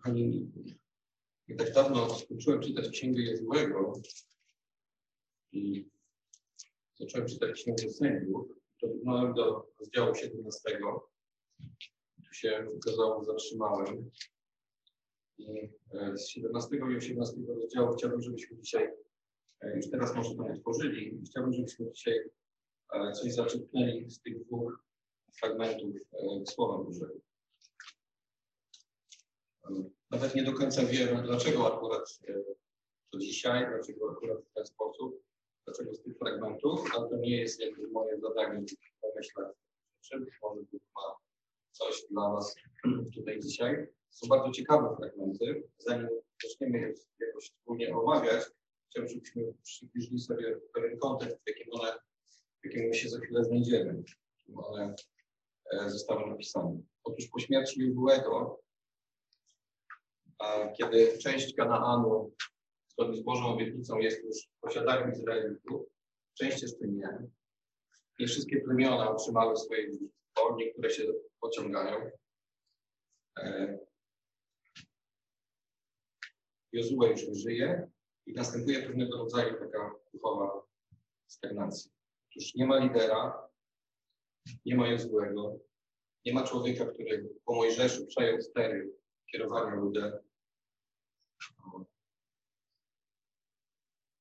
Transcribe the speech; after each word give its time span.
Kochani, 0.00 0.52
tak 1.58 1.72
dawno 1.72 2.14
skończyłem 2.14 2.60
czytać 2.60 2.88
Księgę 2.88 3.22
Jezłego 3.22 3.92
i 5.52 5.88
zacząłem 7.00 7.28
czytać 7.28 7.52
Księgę 7.52 7.90
Sędziów. 7.90 8.48
Dotknąłem 8.82 9.34
do 9.34 9.72
rozdziału 9.80 10.14
17. 10.14 10.78
Tu 12.26 12.34
się 12.34 12.66
okazało, 12.76 13.24
zatrzymałem. 13.24 14.10
I 15.38 15.70
e, 15.94 16.18
z 16.18 16.28
17 16.28 16.76
i 16.76 16.96
18 16.96 17.36
rozdziału 17.48 17.96
chciałbym, 17.96 18.22
żebyśmy 18.22 18.58
dzisiaj, 18.58 18.88
e, 19.60 19.76
już 19.76 19.90
teraz 19.90 20.16
może 20.16 20.34
to 20.34 20.44
otworzyli, 20.46 21.22
chciałbym, 21.26 21.52
żebyśmy 21.52 21.92
dzisiaj 21.92 22.30
e, 22.92 23.12
coś 23.12 23.32
zaczerpnęli 23.32 24.10
z 24.10 24.20
tych 24.20 24.44
dwóch 24.44 24.84
fragmentów 25.40 25.96
Słowa 26.46 26.84
Bożego. 26.84 27.29
Nawet 30.10 30.34
nie 30.34 30.44
do 30.44 30.52
końca 30.52 30.84
wiem, 30.84 31.22
dlaczego 31.22 31.74
akurat 31.74 32.18
to 33.12 33.18
dzisiaj, 33.18 33.66
dlaczego 33.70 34.10
akurat 34.10 34.38
w 34.44 34.52
ten 34.54 34.66
sposób, 34.66 35.22
dlaczego 35.64 35.94
z 35.94 36.02
tych 36.02 36.18
fragmentów, 36.18 36.80
ale 36.94 37.08
to 37.08 37.16
nie 37.16 37.36
jest 37.36 37.60
jakby 37.60 37.88
moje 37.88 38.20
zadanie 38.20 38.64
pomyśleć, 39.00 39.46
czym 40.00 40.26
może 40.42 40.60
ma 40.96 41.16
coś 41.72 42.04
dla 42.10 42.30
Was 42.30 42.56
tutaj 43.14 43.40
dzisiaj. 43.40 43.86
Są 44.10 44.28
bardzo 44.28 44.50
ciekawe 44.50 44.96
fragmenty. 44.96 45.68
Zanim 45.78 46.08
zaczniemy 46.42 46.78
je 46.78 46.94
jakoś 47.26 47.44
wspólnie 47.44 47.96
omawiać, 47.96 48.44
chciałbym, 48.90 49.08
żebyśmy 49.12 49.54
przybliżyli 49.62 50.20
sobie 50.20 50.60
pewien 50.72 50.98
kontekst, 50.98 51.36
w 51.44 51.48
jakim 51.48 51.72
one, 51.72 51.92
w 52.62 52.64
jakim 52.64 52.88
my 52.88 52.94
się 52.94 53.08
za 53.08 53.20
chwilę 53.20 53.44
znajdziemy, 53.44 53.92
w 53.92 54.38
jakim 54.38 54.58
one 54.58 54.94
e, 55.72 55.90
zostały 55.90 56.30
napisane. 56.30 56.80
Otóż 57.04 57.28
po 57.28 57.38
śmierci 57.38 57.80
Jubiłego, 57.80 58.60
kiedy 60.78 61.18
część 61.18 61.54
Kanaanu 61.54 62.32
zgodnie 62.88 63.16
z 63.16 63.22
Bożą 63.22 63.46
obietnicą 63.46 63.98
jest 63.98 64.24
już 64.24 64.36
posiadaniem 64.60 65.12
Izraelitów, 65.12 65.86
część 66.34 66.62
jeszcze 66.62 66.88
nie. 66.88 67.28
Nie 68.18 68.26
wszystkie 68.26 68.60
plemiona 68.60 69.10
otrzymały 69.10 69.56
swoje 69.56 69.92
dziedzictwo, 69.92 70.56
niektóre 70.56 70.90
się 70.90 71.02
pociągają. 71.40 72.10
E, 73.38 73.78
Jozue 76.72 77.06
już 77.10 77.28
nie 77.28 77.34
żyje 77.34 77.90
i 78.26 78.32
następuje 78.32 78.82
pewnego 78.82 79.18
rodzaju 79.18 79.58
taka 79.58 79.94
duchowa 80.14 80.62
stagnacja. 81.26 81.92
Otóż 82.30 82.54
nie 82.54 82.66
ma 82.66 82.78
lidera, 82.78 83.48
nie 84.64 84.76
ma 84.76 84.88
Jozuego, 84.88 85.58
nie 86.24 86.34
ma 86.34 86.46
człowieka, 86.46 86.86
który 86.86 87.28
po 87.44 87.54
Mojżeszu 87.54 88.06
przejął 88.06 88.40
stery 88.42 88.92
kierowania 89.32 89.74
ludem. 89.74 90.29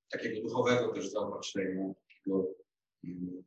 Takiego 0.10 0.42
duchowego 0.42 0.94
też 0.94 1.10
zaopatrzenia, 1.10 1.94
takiego 1.94 2.48
um, 3.04 3.44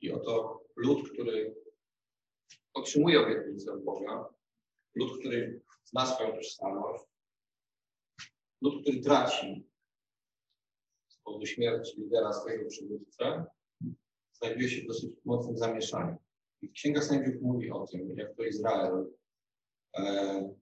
I 0.00 0.12
oto 0.12 0.64
lud, 0.76 1.10
który 1.12 1.54
otrzymuje 2.74 3.20
obietnicę 3.20 3.76
Boga, 3.84 4.28
lud, 4.94 5.18
który 5.18 5.62
zna 5.84 6.06
swoją 6.06 6.32
tożsamość, 6.32 7.04
lud, 8.60 8.82
który 8.82 9.00
traci 9.00 9.66
z 11.08 11.16
powodu 11.16 11.46
śmierci 11.46 12.00
lidera 12.00 12.32
swojego 12.32 12.68
przywódcy, 12.68 13.24
znajduje 14.32 14.68
się 14.68 14.82
w 14.82 14.86
dosyć 14.86 15.10
mocnym 15.24 15.58
zamieszaniu. 15.58 16.16
I 16.62 16.72
Księga 16.72 17.02
Sędziów 17.02 17.42
mówi 17.42 17.70
o 17.70 17.86
tym, 17.86 18.16
jak 18.16 18.36
to 18.36 18.44
Izrael 18.44 19.12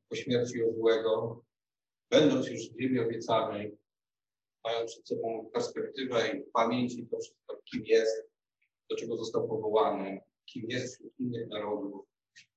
po 0.08 0.16
śmierci 0.16 0.58
Jozłego, 0.58 1.44
będąc 2.10 2.48
już 2.48 2.70
w 2.70 2.80
ziemi 2.80 2.98
obiecanej, 2.98 3.78
mają 4.64 4.86
przed 4.86 5.08
sobą 5.08 5.50
perspektywę 5.52 6.28
i 6.28 6.42
pamięci 6.52 7.06
to 7.06 7.18
wszystko, 7.18 7.60
kim 7.64 7.82
jest, 7.86 8.30
do 8.90 8.96
czego 8.96 9.16
został 9.16 9.48
powołany, 9.48 10.20
kim 10.46 10.64
jest 10.68 10.94
wśród 10.94 11.12
innych 11.20 11.48
narodów, 11.48 12.06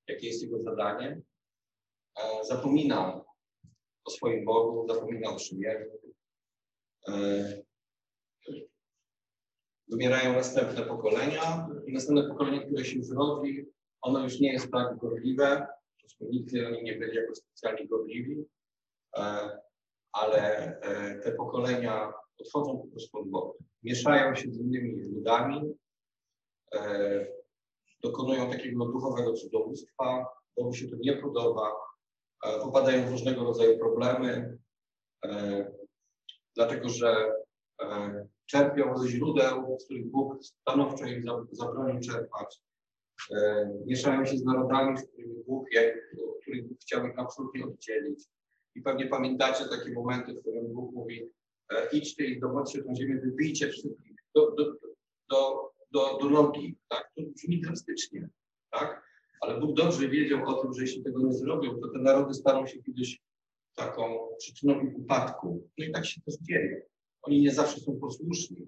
jakie 0.07 0.27
jest 0.27 0.41
jego 0.41 0.61
zadanie, 0.61 1.21
E, 2.15 2.45
zapomina 2.45 3.23
o 4.05 4.11
swoim 4.11 4.45
Bogu, 4.45 4.87
zapomina 4.87 5.29
o 5.29 5.35
przymierzu. 5.35 5.91
E, 7.07 7.13
wymierają 9.87 10.33
następne 10.33 10.85
pokolenia 10.85 11.69
i 11.87 11.93
następne 11.93 12.29
pokolenie, 12.29 12.65
które 12.65 12.85
się 12.85 12.97
już 12.97 13.07
ono 14.01 14.23
już 14.23 14.39
nie 14.39 14.53
jest 14.53 14.71
tak 14.71 14.97
gorliwe, 14.97 15.67
nigdy 16.21 16.67
oni 16.67 16.83
nie 16.83 16.95
byli 16.95 17.15
jako 17.15 17.35
specjalnie 17.35 17.87
gorliwi, 17.87 18.45
e, 19.17 19.49
ale 20.11 20.77
te 21.23 21.31
pokolenia 21.31 22.13
odchodzą 22.37 22.77
po 22.77 22.87
prostu 22.87 23.19
od 23.19 23.29
Boga. 23.29 23.53
Mieszają 23.83 24.35
się 24.35 24.51
z 24.51 24.59
innymi 24.59 25.01
ludami, 25.01 25.73
dokonują 28.03 28.49
takiego 28.49 28.85
duchowego 28.85 29.33
cudownictwa, 29.33 30.25
Bogu 30.57 30.73
się 30.73 30.87
to 30.87 30.95
nie 30.99 31.17
podoba, 31.17 31.71
popadają 32.43 33.07
w 33.07 33.11
różnego 33.11 33.43
rodzaju 33.43 33.79
problemy, 33.79 34.57
e, 35.25 35.71
dlatego 36.55 36.89
że 36.89 37.33
e, 37.81 38.27
czerpią 38.45 38.97
ze 38.97 39.07
źródeł, 39.07 39.77
z 39.79 39.85
których 39.85 40.11
Bóg 40.11 40.43
stanowczo 40.43 41.05
im 41.05 41.23
zabronił 41.51 41.99
czerpać. 41.99 42.61
E, 43.31 43.69
mieszają 43.85 44.25
się 44.25 44.37
z 44.37 44.43
narodami, 44.43 44.97
z 44.97 45.07
którymi 45.07 45.43
Bóg, 45.47 45.65
których 46.41 46.67
Bóg 46.67 46.77
chciał 46.81 47.07
ich 47.07 47.19
absolutnie 47.19 47.65
oddzielić. 47.65 48.23
I 48.75 48.81
pewnie 48.81 49.07
pamiętacie 49.07 49.65
takie 49.65 49.91
momenty, 49.91 50.33
w 50.33 50.41
którym 50.41 50.73
Bóg 50.73 50.93
mówi, 50.93 51.29
idźcie 51.91 52.25
i 52.25 52.39
zobaczcie 52.39 52.83
tę 52.83 52.95
ziemię, 52.95 53.21
wybijcie 53.23 53.69
wszystkich 53.69 54.15
do, 54.35 54.51
do, 54.51 54.73
do, 55.29 55.71
do, 55.91 56.17
do 56.21 56.29
nogi. 56.29 56.77
Tak? 56.89 57.11
To 57.15 57.21
brzmi 57.35 57.61
drastycznie. 57.61 58.29
Tak? 58.71 59.03
Ale 59.41 59.59
Bóg 59.59 59.75
dobrze 59.75 60.09
wiedział 60.09 60.45
o 60.45 60.53
tym, 60.53 60.73
że 60.73 60.81
jeśli 60.81 61.03
tego 61.03 61.19
nie 61.19 61.33
zrobią, 61.33 61.79
to 61.79 61.87
te 61.87 61.99
narody 61.99 62.33
staną 62.33 62.67
się 62.67 62.83
kiedyś 62.83 63.21
taką 63.75 64.27
przyczyną 64.37 64.81
ich 64.81 64.97
upadku. 64.97 65.69
No 65.77 65.85
i 65.85 65.91
tak 65.91 66.05
się 66.05 66.21
też 66.21 66.35
dzieje. 66.41 66.85
Oni 67.21 67.41
nie 67.41 67.51
zawsze 67.51 67.79
są 67.79 67.99
posłuszni, 67.99 68.67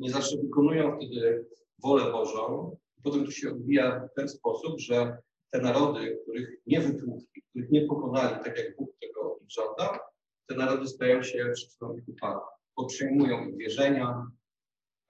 nie 0.00 0.10
zawsze 0.10 0.36
wykonują 0.36 0.96
wtedy 0.96 1.46
wolę 1.78 2.12
Bożą. 2.12 2.76
Potem 3.02 3.24
to 3.24 3.30
się 3.30 3.50
odbija 3.50 4.08
w 4.12 4.14
ten 4.14 4.28
sposób, 4.28 4.80
że 4.80 5.18
te 5.50 5.60
narody, 5.60 6.18
których 6.22 6.60
nie 6.66 6.80
wytłukli, 6.80 7.42
których 7.50 7.70
nie 7.70 7.86
pokonali, 7.86 8.44
tak 8.44 8.58
jak 8.58 8.76
Bóg 8.76 8.90
tego 9.00 9.38
żąda, 9.48 9.98
te 10.46 10.54
narody 10.54 10.86
stają 10.86 11.22
się 11.22 11.50
przyczyną 11.54 11.96
ich 11.96 12.08
upadku. 12.08 12.48
Podtrzymуją 12.74 13.48
ich 13.48 13.56
wierzenia, 13.56 14.26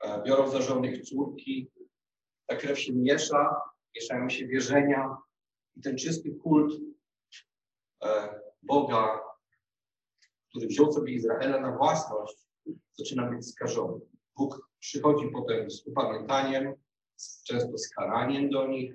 e, 0.05 0.23
biorą 0.23 0.51
za 0.51 0.63
żołnierz 0.63 0.99
ich 0.99 1.05
córki, 1.05 1.71
ta 2.47 2.57
krew 2.57 2.81
się 2.81 2.93
miesza 2.93 3.61
mieszają 3.97 4.31
się 4.31 4.47
wierzenia 4.47 5.17
i 5.77 5.81
ten 5.81 5.97
czysty 5.97 6.35
kult 6.35 6.75
e, 8.05 8.41
Boga, 8.63 9.21
który 10.49 10.67
wziął 10.67 10.93
sobie 10.93 11.13
Izraela 11.13 11.61
na 11.61 11.77
własność, 11.77 12.37
zaczyna 12.99 13.31
być 13.31 13.51
skażony. 13.51 14.01
Bóg 14.37 14.71
przychodzi 14.79 15.29
potem 15.33 15.71
z 15.71 15.87
upamiętaniem, 15.87 16.75
często 17.47 17.78
z 17.78 17.88
karaniem 17.88 18.50
do 18.50 18.66
nich. 18.66 18.94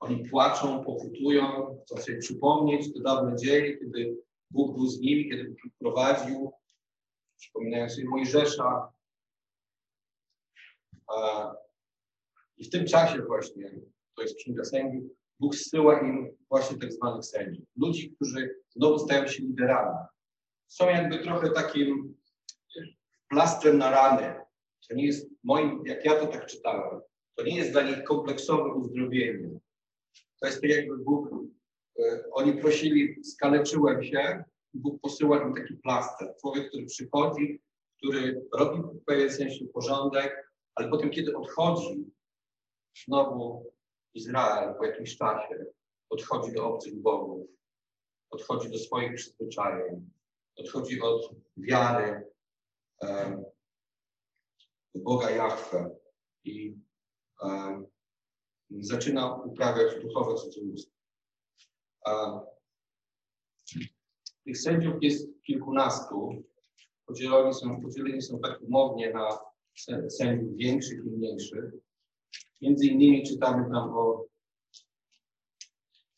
Oni 0.00 0.28
płaczą, 0.28 0.84
pokutują, 0.84 1.76
chcą 1.82 1.96
sobie 1.96 2.18
przypomnieć 2.18 2.94
te 2.94 3.00
dawne 3.00 3.36
dzieje, 3.36 3.78
kiedy 3.78 4.16
Bóg 4.50 4.76
był 4.76 4.86
z 4.86 5.00
nimi, 5.00 5.30
kiedy 5.30 5.44
Bóg 5.44 5.72
prowadził. 5.78 6.52
Przypominają 7.38 7.88
sobie 7.88 8.08
Mojżesza. 8.08 8.92
I 12.56 12.64
w 12.64 12.70
tym 12.70 12.86
czasie 12.86 13.22
właśnie 13.22 13.80
to 14.16 14.22
jest 14.22 14.36
Księga 14.36 14.64
Sędziów, 14.64 15.04
Bóg 15.40 15.54
zsyła 15.54 16.00
im 16.00 16.36
właśnie 16.48 16.78
tak 16.78 16.92
zwanych 16.92 17.24
sędziów. 17.24 17.64
Ludzi, 17.76 18.12
którzy 18.14 18.56
znowu 18.68 18.98
stają 18.98 19.26
się 19.26 19.42
liderami. 19.42 19.98
Są 20.66 20.88
jakby 20.88 21.18
trochę 21.18 21.50
takim 21.50 22.16
plastrem 23.28 23.78
na 23.78 23.90
rany. 23.90 24.40
To 24.88 24.94
nie 24.94 25.06
jest 25.06 25.30
moim, 25.44 25.82
jak 25.86 26.04
ja 26.04 26.20
to 26.20 26.26
tak 26.26 26.46
czytałem, 26.46 27.00
to 27.38 27.44
nie 27.44 27.56
jest 27.56 27.72
dla 27.72 27.82
nich 27.82 28.04
kompleksowe 28.04 28.74
uzdrowienie. 28.74 29.60
To 30.40 30.46
jest 30.46 30.60
tak 30.60 30.70
jakby 30.70 30.98
Bóg, 30.98 31.28
e, 31.98 32.24
oni 32.32 32.60
prosili, 32.60 33.24
skaleczyłem 33.24 34.04
się, 34.04 34.44
Bóg 34.74 35.00
posyła 35.00 35.42
im 35.42 35.54
taki 35.54 35.74
plaster. 35.74 36.34
Człowiek, 36.40 36.68
który 36.68 36.86
przychodzi, 36.86 37.60
który 37.96 38.46
robi 38.54 38.82
w 38.82 39.04
pewien 39.04 39.30
sensie 39.30 39.64
porządek, 39.64 40.52
ale 40.74 40.88
potem, 40.88 41.10
kiedy 41.10 41.36
odchodzi, 41.36 42.04
znowu 43.04 43.72
Izrael 44.14 44.74
po 44.74 44.84
jakimś 44.84 45.16
czasie 45.16 45.66
odchodzi 46.10 46.52
do 46.52 46.66
obcych 46.66 46.94
bogów, 46.94 47.46
odchodzi 48.30 48.70
do 48.70 48.78
swoich 48.78 49.14
przyzwyczajeń, 49.14 50.10
odchodzi 50.56 51.00
od 51.00 51.34
wiary 51.56 52.26
um, 53.00 53.44
w 54.94 55.00
Boga 55.00 55.30
Jahwe 55.30 55.90
i 56.44 56.87
zaczyna 58.70 59.34
uprawiać 59.34 60.02
duchowe 60.02 60.34
cudzołóstwo. 60.34 60.92
Tych 64.44 64.58
sędziów 64.58 64.94
jest 65.02 65.28
kilkunastu. 65.46 66.42
Podzieleni 67.06 67.54
są, 67.54 67.82
podzieleni 67.82 68.22
są 68.22 68.38
tak 68.38 68.62
umownie 68.62 69.12
na 69.12 69.38
sędziów 70.08 70.56
większych 70.56 70.98
i 70.98 71.10
mniejszych. 71.10 71.64
Między 72.60 72.86
innymi 72.86 73.22
czytamy 73.22 73.70
tam 73.70 73.90
o 73.90 74.28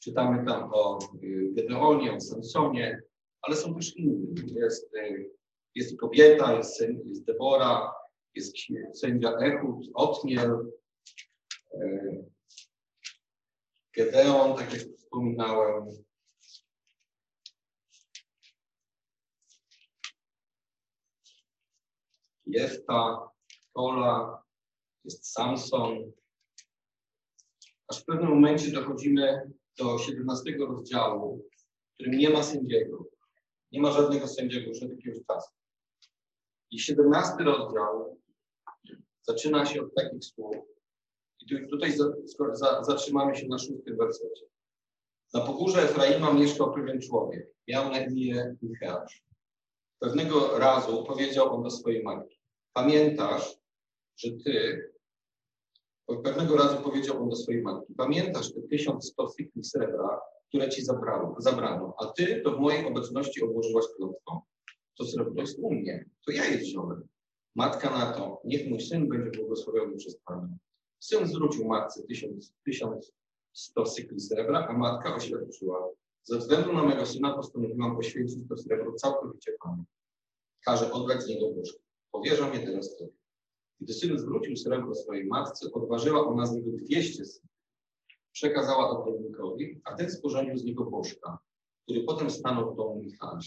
czytamy 0.00 0.46
tam 0.46 0.70
o 0.72 0.98
y, 1.22 1.50
Gedeonie, 1.52 2.12
o 2.12 2.20
Samsonie, 2.20 3.02
ale 3.42 3.56
są 3.56 3.74
też 3.74 3.96
inni. 3.96 4.34
Jest, 4.54 4.94
y, 4.94 5.30
jest 5.74 6.00
kobieta, 6.00 6.54
jest, 6.54 6.84
jest 7.04 7.24
Debora, 7.24 7.92
jest 8.34 8.56
sędzia 8.94 9.32
Ehud, 9.32 9.86
Otniel, 9.94 10.70
Gedeon, 13.96 14.56
tak 14.56 14.72
jak 14.72 14.82
wspominałem. 14.82 15.86
Jefta, 22.46 23.30
Kola, 23.72 24.42
jest 25.04 25.32
Samson. 25.32 26.12
Aż 27.88 28.02
w 28.02 28.04
pewnym 28.04 28.28
momencie 28.28 28.72
dochodzimy 28.72 29.52
do 29.78 29.98
17 29.98 30.56
rozdziału, 30.58 31.48
w 31.90 31.94
którym 31.94 32.18
nie 32.18 32.30
ma 32.30 32.42
sędziego. 32.42 33.04
Nie 33.72 33.80
ma 33.80 33.92
żadnego 33.92 34.28
sędziego 34.28 34.68
już 34.68 34.82
od 34.82 34.90
jakiegoś 34.90 35.26
czasu. 35.26 35.50
I 36.70 36.80
17 36.80 37.44
rozdział 37.44 38.20
zaczyna 39.22 39.66
się 39.66 39.82
od 39.82 39.94
takich 39.94 40.24
słów. 40.24 40.56
I 41.42 41.68
tutaj 41.68 41.92
za, 41.92 42.04
za, 42.52 42.84
zatrzymamy 42.84 43.36
się 43.36 43.48
na 43.48 43.58
szóstym 43.58 43.96
wersecie. 43.96 44.46
Na 45.34 45.40
pogórze 45.40 45.82
Efraima 45.82 46.32
mieszkał 46.32 46.74
pewien 46.74 47.00
człowiek. 47.00 47.46
Miał 47.68 47.90
na 47.90 47.98
imię 47.98 48.56
Micheasz. 48.62 49.24
Pewnego 49.98 50.58
razu 50.58 51.04
powiedział 51.04 51.54
on 51.54 51.62
do 51.62 51.70
swojej 51.70 52.02
matki. 52.02 52.40
Pamiętasz, 52.72 53.56
że 54.16 54.30
ty 54.44 54.82
Pewnego 56.16 56.56
razu 56.56 56.82
powiedział 56.82 57.22
on 57.22 57.28
do 57.28 57.36
swojej 57.36 57.62
matki, 57.62 57.94
pamiętasz 57.94 58.52
te 58.52 58.62
1100 58.62 59.28
fikli 59.28 59.64
srebra, 59.64 60.20
które 60.48 60.68
ci 60.68 60.84
zabrało, 60.84 61.36
zabrano, 61.38 61.94
a 61.98 62.06
ty 62.06 62.40
to 62.44 62.50
w 62.50 62.60
mojej 62.60 62.86
obecności 62.86 63.42
odłożyłaś 63.42 63.84
klątwą? 63.96 64.40
To 64.98 65.04
srebro 65.04 65.40
jest 65.40 65.58
u 65.58 65.74
mnie, 65.74 66.04
to 66.26 66.32
ja 66.32 66.44
je 66.44 66.58
wziąłem. 66.58 67.08
Matka 67.56 67.90
na 67.90 68.12
to, 68.12 68.40
niech 68.44 68.70
mój 68.70 68.80
syn 68.80 69.08
będzie 69.08 69.30
błogosławiony 69.40 69.96
przez 69.96 70.16
Pana. 70.16 70.48
Syn 71.00 71.26
zwrócił 71.26 71.64
matce 71.64 72.02
1100 72.02 73.84
cykli 73.84 74.20
srebra, 74.20 74.66
a 74.68 74.72
matka 74.72 75.14
oświadczyła, 75.14 75.88
ze 76.24 76.38
względu 76.38 76.72
na 76.72 76.84
mego 76.84 77.06
syna 77.06 77.34
postanowiłam 77.34 77.96
poświęcić 77.96 78.38
to 78.48 78.56
srebro 78.56 78.92
całkowicie 78.92 79.52
Panu. 79.64 79.84
Każę 80.64 80.92
oddać 80.92 81.22
z 81.22 81.28
niego 81.28 81.50
bożkę. 81.50 81.78
Powierzam 82.12 82.54
je 82.54 82.60
teraz 82.60 82.96
Tobie. 82.96 83.12
Gdy 83.80 83.94
syn 83.94 84.18
zwrócił 84.18 84.56
srebro 84.56 84.94
swojej 84.94 85.26
matce, 85.26 85.72
odważyła 85.72 86.26
ona 86.26 86.46
z 86.46 86.52
niego 86.52 86.70
200 86.72 87.24
synów. 87.24 87.50
Przekazała 88.32 88.90
ogrodnikowi, 88.90 89.80
a 89.84 89.94
ten 89.94 90.10
sporządził 90.10 90.58
z 90.58 90.64
niego 90.64 90.84
bożka, 90.84 91.38
który 91.84 92.04
potem 92.04 92.30
stanął 92.30 92.72
w 92.72 92.76
domu 92.76 93.02
Michała. 93.02 93.38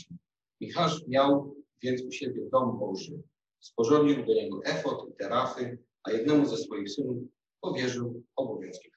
Michał 0.61 0.89
miał 1.07 1.55
więc 1.81 2.01
u 2.01 2.11
siebie 2.11 2.49
dom 2.51 2.79
Boży. 2.79 3.21
Sporządził 3.59 4.25
do 4.25 4.33
niego 4.33 4.59
efot 4.63 5.09
i 5.09 5.13
terafy, 5.13 5.77
a 6.03 6.11
jednemu 6.11 6.45
ze 6.45 6.57
swoich 6.57 6.91
synów 6.91 7.17
powierzył 7.63 8.23
obowiązki. 8.35 8.89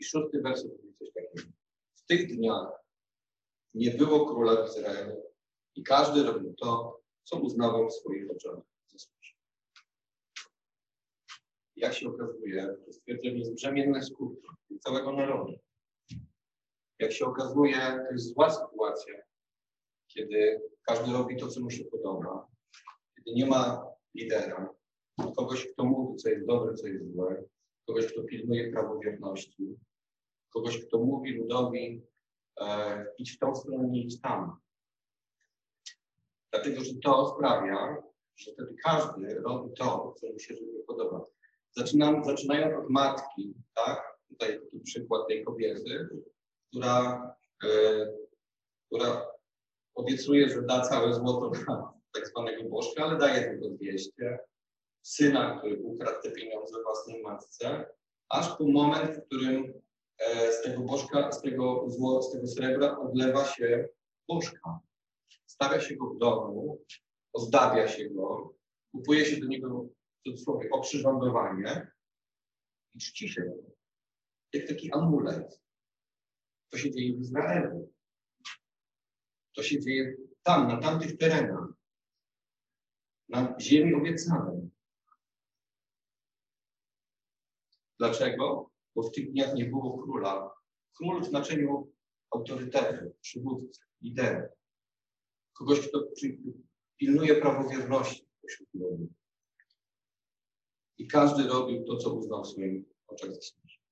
I 0.00 0.04
szósty 0.04 0.40
werset 0.42 0.70
mówi 0.70 0.94
coś 0.98 1.08
takiego. 1.12 1.52
W 1.94 2.06
tych 2.06 2.36
dniach 2.36 2.68
nie 3.74 3.90
było 3.90 4.26
króla 4.26 4.66
w 4.66 4.68
Izraelu 4.68 5.22
i 5.74 5.82
każdy 5.82 6.22
robił 6.22 6.54
to, 6.54 7.00
co 7.24 7.36
uznawał 7.36 7.88
w 7.88 7.92
swoich 7.92 8.30
oczach 8.30 8.68
jak 11.78 11.94
się 11.94 12.08
okazuje, 12.08 12.76
to 12.86 12.92
stwierdzenie 12.92 13.38
jest 13.38 13.54
brzemienne 13.54 14.02
skutki 14.02 14.48
całego 14.80 15.12
narodu. 15.12 15.52
Jak 16.98 17.12
się 17.12 17.26
okazuje, 17.26 17.76
to 17.76 18.12
jest 18.12 18.34
zła 18.34 18.50
sytuacja, 18.50 19.14
kiedy 20.08 20.60
każdy 20.82 21.12
robi 21.12 21.36
to, 21.36 21.48
co 21.48 21.60
mu 21.60 21.70
się 21.70 21.84
podoba, 21.84 22.46
kiedy 23.16 23.36
nie 23.36 23.46
ma 23.46 23.86
lidera, 24.14 24.74
kogoś, 25.36 25.66
kto 25.72 25.84
mówi, 25.84 26.16
co 26.16 26.28
jest 26.28 26.46
dobre, 26.46 26.74
co 26.74 26.86
jest 26.86 27.12
złe, 27.12 27.44
kogoś, 27.86 28.12
kto 28.12 28.22
pilnuje 28.22 28.72
prawowierności, 28.72 29.76
kogoś, 30.50 30.86
kto 30.86 30.98
mówi 30.98 31.32
ludowi, 31.32 32.02
e, 32.60 33.06
idź 33.18 33.32
w 33.32 33.38
tą 33.38 33.54
stronę, 33.54 33.88
nie 33.88 34.02
idź 34.02 34.20
tam. 34.20 34.56
Dlatego, 36.50 36.80
że 36.80 36.94
to 36.94 37.34
sprawia, 37.36 38.02
że 38.36 38.52
wtedy 38.52 38.74
każdy 38.84 39.34
robi 39.34 39.74
to, 39.74 40.14
co 40.20 40.26
mu 40.32 40.38
się 40.38 40.54
podoba. 40.86 41.26
Zaczynam, 41.76 42.24
zaczynając 42.24 42.84
od 42.84 42.90
matki, 42.90 43.54
tak? 43.74 44.18
Tutaj 44.28 44.60
taki 44.60 44.80
przykład 44.80 45.28
tej 45.28 45.44
kobiety, 45.44 46.08
która, 46.68 47.22
e, 47.64 47.68
która 48.86 49.26
obiecuje, 49.94 50.48
że 50.48 50.62
da 50.62 50.80
całe 50.80 51.14
złoto 51.14 51.50
dla 51.50 51.92
tak 52.14 52.28
zwanego 52.28 52.64
bożka, 52.64 53.04
ale 53.04 53.18
daje 53.18 53.50
tylko 53.50 53.68
200. 53.68 54.38
Syna, 55.08 55.58
który 55.58 55.82
ukradł 55.82 56.22
te 56.22 56.30
pieniądze 56.30 56.82
własnej 56.82 57.22
matce, 57.22 57.86
aż 58.28 58.56
po 58.56 58.64
moment, 58.64 59.10
w 59.10 59.26
którym 59.26 59.80
e, 60.18 60.52
z 60.52 60.62
tego 60.62 60.82
bożka, 60.82 61.32
z 61.32 61.42
tego, 61.42 61.84
zło, 61.90 62.22
z 62.22 62.32
tego 62.32 62.46
srebra 62.46 62.98
odlewa 62.98 63.44
się 63.44 63.88
bożka. 64.28 64.80
Stawia 65.46 65.80
się 65.80 65.96
go 65.96 66.10
w 66.10 66.18
domu, 66.18 66.84
ozdabia 67.32 67.88
się 67.88 68.10
go, 68.10 68.54
kupuje 68.92 69.24
się 69.24 69.40
do 69.40 69.46
niego 69.46 69.88
cudzysłowie, 70.26 70.70
oprzyrządowanie 70.70 71.90
i 72.94 72.98
czci 72.98 73.28
się 73.28 73.52
jak 74.52 74.68
taki 74.68 74.92
amulet. 74.92 75.60
To 76.70 76.78
się 76.78 76.90
dzieje 76.90 77.16
w 77.16 77.20
Izraelu. 77.20 77.92
To 79.56 79.62
się 79.62 79.80
dzieje 79.80 80.16
tam, 80.42 80.68
na 80.68 80.76
tamtych 80.76 81.16
terenach, 81.16 81.68
na 83.28 83.56
ziemi 83.60 83.94
obiecanej. 83.94 84.77
Dlaczego? 87.98 88.70
Bo 88.94 89.02
w 89.02 89.12
tych 89.12 89.32
dniach 89.32 89.54
nie 89.54 89.64
było 89.64 90.02
króla. 90.02 90.54
Król 90.96 91.22
w 91.22 91.26
znaczeniu 91.26 91.92
autorytetu, 92.30 93.14
przywódcy, 93.20 93.80
lidera. 94.02 94.48
Kogoś, 95.52 95.88
kto 95.88 96.04
pilnuje 96.96 97.34
prawowierności 97.34 98.28
pośród 98.42 98.68
ludzi. 98.74 99.08
I 100.98 101.06
każdy 101.06 101.48
robił 101.48 101.84
to, 101.84 101.96
co 101.96 102.14
uznał 102.14 102.44
w 102.44 102.48
swoim 102.48 102.84
oczach 103.06 103.34
za 103.34 103.40
słuszne. 103.40 103.84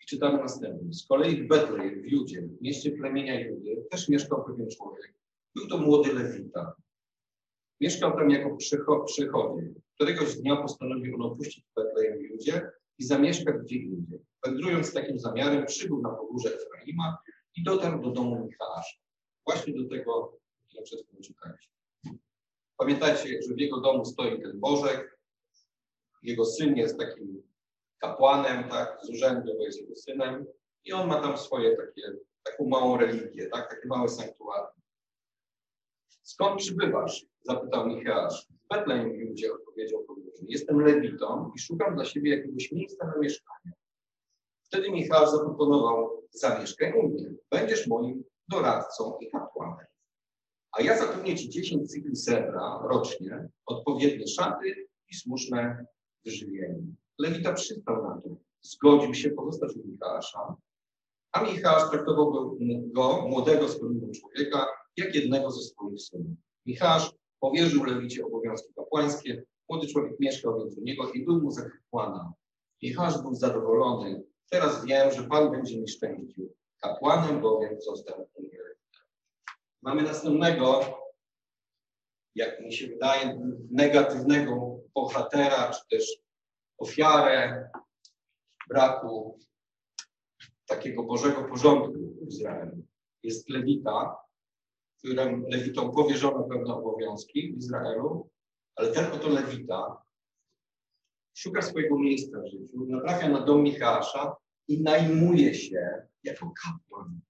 I 0.00 0.06
czytamy 0.06 0.38
następnie. 0.38 0.92
Z 0.92 1.06
kolei 1.06 1.42
w 1.42 1.48
Betlejem, 1.48 2.02
w 2.02 2.06
Judzie, 2.06 2.42
w 2.42 2.62
mieście 2.62 2.90
plemienia 2.90 3.40
Judy, 3.40 3.86
też 3.90 4.08
mieszkał 4.08 4.44
pewien 4.44 4.70
człowiek. 4.70 5.14
Był 5.54 5.68
to 5.68 5.78
młody 5.78 6.12
Lewita. 6.12 6.76
Mieszkał 7.80 8.12
tam 8.12 8.30
jako 8.30 8.56
przychodzień. 9.04 9.74
Któregoś 9.94 10.36
dnia 10.36 10.56
postanowił 10.56 11.14
on 11.14 11.22
opuścić 11.22 11.64
Betlejem 11.76 12.22
Judzie 12.22 12.70
i 12.98 13.04
zamieszkać 13.04 13.56
gdzie 13.62 13.76
indziej. 13.76 14.20
Wędrując 14.44 14.86
z 14.86 14.92
takim 14.92 15.18
zamiarem, 15.18 15.66
przybył 15.66 16.02
na 16.02 16.10
pogórze 16.10 16.54
Efraima 16.54 17.18
i 17.56 17.62
dotarł 17.62 18.02
do 18.02 18.10
domu 18.10 18.44
Michała. 18.44 18.82
Właśnie 19.46 19.74
do 19.74 19.88
tego, 19.88 20.38
co 20.68 20.82
przed 20.82 21.06
chwilą 21.06 21.20
czytaliśmy. 21.22 21.74
Pamiętajcie, 22.76 23.42
że 23.42 23.54
w 23.54 23.58
jego 23.58 23.80
domu 23.80 24.04
stoi 24.04 24.42
ten 24.42 24.60
Bożek, 24.60 25.18
jego 26.22 26.44
syn 26.44 26.76
jest 26.76 26.98
takim 26.98 27.42
kapłanem, 27.98 28.68
tak, 28.68 28.98
z 29.02 29.10
urzędu, 29.10 29.54
bo 29.58 29.64
jest 29.64 29.80
jego 29.80 29.96
synem 29.96 30.46
i 30.84 30.92
on 30.92 31.08
ma 31.08 31.20
tam 31.20 31.38
swoje 31.38 31.76
takie, 31.76 32.02
taką 32.42 32.68
małą 32.68 32.96
religię, 32.96 33.46
tak, 33.46 33.70
takie 33.70 33.88
małe 33.88 34.08
sanktuarium. 34.08 34.79
Skąd 36.30 36.60
przybywasz? 36.60 37.26
Zapytał 37.42 37.86
Michał. 37.86 38.30
Z 38.30 38.46
Betlejem 38.70 39.20
ludzie 39.20 39.52
odpowiedział 39.54 40.04
podróżny. 40.04 40.46
Jestem 40.48 40.80
lewitą 40.80 41.52
i 41.56 41.58
szukam 41.58 41.94
dla 41.94 42.04
siebie 42.04 42.36
jakiegoś 42.36 42.72
miejsca 42.72 43.06
na 43.06 43.18
mieszkanie. 43.18 43.72
Wtedy 44.62 44.90
Michał 44.90 45.30
zaproponował, 45.30 46.22
zamieszkaj 46.30 46.92
u 46.92 47.08
mnie, 47.08 47.34
będziesz 47.50 47.86
moim 47.86 48.24
doradcą 48.48 49.18
i 49.20 49.30
kapłanem 49.30 49.86
a 50.72 50.82
ja 50.82 50.98
zapewnię 50.98 51.36
Ci 51.36 51.48
10 51.48 51.90
cykli 51.90 52.16
srebra 52.16 52.80
rocznie, 52.82 53.48
odpowiednie 53.66 54.26
szaty 54.26 54.88
i 55.08 55.14
słuszne 55.14 55.86
wyżywienie. 56.24 56.82
Lewita 57.18 57.52
przystał 57.52 58.02
na 58.02 58.20
to. 58.20 58.36
Zgodził 58.62 59.14
się 59.14 59.30
pozostać 59.30 59.76
u 59.76 59.88
Michała, 59.88 60.56
a 61.32 61.42
Michał 61.42 61.90
traktował 61.90 62.32
go, 62.32 62.56
go 62.86 63.28
młodego, 63.28 63.68
skromnego 63.68 64.12
człowieka, 64.12 64.66
jak 64.96 65.14
jednego 65.14 65.50
ze 65.50 65.62
swoich 65.62 66.02
synów. 66.02 66.36
Michał 66.66 67.00
powierzył 67.40 67.84
Lewicie 67.84 68.26
obowiązki 68.26 68.74
kapłańskie, 68.74 69.44
Młody 69.70 69.86
człowiek 69.86 70.20
mieszkał 70.20 70.58
więc 70.58 70.78
u 70.78 70.80
niego 70.80 71.12
i 71.12 71.24
był 71.24 71.42
mu 71.42 71.50
za 71.50 71.70
kapłana. 71.70 72.32
Michał 72.82 73.22
był 73.22 73.34
zadowolony. 73.34 74.22
Teraz 74.50 74.84
wiem, 74.84 75.12
że 75.12 75.22
Pan 75.22 75.50
będzie 75.50 75.80
mi 75.80 75.88
szczęścił. 75.88 76.54
Kapłanem 76.80 77.40
bowiem 77.40 77.80
został 77.80 78.28
Mamy 79.82 80.02
następnego, 80.02 80.80
jak 82.34 82.60
mi 82.60 82.72
się 82.72 82.86
wydaje, 82.86 83.40
negatywnego 83.70 84.80
bohatera, 84.94 85.70
czy 85.70 85.80
też 85.90 86.18
ofiarę 86.78 87.70
braku 88.68 89.38
takiego 90.66 91.02
Bożego 91.02 91.44
porządku 91.44 91.92
w 91.92 92.28
Izraelu. 92.28 92.86
Jest 93.22 93.48
Lewita, 93.48 94.16
którym 95.00 95.44
Lewitom 95.48 95.92
powierzono 95.92 96.42
pewne 96.42 96.74
obowiązki 96.74 97.52
w 97.52 97.56
Izraelu, 97.56 98.30
ale 98.76 98.92
ten 98.92 99.12
oto 99.12 99.28
Lewita 99.28 100.02
szuka 101.34 101.62
swojego 101.62 101.98
miejsca 101.98 102.40
w 102.40 102.50
życiu, 102.50 102.86
natrafia 102.88 103.28
na 103.28 103.40
dom 103.40 103.62
Michała 103.62 104.36
i 104.68 104.82
najmuje 104.82 105.54
się 105.54 106.06
jako 106.24 106.52
kapłan. 106.64 107.20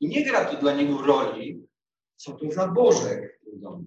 I 0.00 0.08
nie 0.08 0.24
gra 0.24 0.44
to 0.44 0.60
dla 0.60 0.74
niego 0.74 1.02
roli, 1.02 1.66
co 2.16 2.32
to 2.32 2.50
za 2.50 2.68
Bożek 2.68 3.40
w 3.40 3.44
tym 3.44 3.60
domu. 3.60 3.84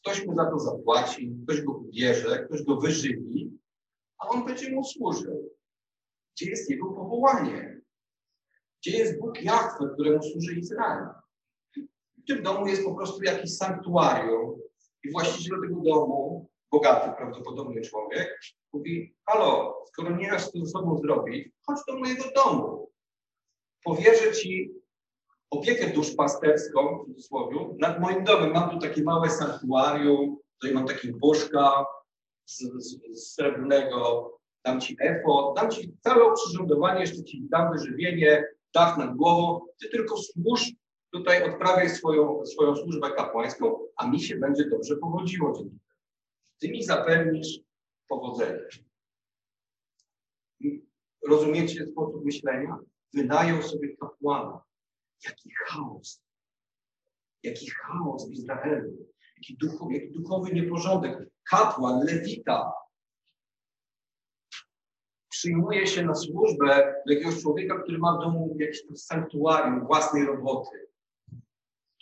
Ktoś 0.00 0.26
mu 0.26 0.36
za 0.36 0.50
to 0.50 0.58
zapłaci, 0.58 1.36
ktoś 1.44 1.62
go 1.62 1.82
bierze, 1.94 2.44
ktoś 2.46 2.62
go 2.62 2.76
wyżywi, 2.76 3.58
a 4.18 4.28
on 4.28 4.44
będzie 4.44 4.70
mu 4.70 4.84
służył. 4.84 5.56
Gdzie 6.36 6.50
jest 6.50 6.70
jego 6.70 6.86
powołanie? 6.86 7.80
Gdzie 8.80 8.98
jest 8.98 9.20
Bóg 9.20 9.42
Jachwę, 9.42 9.90
któremu 9.94 10.22
służy 10.22 10.54
Izrael? 10.54 11.21
W 12.22 12.26
tym 12.26 12.42
domu 12.42 12.66
jest 12.66 12.84
po 12.84 12.94
prostu 12.94 13.22
jakiś 13.22 13.56
sanktuarium 13.56 14.60
i 15.04 15.12
właściciel 15.12 15.60
tego 15.60 15.80
domu, 15.80 16.48
bogaty 16.72 17.16
prawdopodobnie 17.16 17.80
człowiek, 17.80 18.40
mówi, 18.72 19.14
halo, 19.26 19.82
skoro 19.86 20.16
nie 20.16 20.30
wiesz, 20.30 20.48
co 20.48 20.58
ze 20.58 20.66
sobą 20.66 20.98
zrobić, 20.98 21.48
chodź 21.66 21.78
do 21.88 21.98
mojego 21.98 22.24
domu. 22.36 22.90
Powierzę 23.84 24.32
ci 24.32 24.72
opiekę 25.50 25.90
duszpasterską, 25.90 26.98
w 26.98 27.06
cudzysłowie, 27.06 27.56
nad 27.78 28.00
moim 28.00 28.24
domem. 28.24 28.52
Mam 28.52 28.70
tu 28.70 28.78
takie 28.78 29.02
małe 29.02 29.30
sanktuarium, 29.30 30.36
tutaj 30.60 30.74
mam 30.74 30.86
takiego 30.86 31.18
bożka 31.18 31.84
z, 32.44 32.58
z, 32.58 32.98
z 33.12 33.34
srebrnego, 33.34 34.30
dam 34.64 34.80
ci 34.80 34.96
efo, 35.00 35.54
dam 35.56 35.70
ci 35.70 35.92
całe 36.00 36.24
oprzyrządowanie, 36.24 37.00
jeszcze 37.00 37.24
ci 37.24 37.42
dam 37.50 37.72
wyżywienie, 37.72 38.44
dach 38.74 38.98
nad 38.98 39.16
głową. 39.16 39.60
Ty 39.80 39.88
tylko 39.88 40.16
służ 40.16 40.72
tutaj, 41.12 41.42
odprawiaj 41.42 41.90
swoją, 41.90 42.46
swoją 42.46 42.76
służbę 42.76 43.10
kapłańską, 43.10 43.78
a 43.96 44.08
mi 44.08 44.20
się 44.20 44.36
będzie 44.36 44.68
dobrze 44.68 44.96
powodziło 44.96 45.52
dzięki 45.52 45.70
temu. 45.70 45.80
Ty 46.60 46.68
mi 46.68 46.84
zapewnisz 46.84 47.60
powodzenie. 48.08 48.68
Rozumiecie 51.28 51.86
sposób 51.86 52.24
myślenia? 52.24 52.78
Wynają 53.14 53.62
sobie 53.62 53.96
kapłana. 53.96 54.62
Jaki 55.24 55.50
chaos. 55.66 56.22
Jaki 57.42 57.70
chaos 57.70 58.28
w 58.28 58.32
Izraelu. 58.32 59.06
Jaki, 59.36 59.56
duchowy, 59.56 59.94
jaki 59.94 60.10
duchowy 60.10 60.52
nieporządek. 60.52 61.18
Kapłan, 61.50 62.04
lewita. 62.06 62.72
Przyjmuje 65.28 65.86
się 65.86 66.02
na 66.02 66.14
służbę 66.14 67.02
do 67.06 67.12
jakiegoś 67.12 67.42
człowieka, 67.42 67.82
który 67.82 67.98
ma 67.98 68.16
w 68.16 68.20
domu 68.20 68.56
jakieś 68.58 68.82
sanktuarium 68.96 69.86
własnej 69.86 70.26
roboty. 70.26 70.91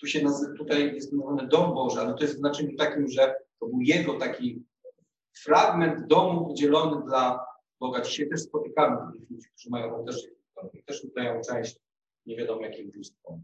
Tu 0.01 0.07
się 0.07 0.23
nazywa, 0.23 0.55
tutaj 0.57 0.95
jest 0.95 1.13
nazywany 1.13 1.49
dom 1.49 1.75
Boży, 1.75 2.01
ale 2.01 2.15
to 2.15 2.21
jest 2.21 2.35
w 2.35 2.39
znaczeniu 2.39 2.77
takim, 2.77 3.09
że 3.09 3.35
to 3.61 3.67
był 3.67 3.81
jego 3.81 4.19
taki 4.19 4.65
fragment 5.33 6.07
domu 6.07 6.51
udzielony 6.53 7.07
dla 7.07 7.47
Boga. 7.81 8.01
Dzisiaj 8.01 8.29
też 8.29 8.41
spotykamy 8.41 8.97
takich 8.97 9.31
ludzi, 9.31 9.49
którzy 9.49 9.71
mają 9.71 10.05
też, 10.05 10.27
też 10.87 11.07
dają 11.17 11.41
część 11.41 11.81
nie 12.27 12.37
wiadomo 12.37 12.63
jakim 12.63 12.91
bóstwom. 12.91 13.43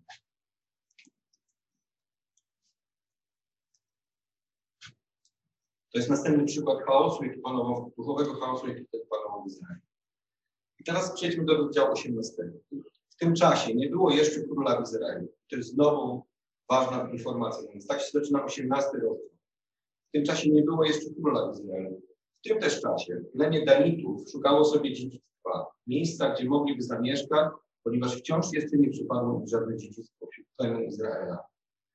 To 5.92 5.98
jest 5.98 6.10
następny 6.10 6.44
przykład 6.44 6.84
chaosu, 6.84 7.24
jaki 7.24 7.40
panował, 7.40 7.92
duchowego 7.96 8.34
chaosu, 8.34 8.68
jaki 8.68 8.84
wtedy 8.84 9.06
panował 9.06 9.44
w 9.44 9.46
Izraelu. 9.46 9.80
I 10.78 10.84
teraz 10.84 11.14
przejdźmy 11.14 11.44
do 11.44 11.56
rozdziału 11.56 11.92
18. 11.92 12.32
W 13.08 13.16
tym 13.16 13.34
czasie 13.34 13.74
nie 13.74 13.88
było 13.88 14.10
jeszcze 14.10 14.40
króla 14.40 14.80
w 14.80 14.82
Izraelu. 14.82 15.28
Jest 15.52 15.68
znowu 15.68 16.26
ważna 16.70 17.10
informacja. 17.12 17.70
Więc 17.72 17.86
tak 17.86 18.00
się 18.00 18.10
zaczyna 18.12 18.44
18 18.44 18.90
rozdział. 18.92 19.30
W 20.08 20.12
tym 20.12 20.24
czasie 20.24 20.50
nie 20.50 20.62
było 20.62 20.84
jeszcze 20.84 21.10
króla 21.20 21.52
w 21.52 21.54
Izraelu. 21.54 22.02
W 22.44 22.48
tym 22.48 22.60
też 22.60 22.80
czasie 22.80 23.24
plemię 23.32 23.64
Danitów 23.64 24.30
szukało 24.32 24.64
sobie 24.64 24.92
dziedzictwa, 24.92 25.66
miejsca, 25.86 26.34
gdzie 26.34 26.44
mogliby 26.44 26.82
zamieszkać 26.82 27.48
ponieważ 27.86 28.16
wciąż 28.16 28.52
jeszcze 28.52 28.76
nie 28.76 28.90
przypadło 28.90 29.40
im 29.40 29.46
żadne 29.46 29.76
dziedzictwo 29.76 30.26
wśród 30.26 30.46
Izraela. 30.88 31.38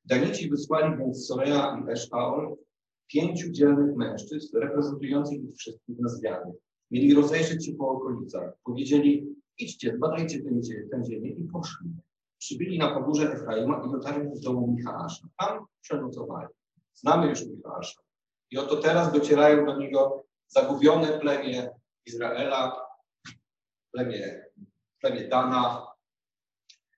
Danici 0.05 0.49
wysłali 0.49 0.97
więc 0.97 1.27
Sorea 1.27 1.83
i 1.85 1.91
Eszaol, 1.91 2.55
pięciu 3.07 3.51
dzielnych 3.51 3.95
mężczyzn 3.95 4.57
reprezentujących 4.57 5.43
ich 5.43 5.55
wszystkich 5.55 5.99
na 5.99 6.09
zwiady. 6.09 6.51
Mieli 6.91 7.13
rozejrzeć 7.13 7.65
się 7.65 7.73
po 7.73 7.89
okolicach. 7.89 8.53
Powiedzieli, 8.63 9.35
idźcie, 9.57 9.93
zbadajcie 9.97 10.43
ten, 10.43 10.61
ten 10.91 11.05
ziemię 11.05 11.29
i 11.29 11.43
poszli. 11.43 11.89
Przybyli 12.41 12.79
na 12.79 12.93
pogórze 12.93 13.31
Efraima 13.31 13.83
i 13.87 13.91
dotarli 13.91 14.29
do 14.29 14.39
domu 14.39 14.73
Michała. 14.77 15.07
Tam 15.37 15.65
przenocowali. 15.81 16.47
Znamy 16.93 17.27
już 17.27 17.45
Michała. 17.45 17.81
I 18.51 18.57
oto 18.57 18.77
teraz 18.77 19.13
docierają 19.13 19.65
do 19.65 19.77
niego 19.77 20.23
zagubione 20.47 21.07
plemię 21.07 21.69
Izraela, 22.05 22.85
plemię 23.91 24.45
plemię 25.01 25.27
Dana, 25.27 25.87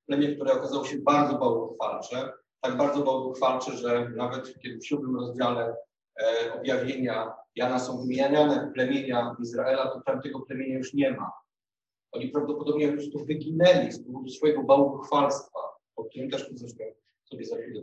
plemię, 0.06 0.36
które 0.36 0.54
okazało 0.54 0.86
się 0.86 0.98
bardzo 0.98 1.38
bałwochwalcze, 1.38 2.34
tak 2.62 2.78
bardzo 2.78 3.04
bałwochwalcze, 3.04 3.78
że 3.78 4.10
nawet 4.10 4.60
kiedy 4.60 4.78
w 4.80 4.88
siódmym 4.88 5.16
rozdziale 5.16 5.76
e, 6.22 6.54
objawienia 6.54 7.34
Jana 7.56 7.80
są 7.80 8.02
wymieniane 8.02 8.72
plemienia 8.74 9.36
Izraela, 9.40 9.88
to 9.88 10.02
tam 10.06 10.22
tego 10.22 10.40
plemienia 10.40 10.78
już 10.78 10.94
nie 10.94 11.12
ma. 11.12 11.32
Oni 12.14 12.30
prawdopodobnie 12.30 12.88
po 12.88 12.94
prostu 12.94 13.26
wyginęli 13.26 13.92
z 13.92 14.04
powodu 14.04 14.30
swojego 14.30 14.64
bałwochwalstwa, 14.64 15.60
o 15.96 16.04
którym 16.06 16.30
też 16.30 16.50
tu 16.50 16.58
zresztą 16.58 16.84
sobie 17.24 17.46
za 17.46 17.58
chwilę. 17.58 17.82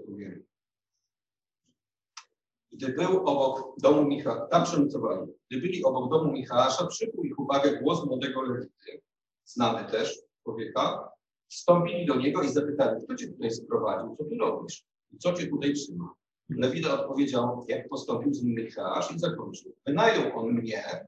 Gdy 2.73 2.93
był 2.93 3.27
obok 3.27 3.81
domu 3.81 4.05
Michała, 4.05 4.47
tam 4.47 4.65
przenocowali, 4.65 5.33
gdy 5.51 5.61
byli 5.61 5.85
obok 5.85 6.11
domu 6.11 6.33
Michała, 6.33 6.87
przykuł 6.89 7.25
ich 7.25 7.39
uwagę 7.39 7.81
głos 7.83 8.07
młodego 8.07 8.43
Lewity, 8.43 9.03
znamy 9.45 9.91
też 9.91 10.21
człowieka, 10.43 11.11
wstąpili 11.49 12.07
do 12.07 12.17
niego 12.17 12.43
i 12.43 12.49
zapytali, 12.49 13.05
kto 13.05 13.15
cię 13.15 13.29
tutaj 13.29 13.51
sprowadził, 13.51 14.17
co 14.17 14.25
tu 14.25 14.39
robisz 14.39 14.85
i 15.11 15.19
co 15.19 15.33
cię 15.33 15.47
tutaj 15.47 15.75
trzyma. 15.75 16.15
Lewita 16.49 17.01
odpowiedział, 17.01 17.65
jak 17.69 17.89
postąpił 17.89 18.35
z 18.35 18.43
nim 18.43 18.55
Michał 18.55 19.03
i 19.17 19.19
zakończył. 19.19 19.73
Wynajął 19.87 20.39
on 20.39 20.53
mnie 20.53 21.07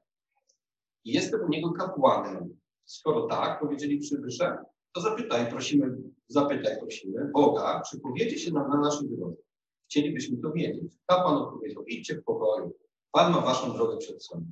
i 1.05 1.13
jestem 1.13 1.41
u 1.41 1.49
niego 1.49 1.71
kapłanem. 1.71 2.62
Skoro 2.85 3.27
tak, 3.27 3.59
powiedzieli 3.59 3.99
przybysze, 3.99 4.57
to 4.93 5.01
zapytaj, 5.01 5.49
prosimy, 5.49 5.97
zapytaj, 6.27 6.79
prosimy 6.79 7.31
Boga, 7.33 7.81
czy 7.89 7.99
powiedzie 7.99 8.37
się 8.37 8.51
nam 8.51 8.69
na 8.69 8.77
naszej 8.77 9.09
drodze. 9.09 9.41
Chcielibyśmy 9.85 10.37
to 10.37 10.51
wiedzieć. 10.51 10.93
Kapłan 11.05 11.35
odpowiedział, 11.35 11.83
idźcie 11.83 12.15
w 12.15 12.23
pokoju. 12.23 12.73
Pan 13.11 13.31
ma 13.31 13.41
waszą 13.41 13.73
drogę 13.73 13.97
przed 13.97 14.23
sobą. 14.23 14.45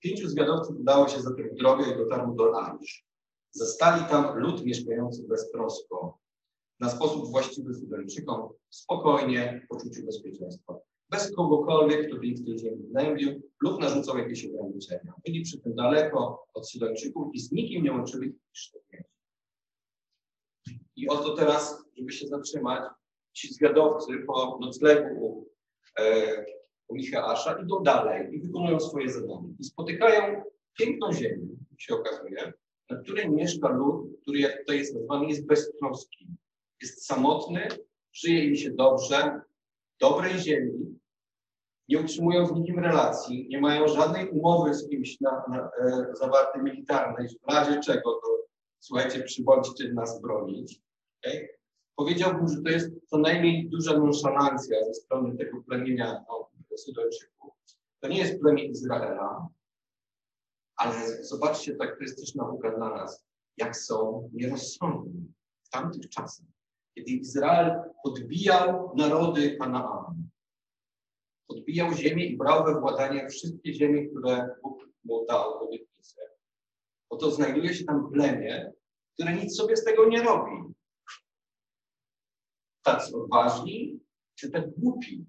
Pięciu 0.00 0.28
zwiadowców 0.28 0.76
udało 0.76 1.08
się 1.08 1.20
za 1.20 1.34
tę 1.34 1.42
drogę 1.58 1.84
i 1.94 1.96
dotarło 1.96 2.34
do 2.34 2.44
Laisz. 2.44 3.04
Zastali 3.50 4.04
tam 4.04 4.38
lud 4.38 4.64
mieszkający 4.64 5.22
beztrosko, 5.28 6.18
na 6.80 6.88
sposób 6.88 7.30
właściwy 7.30 7.74
Sudańczykom, 7.74 8.48
spokojnie, 8.70 9.60
w 9.64 9.68
poczuciu 9.68 10.06
bezpieczeństwa. 10.06 10.74
Bez 11.10 11.34
kogokolwiek, 11.34 12.06
kto 12.06 12.16
by 12.16 12.26
ich 12.26 12.38
w 12.38 12.44
tej 12.44 12.58
ziemi 12.58 12.84
gnębił 12.90 13.42
lub 13.60 13.80
narzucał 13.80 14.18
jakieś 14.18 14.46
ograniczenia. 14.46 15.12
Byli 15.26 15.42
przy 15.42 15.60
tym 15.60 15.74
daleko 15.74 16.46
od 16.54 16.70
Sudańczyków 16.70 17.34
i 17.34 17.40
z 17.40 17.52
nikim 17.52 17.84
nie 17.84 17.92
łączyli 17.92 18.28
ich 18.28 18.36
I 20.96 21.08
oto 21.08 21.36
teraz, 21.36 21.84
żeby 21.96 22.12
się 22.12 22.26
zatrzymać, 22.26 22.82
ci 23.32 23.54
zwiadowcy 23.54 24.12
po 24.26 24.58
noclegu 24.60 25.46
e, 25.98 26.44
u 26.88 26.94
Micheasza 26.94 27.62
idą 27.62 27.82
dalej 27.82 28.34
i 28.34 28.40
wykonują 28.40 28.80
swoje 28.80 29.10
zadanie. 29.10 29.54
I 29.58 29.64
spotykają 29.64 30.42
piękną 30.78 31.12
ziemię, 31.12 31.48
się 31.78 31.94
okazuje, 31.94 32.52
na 32.90 32.96
której 32.96 33.30
mieszka 33.30 33.68
lud, 33.68 34.20
który 34.22 34.38
jak 34.38 34.58
tutaj 34.58 34.78
jest 34.78 34.94
nazwany, 34.94 35.26
jest 35.26 35.46
beztroski. 35.46 36.26
Jest 36.82 37.06
samotny, 37.06 37.68
żyje 38.12 38.44
im 38.44 38.56
się 38.56 38.70
dobrze, 38.70 39.40
dobrej 40.00 40.38
ziemi, 40.38 40.99
nie 41.90 42.00
utrzymują 42.00 42.46
z 42.46 42.52
nikim 42.52 42.78
relacji, 42.78 43.48
nie 43.48 43.60
mają 43.60 43.88
żadnej 43.88 44.30
umowy 44.30 44.74
z 44.74 44.88
kimś 44.88 45.20
na, 45.20 45.30
na, 45.48 45.58
e, 45.58 46.06
zawartej 46.14 46.62
militarnej, 46.62 47.28
w 47.28 47.52
razie 47.52 47.80
czego 47.80 48.12
to 48.12 48.40
słuchajcie, 48.80 49.22
przybądźcie 49.22 49.92
nas 49.92 50.20
bronić. 50.20 50.80
Okay? 51.24 51.48
Powiedziałbym, 51.96 52.48
że 52.48 52.62
to 52.62 52.68
jest 52.68 52.90
co 53.06 53.18
najmniej 53.18 53.68
duża 53.68 53.98
nonszalancja 53.98 54.84
ze 54.84 54.94
strony 54.94 55.36
tego 55.36 55.62
plemienia 55.62 56.24
no, 56.28 56.50
Sydończyków. 56.76 57.50
To 58.00 58.08
nie 58.08 58.18
jest 58.18 58.40
plemię 58.40 58.64
Izraela, 58.64 59.48
ale 60.76 61.24
zobaczcie, 61.24 61.76
tak 61.76 61.96
to 61.96 62.02
jest 62.02 62.18
też 62.18 62.34
nauka 62.34 62.76
dla 62.76 62.90
nas, 62.90 63.24
jak 63.56 63.76
są 63.76 64.30
nierozsądni 64.32 65.32
w 65.62 65.70
tamtych 65.70 66.08
czasach, 66.08 66.46
kiedy 66.94 67.10
Izrael 67.10 67.82
odbijał 68.04 68.92
narody 68.96 69.56
Kanaanu. 69.56 70.29
Odbijał 71.50 71.94
ziemię 71.94 72.26
i 72.26 72.36
brał 72.36 72.64
we 72.64 72.80
władanie 72.80 73.28
wszystkie 73.28 73.74
ziemie, 73.74 74.08
które 74.08 74.48
Bóg 74.62 74.88
mu 75.04 75.26
dał 75.26 75.58
w. 75.58 75.90
Oto 77.10 77.30
znajduje 77.30 77.74
się 77.74 77.84
tam 77.84 78.10
plemię, 78.12 78.72
które 79.14 79.32
nic 79.32 79.56
sobie 79.56 79.76
z 79.76 79.84
tego 79.84 80.08
nie 80.08 80.22
robi. 80.22 80.52
Tacy 82.82 83.16
odważni, 83.16 84.00
czy 84.34 84.50
tak 84.50 84.70
głupi? 84.76 85.26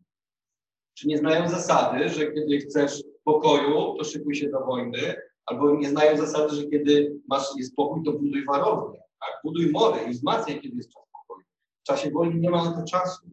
Czy 0.94 1.08
nie 1.08 1.18
znają 1.18 1.50
zasady, 1.50 2.10
że 2.10 2.32
kiedy 2.32 2.58
chcesz 2.58 3.04
pokoju, 3.24 3.96
to 3.98 4.04
szykuj 4.04 4.36
się 4.36 4.50
do 4.50 4.60
wojny, 4.60 5.16
albo 5.46 5.76
nie 5.76 5.90
znają 5.90 6.18
zasady, 6.18 6.56
że 6.56 6.68
kiedy 6.68 7.22
masz 7.28 7.48
jest 7.58 7.76
pokój, 7.76 8.04
to 8.04 8.12
buduj 8.12 8.46
warownię, 8.46 9.00
tak? 9.20 9.42
buduj 9.44 9.72
mory 9.72 10.02
i 10.04 10.12
wzmacniaj, 10.12 10.62
kiedy 10.62 10.76
jest 10.76 10.92
czas 10.92 11.04
pokoju. 11.12 11.46
W 11.84 11.84
czasie 11.84 12.12
wojny 12.12 12.40
nie 12.40 12.50
ma 12.50 12.66
na 12.66 12.82
to 12.82 12.86
czasu. 12.86 13.32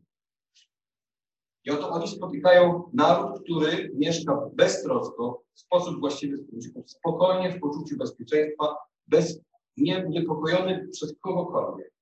I 1.65 1.71
oto 1.71 1.91
oni 1.91 2.09
spotykają 2.09 2.91
naród, 2.93 3.43
który 3.43 3.91
mieszka 3.95 4.51
beztrosko, 4.53 5.43
w 5.55 5.61
sposób 5.61 6.01
właściwy, 6.01 6.45
spokojnie, 6.87 7.53
w 7.53 7.61
poczuciu 7.61 7.97
bezpieczeństwa, 7.97 8.77
bez, 9.07 9.41
nie, 9.77 10.05
niepokojony 10.09 10.89
przez 10.93 11.15
kogokolwiek. 11.21 11.93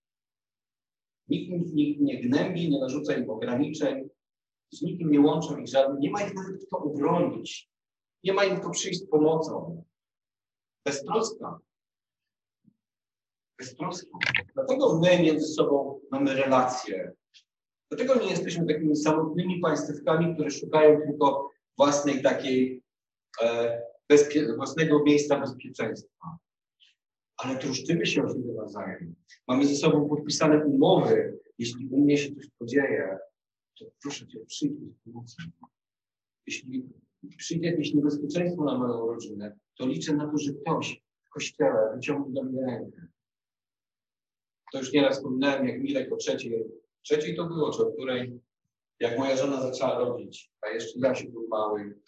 Nikt 1.29 1.75
ich 1.75 2.01
nie 2.01 2.21
gnębi, 2.21 2.71
nie 2.71 2.81
narzuca 2.81 3.15
im 3.17 3.31
ograniczeń, 3.31 4.09
z 4.73 4.83
nikim 4.83 5.11
nie 5.11 5.21
łączą 5.21 5.57
ich 5.57 5.69
żadnych, 5.69 6.01
nie 6.01 6.11
ma 6.11 6.23
ich 6.23 6.35
nawet 6.35 6.67
kto 6.67 6.79
obronić, 6.79 7.71
nie 8.25 8.33
ma 8.33 8.45
im 8.45 8.61
kto 8.61 8.71
przyjść 8.71 9.01
z 9.01 9.09
pomocą. 9.09 9.85
Beztroska. 10.85 11.59
Beztroska. 13.59 14.19
Dlatego 14.55 14.99
my 14.99 15.23
między 15.23 15.47
sobą 15.47 16.01
mamy 16.11 16.35
relacje. 16.35 17.13
Dlatego 17.91 18.15
nie 18.25 18.31
jesteśmy 18.31 18.67
takimi 18.67 18.97
samotnymi 18.97 19.61
państwkami, 19.61 20.35
które 20.35 20.51
szukają 20.51 21.01
tylko 21.01 21.51
własnej 21.77 22.23
takiej, 22.23 22.83
e, 23.43 23.83
własnego 24.57 25.03
miejsca 25.03 25.41
bezpieczeństwa. 25.41 26.39
Ale 27.37 27.59
troszczymy 27.59 28.07
się 28.07 28.25
o 28.25 28.29
siebie 28.29 28.53
nawzajem. 28.53 29.15
Mamy 29.49 29.67
ze 29.67 29.77
sobą 29.77 30.09
podpisane 30.09 30.65
umowy. 30.65 31.39
Jeśli 31.59 31.89
u 31.89 32.05
mnie 32.05 32.19
się 32.19 32.35
coś 32.35 32.47
podzieje, 32.59 33.19
to 33.79 33.85
proszę 34.03 34.27
Cię, 34.27 34.41
przyjdź 34.47 34.73
z 34.73 35.05
pomocą. 35.05 35.43
Jeśli 36.47 36.89
przyjdzie 37.37 37.67
jakieś 37.67 37.95
niebezpieczeństwo 37.95 38.65
na 38.65 38.79
moją 38.79 39.07
rodzinę, 39.07 39.59
to 39.79 39.87
liczę 39.87 40.13
na 40.13 40.31
to, 40.31 40.39
że 40.39 40.53
ktoś 40.53 41.03
w 41.25 41.31
kościele 41.31 41.93
wyciągnie 41.95 42.33
do 42.33 42.43
mnie 42.43 42.67
rękę. 42.67 43.07
To 44.73 44.79
już 44.79 44.93
nieraz 44.93 45.17
wspominałem, 45.17 45.69
jak 45.69 45.83
Mirek 45.83 46.13
o 46.13 46.17
trzeciej, 46.17 46.65
trzeciej 47.07 47.37
to 47.37 47.45
było, 47.45 47.71
czy 47.73 47.83
o 47.83 47.93
której, 47.93 48.41
jak 49.01 49.19
moja 49.19 49.37
żona 49.37 49.63
zaczęła 49.63 49.99
rodzić, 49.99 50.51
a 50.61 50.69
jeszcze 50.69 50.99
Jasiu 50.99 51.31
był 51.31 51.49
mały. 51.49 51.99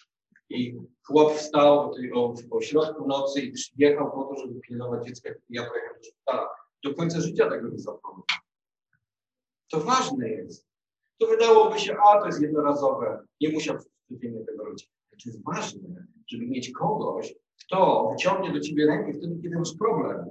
I 0.51 0.77
chłop 1.07 1.33
wstał 1.33 1.93
o, 2.15 2.35
o, 2.51 2.61
środku 2.61 3.09
nocy 3.09 3.41
i 3.41 3.53
przyjechał 3.53 4.13
po 4.13 4.25
to, 4.25 4.41
żeby 4.41 4.61
pilnować 4.61 5.07
dziecka, 5.07 5.31
ja 5.51 5.69
pojechałem 5.71 5.99
do 5.99 6.05
szpitala. 6.05 6.49
Do 6.85 6.95
końca 6.95 7.21
życia 7.21 7.51
tego 7.51 7.69
nie 7.69 7.79
zapomnę. 7.79 8.23
To 9.71 9.81
ważne 9.81 10.29
jest. 10.29 10.69
To 11.19 11.27
wydałoby 11.27 11.79
się, 11.79 11.97
a 11.97 12.21
to 12.21 12.27
jest 12.27 12.43
jednorazowe, 12.43 13.27
nie 13.41 13.53
musiał 13.53 13.77
codziennie 14.09 14.45
tego 14.45 14.65
robić. 14.65 14.91
To 15.11 15.17
jest 15.27 15.45
ważne, 15.45 16.07
żeby 16.27 16.47
mieć 16.47 16.71
kogoś, 16.73 17.35
kto 17.61 18.09
wyciągnie 18.13 18.53
do 18.53 18.61
ciebie 18.61 18.87
rękę 18.87 19.19
wtedy, 19.19 19.39
kiedy 19.43 19.59
masz 19.59 19.75
problem. 19.79 20.31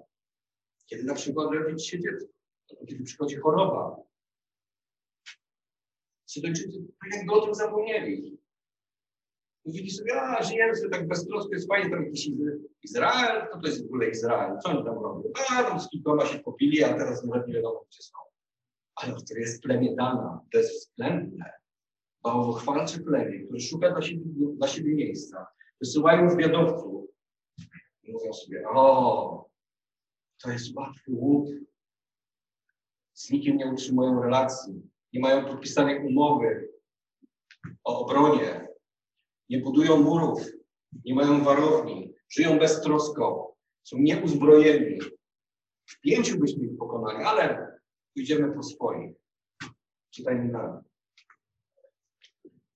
Kiedy 0.85 1.03
na 1.03 1.13
przykład 1.13 1.51
rodzi 1.51 1.85
się 1.85 1.99
dziecko, 1.99 2.29
kiedy 2.87 3.03
przychodzi 3.03 3.35
choroba. 3.35 4.07
Sydończycy 6.27 6.79
tak 7.01 7.17
jakby 7.17 7.33
o 7.33 7.45
tym 7.45 7.55
zapomnieli. 7.55 8.37
Mówili 9.65 9.91
sobie, 9.91 10.21
a 10.21 10.43
żyjemy 10.43 10.75
sobie 10.75 10.89
tak 10.89 11.07
beztrosko, 11.07 11.49
jest 11.53 11.67
fajnie, 11.67 11.89
tam 11.89 12.03
jakiś 12.03 12.29
Izrael, 12.83 13.47
to 13.51 13.59
to 13.59 13.67
jest 13.67 13.83
w 13.83 13.85
ogóle 13.85 14.09
Izrael, 14.09 14.57
co 14.59 14.69
oni 14.69 14.85
tam 14.85 14.93
robią? 14.93 15.31
A, 15.49 15.63
tam 15.63 15.79
z 15.79 15.89
kilkoma 15.89 16.25
się 16.25 16.39
popili, 16.39 16.83
a 16.83 16.93
teraz 16.93 17.23
nawet 17.23 17.47
nie 17.47 17.53
wiadomo, 17.53 17.85
gdzie 17.89 18.03
są. 18.03 18.17
Ale 18.95 19.13
to 19.13 19.33
jest 19.35 19.63
plemię 19.63 19.95
Dana, 19.95 20.41
to 20.51 20.57
jest 20.57 20.89
względne, 20.89 21.51
bałwochwalcze 22.23 22.99
plemię, 22.99 23.39
które 23.45 23.59
szuka 23.59 23.91
dla 23.91 24.01
siebie, 24.01 24.23
dla 24.57 24.67
siebie 24.67 24.95
miejsca. 24.95 25.47
Wysyłają 25.79 26.29
zwiadowców 26.29 27.05
i 28.03 28.11
mówią 28.11 28.33
sobie, 28.33 28.69
o, 28.69 29.49
to 30.41 30.51
jest 30.51 30.75
łatwy 30.75 31.11
łuk, 31.11 31.47
z 33.13 33.29
nikim 33.29 33.57
nie 33.57 33.67
utrzymują 33.67 34.21
relacji, 34.21 34.81
nie 35.13 35.19
mają 35.19 35.45
podpisanej 35.45 36.07
umowy 36.07 36.69
o 37.83 37.99
obronie, 37.99 38.67
nie 39.49 39.59
budują 39.59 39.97
murów, 39.97 40.45
nie 41.05 41.15
mają 41.15 41.43
warowni, 41.43 42.13
żyją 42.29 42.59
beztrosko, 42.59 43.55
są 43.83 43.97
nieuzbrojeni. 43.99 44.99
W 45.85 45.99
pięciu 46.01 46.39
byśmy 46.39 46.65
ich 46.65 46.77
pokonali, 46.77 47.23
ale 47.23 47.71
pójdziemy 48.13 48.53
po 48.53 48.63
swoich. 48.63 49.15
Czytajmy 50.13 50.51
dalej. 50.51 50.81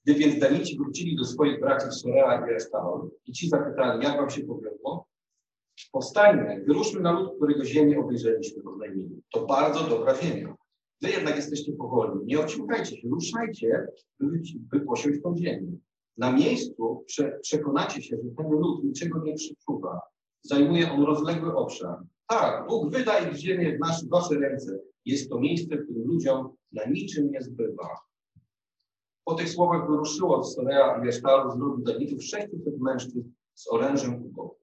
Gdy 0.04 0.14
więc 0.16 0.40
Danici 0.40 0.78
wrócili 0.78 1.16
do 1.16 1.26
swoich 1.26 1.60
braci 1.60 1.92
Sorea 1.92 2.48
i 2.48 2.54
Estaol 2.54 3.10
i 3.26 3.32
ci 3.32 3.50
zapytali, 3.50 4.04
jak 4.04 4.18
wam 4.18 4.30
się 4.30 4.44
powiodło, 4.44 5.08
powstajmy, 5.92 6.64
wyruszmy 6.68 7.02
na 7.02 7.12
lud, 7.12 7.36
którego 7.36 7.66
ziemię 7.66 8.00
obejrzeliśmy 8.00 8.64
oznajmili. 8.64 9.22
To 9.34 9.46
bardzo 9.46 9.84
dobra 9.84 10.16
ziemia. 10.16 10.56
Wy 11.02 11.10
jednak 11.10 11.36
jesteście 11.36 11.74
powolni. 11.74 12.26
Nie 12.26 12.40
ociągajcie 12.40 12.98
się, 12.98 13.10
ruszajcie, 13.10 13.88
by, 14.20 14.80
posiąść 14.80 15.22
tą 15.24 15.38
ziemię. 15.38 15.78
Na 16.18 16.32
miejscu 16.32 17.04
prze, 17.08 17.40
przekonacie 17.42 18.02
się, 18.02 18.18
że 18.24 18.30
ten 18.38 18.52
lud 18.52 18.84
niczego 18.84 19.24
nie 19.24 19.34
przeczuwa. 19.34 20.02
Zajmuje 20.42 20.92
on 20.92 21.04
rozległy 21.04 21.56
obszar. 21.56 21.98
Tak, 22.28 22.68
Bóg 22.68 22.92
wydaje 22.92 23.36
ziemię 23.36 23.78
w 23.78 23.80
nasze, 23.80 24.06
wasze 24.08 24.36
ręce. 24.36 24.80
Jest 25.06 25.30
to 25.30 25.40
miejsce, 25.40 25.76
w 25.76 25.84
którym 25.84 26.08
ludziom 26.08 26.56
na 26.72 26.86
niczym 26.86 27.32
nie 27.32 27.42
zbywa. 27.42 28.00
Po 29.26 29.34
tych 29.34 29.50
słowach 29.50 29.90
wyruszyło 29.90 30.44
z 30.44 30.56
Sorea 30.56 31.04
i 31.04 31.08
Esztalu 31.08 31.52
z 31.52 31.58
ludu 31.58 31.84
Dawidów 31.84 32.24
600 32.24 32.80
mężczyzn 32.80 33.22
z 33.54 33.68
orężem 33.72 34.26
u 34.26 34.30
boku. 34.30 34.56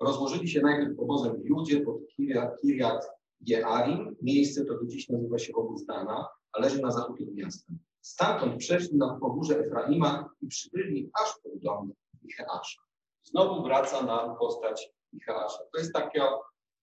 Rozłożyli 0.00 0.48
się 0.48 0.60
najpierw 0.60 0.98
obozem 0.98 1.42
w 1.42 1.44
Judzie 1.44 1.80
pod 1.80 1.96
Kiriat, 2.06 2.60
Kiriat 2.60 3.19
Jearim. 3.40 4.16
Miejsce 4.22 4.64
to 4.64 4.78
do 4.78 4.86
dziś 4.86 5.08
nazywa 5.08 5.38
się 5.38 5.52
obóz 5.52 5.86
Dana, 5.86 6.28
a 6.52 6.60
leży 6.60 6.82
na 6.82 6.90
zachód 6.90 7.20
od 7.20 7.34
miasta. 7.34 7.72
Stamtąd 8.00 8.56
przeszli 8.56 8.96
na 8.96 9.18
pogórze 9.20 9.58
Efraima 9.58 10.30
i 10.42 10.46
przybyli 10.46 11.10
aż 11.22 11.38
pod 11.42 11.58
dom 11.58 11.92
Micheasza. 12.22 12.82
Znowu 13.22 13.62
wraca 13.62 14.02
nam 14.02 14.36
postać 14.38 14.90
Micheasza. 15.12 15.58
To 15.72 15.78
jest 15.78 15.92
takie, 15.92 16.22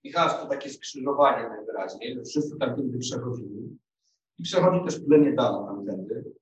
Micheasz 0.03 0.41
to 0.41 0.45
takie 0.45 0.69
skrzyżowanie 0.69 1.49
najwyraźniej, 1.49 2.15
że 2.15 2.23
wszyscy 2.23 2.57
tamtędy 2.57 2.97
przechodzili. 2.99 3.77
I 4.37 4.43
przechodzi 4.43 4.85
też 4.85 4.99
plemię 4.99 5.33
Dana 5.33 5.65
tamtędy. 5.67 6.33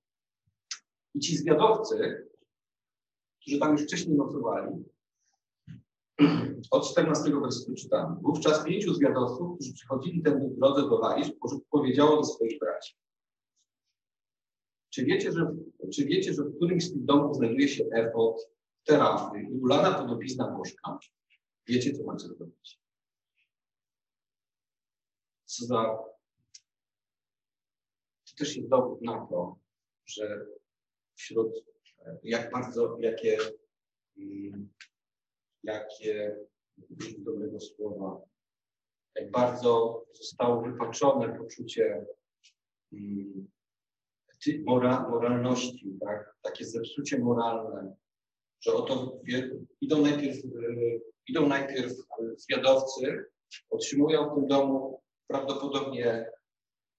I 1.13 1.19
ci 1.19 1.37
zwiadowcy, 1.37 2.27
którzy 3.41 3.59
tam 3.59 3.71
już 3.71 3.83
wcześniej 3.83 4.17
nocowali, 4.17 4.85
od 6.71 6.91
14 6.91 7.31
wersetu 7.41 7.73
czytamy. 7.75 8.15
Wówczas 8.21 8.63
pięciu 8.63 8.93
zwiadowców, 8.93 9.55
którzy 9.55 9.73
przychodzili 9.73 10.21
w 10.21 10.59
drodze 10.59 10.81
do 10.81 10.99
Laisz, 10.99 11.31
powiedziało 11.69 12.15
do 12.15 12.23
swoich 12.23 12.59
braci. 12.59 12.95
Czy 14.89 15.05
wiecie, 15.05 15.31
że, 15.31 15.55
czy 15.93 16.05
wiecie, 16.05 16.33
że 16.33 16.43
w 16.43 16.55
którymś 16.55 16.83
z 16.83 16.93
tych 16.93 17.05
domów 17.05 17.37
znajduje 17.37 17.67
się 17.67 17.83
efot, 17.93 18.49
terafy 18.83 19.41
i 19.41 19.59
ulana 19.59 19.93
podobizna 19.93 20.51
bożka? 20.51 20.99
Wiecie, 21.67 21.93
co 21.93 22.03
macie 22.03 22.27
zrobić. 22.27 22.79
Co 25.45 25.65
za... 25.65 25.83
To 28.25 28.35
też 28.37 28.57
jest 28.57 28.69
dowód 28.69 29.01
na 29.01 29.27
to, 29.29 29.59
że 30.05 30.45
wśród, 31.15 31.65
jak 32.23 32.51
bardzo, 32.51 32.97
jakie, 32.99 33.37
jakie, 35.65 36.35
dobrego 37.17 37.59
słowa, 37.59 38.21
jak 39.15 39.31
bardzo 39.31 40.05
zostało 40.13 40.61
wypaczone 40.61 41.37
poczucie 41.37 42.05
mora, 44.65 45.09
moralności, 45.09 45.97
tak? 45.99 46.35
takie 46.41 46.65
zepsucie 46.65 47.19
moralne, 47.19 47.95
że 48.61 48.73
oto 48.73 49.21
idą 49.81 50.01
najpierw, 50.01 50.37
idą 51.27 51.47
najpierw 51.47 51.93
zwiadowcy, 52.37 53.25
otrzymują 53.69 54.29
w 54.29 54.35
tym 54.35 54.47
domu 54.47 55.01
prawdopodobnie 55.27 56.31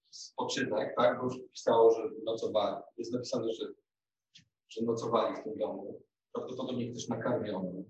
spoczynek, 0.09 0.95
tak? 0.97 1.19
bo 1.19 1.23
już 1.23 1.35
pisało, 1.51 1.91
że 1.91 2.09
nocowali. 2.23 2.83
Jest 2.97 3.13
napisane, 3.13 3.53
że, 3.53 3.65
że 4.69 4.85
nocowali 4.85 5.35
w 5.35 5.43
tym 5.43 5.57
domu. 5.57 6.01
prawdopodobnie 6.33 6.93
też 6.93 7.07
nakarmiono. 7.07 7.83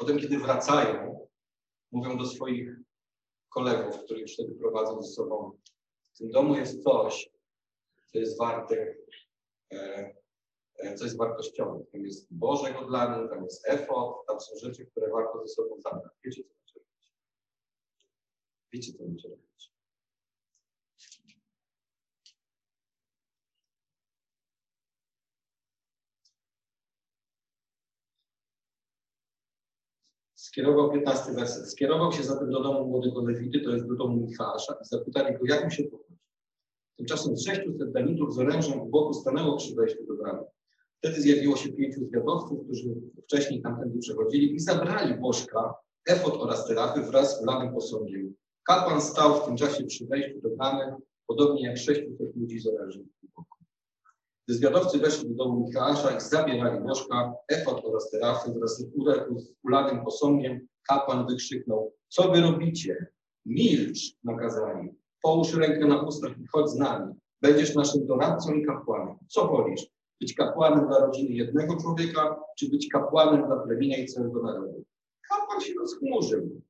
Potem, 0.00 0.18
kiedy 0.18 0.38
wracają, 0.38 1.28
mówią 1.92 2.18
do 2.18 2.26
swoich 2.26 2.76
kolegów, 3.48 4.04
których 4.04 4.32
wtedy 4.32 4.54
prowadzą 4.54 5.02
ze 5.02 5.12
sobą, 5.12 5.58
w 6.14 6.18
tym 6.18 6.30
domu 6.30 6.54
jest 6.54 6.82
coś, 6.82 7.30
co 8.06 8.18
jest 8.18 8.38
warte, 8.38 8.96
e, 9.72 10.14
e, 10.78 10.94
co 10.94 11.04
jest 11.04 11.16
wartościowe. 11.16 11.84
Tam 11.92 12.00
jest 12.00 12.26
Bożek 12.30 12.76
odlany, 12.76 13.28
tam 13.28 13.44
jest 13.44 13.68
efot, 13.68 14.26
tam 14.26 14.40
są 14.40 14.56
rzeczy, 14.58 14.86
które 14.86 15.10
warto 15.10 15.46
ze 15.46 15.48
sobą 15.48 15.80
zabrać. 15.80 16.12
Wiecie, 16.24 16.42
co 16.44 16.54
będzie 16.54 16.74
robić? 16.74 17.14
Wiecie, 18.72 18.92
co 18.92 19.04
będzie 19.04 19.28
robić? 19.28 19.72
Skierował 30.50 30.90
15 30.90 31.32
werset. 31.32 31.70
Skierował 31.70 32.12
się 32.12 32.22
zatem 32.22 32.50
do 32.50 32.62
domu 32.62 32.86
młodego 32.86 33.22
Lewity, 33.22 33.60
to 33.60 33.70
jest 33.70 33.86
do 33.86 33.94
domu 33.94 34.26
Michała, 34.26 34.56
i 34.82 34.84
zapytali 34.84 35.38
go, 35.38 35.44
jak 35.44 35.64
mu 35.64 35.70
się 35.70 35.84
pochodzi. 35.84 36.18
Tymczasem 36.96 37.36
600 37.36 37.92
danitów 37.92 38.34
z 38.34 38.38
orężem 38.38 38.80
w 38.80 38.90
boku 38.90 39.14
stanęło 39.14 39.56
przy 39.56 39.74
wejściu 39.74 40.06
do 40.06 40.14
bramy. 40.14 40.42
Wtedy 40.98 41.20
zjawiło 41.20 41.56
się 41.56 41.72
pięciu 41.72 42.06
zwiadowców, 42.06 42.64
którzy 42.64 42.94
wcześniej 43.22 43.62
tamtędy 43.62 43.98
przechodzili 43.98 44.54
i 44.54 44.60
zabrali 44.60 45.14
Bożka, 45.14 45.74
efot 46.08 46.34
oraz 46.34 46.66
terafy 46.66 47.02
wraz 47.02 47.38
z 47.38 47.42
ulanym 47.42 47.74
posągiem. 47.74 48.34
Kapłan 48.62 49.00
stał 49.00 49.40
w 49.40 49.44
tym 49.44 49.56
czasie 49.56 49.84
przy 49.84 50.06
wejściu 50.06 50.40
do 50.40 50.50
bramy, 50.50 50.94
podobnie 51.26 51.66
jak 51.66 51.78
600 51.78 52.36
ludzi 52.36 52.60
z 52.60 52.66
orężem 52.66 53.02
w 53.22 53.36
boku. 53.36 53.59
Gdy 54.50 54.58
zwiadowcy 54.58 54.98
weszli 54.98 55.28
do 55.28 55.44
domu 55.44 55.66
Michała 55.66 56.12
i 56.16 56.20
zabierali 56.20 56.80
Bożka, 56.80 57.32
efot 57.48 57.84
oraz 57.84 58.10
terafy 58.10 58.52
wraz 58.52 58.78
z 58.78 58.86
ulanym 59.62 60.04
posągiem, 60.04 60.66
kapłan 60.88 61.26
wykrzyknął, 61.26 61.94
co 62.08 62.30
wy 62.30 62.40
robicie? 62.40 63.06
Milcz, 63.46 63.98
nakazali. 64.24 64.94
Połóż 65.22 65.54
rękę 65.54 65.86
na 65.86 66.02
ustach 66.02 66.38
i 66.38 66.46
chodź 66.52 66.70
z 66.70 66.74
nami. 66.74 67.14
Będziesz 67.42 67.74
naszym 67.74 68.06
doradcą 68.06 68.54
i 68.54 68.66
kapłanem. 68.66 69.16
Co 69.28 69.48
wolisz? 69.48 69.86
Być 70.20 70.34
kapłanem 70.34 70.88
dla 70.88 70.98
rodziny 70.98 71.30
jednego 71.30 71.76
człowieka, 71.76 72.40
czy 72.58 72.70
być 72.70 72.88
kapłanem 72.88 73.46
dla 73.46 73.56
plemienia 73.56 73.96
i 73.96 74.06
całego 74.06 74.42
narodu? 74.42 74.84
Kapłan 75.28 75.60
się 75.60 75.74
rozchmurzył. 75.80 76.60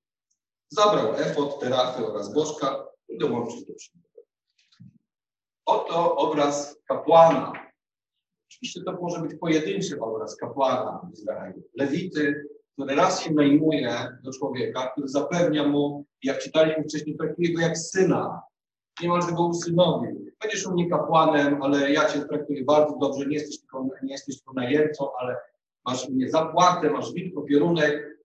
Zabrał 0.69 1.15
efot, 1.15 1.61
terafy 1.61 2.07
oraz 2.07 2.35
bożka 2.35 2.87
i 3.09 3.19
dołączył 3.19 3.61
do 3.67 3.75
przybytku. 3.75 4.21
Oto 5.67 6.17
obraz 6.17 6.77
kapłana. 6.89 7.70
Oczywiście 8.51 8.81
to 8.85 8.93
może 8.93 9.21
być 9.21 9.35
pojedynczy 9.41 10.01
obraz 10.01 10.37
kapłana 10.37 11.01
w 11.11 11.13
Izraelu. 11.13 11.63
Lewity, 11.75 12.45
który 12.73 12.95
raz 12.95 13.23
się 13.23 13.35
najmuje 13.35 14.19
do 14.23 14.33
człowieka, 14.33 14.91
który 14.93 15.09
zapewnia 15.09 15.69
mu, 15.69 16.05
jak 16.23 16.39
czytaliśmy 16.39 16.85
wcześniej, 16.85 17.17
traktuje 17.17 17.55
go 17.55 17.61
jak 17.61 17.79
syna. 17.79 18.43
Niemalże 19.03 19.33
go 19.33 19.47
usynowił. 19.47 20.27
Będziesz 20.43 20.67
u 20.67 20.73
mnie 20.73 20.91
kapłanem, 20.91 21.63
ale 21.63 21.93
ja 21.93 22.09
cię 22.09 22.21
traktuję 22.21 22.65
bardzo 22.65 22.97
dobrze, 22.99 23.27
nie 23.27 23.35
jesteś 23.35 23.61
tylko, 23.61 23.89
nie 24.03 24.13
jesteś 24.13 24.37
tylko 24.37 24.53
najemcą, 24.53 25.09
ale 25.21 25.37
masz 25.85 26.09
mnie 26.09 26.31
zapłatę, 26.31 26.91
masz 26.91 27.13
wilk, 27.13 27.47
pierunek, 27.47 28.19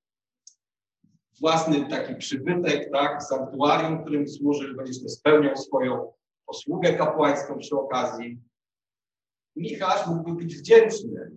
własny 1.40 1.90
taki 1.90 2.16
przybytek, 2.16 2.92
tak, 2.92 3.24
sanktuarium, 3.24 4.02
którym 4.02 4.28
służysz, 4.28 4.76
będziesz 4.76 4.98
spełniał 4.98 5.58
swoją 5.58 6.14
posługę 6.46 6.94
kapłańską 6.94 7.58
przy 7.58 7.76
okazji. 7.76 8.40
Michasz 9.56 10.08
mógłby 10.08 10.34
być 10.34 10.58
wdzięczny, 10.58 11.32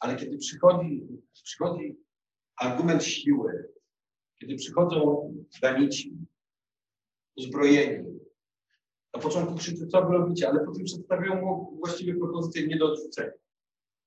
ale 0.00 0.16
kiedy 0.16 0.38
przychodzi, 0.38 1.06
przychodzi 1.32 1.96
argument 2.56 3.04
siły, 3.04 3.72
kiedy 4.40 4.56
przychodzą 4.56 5.32
danici, 5.62 6.16
uzbrojeni, 7.36 8.20
na 9.14 9.20
początku 9.20 9.54
krzyczy, 9.54 9.86
co 9.86 10.06
wy 10.06 10.12
robicie, 10.12 10.48
ale 10.48 10.64
potem 10.64 10.84
przedstawiają 10.84 11.40
mu 11.40 11.76
właściwie 11.78 12.14
propozycję 12.14 12.66
nie 12.66 12.76
do 12.76 12.92
odrzucenia. 12.92 13.32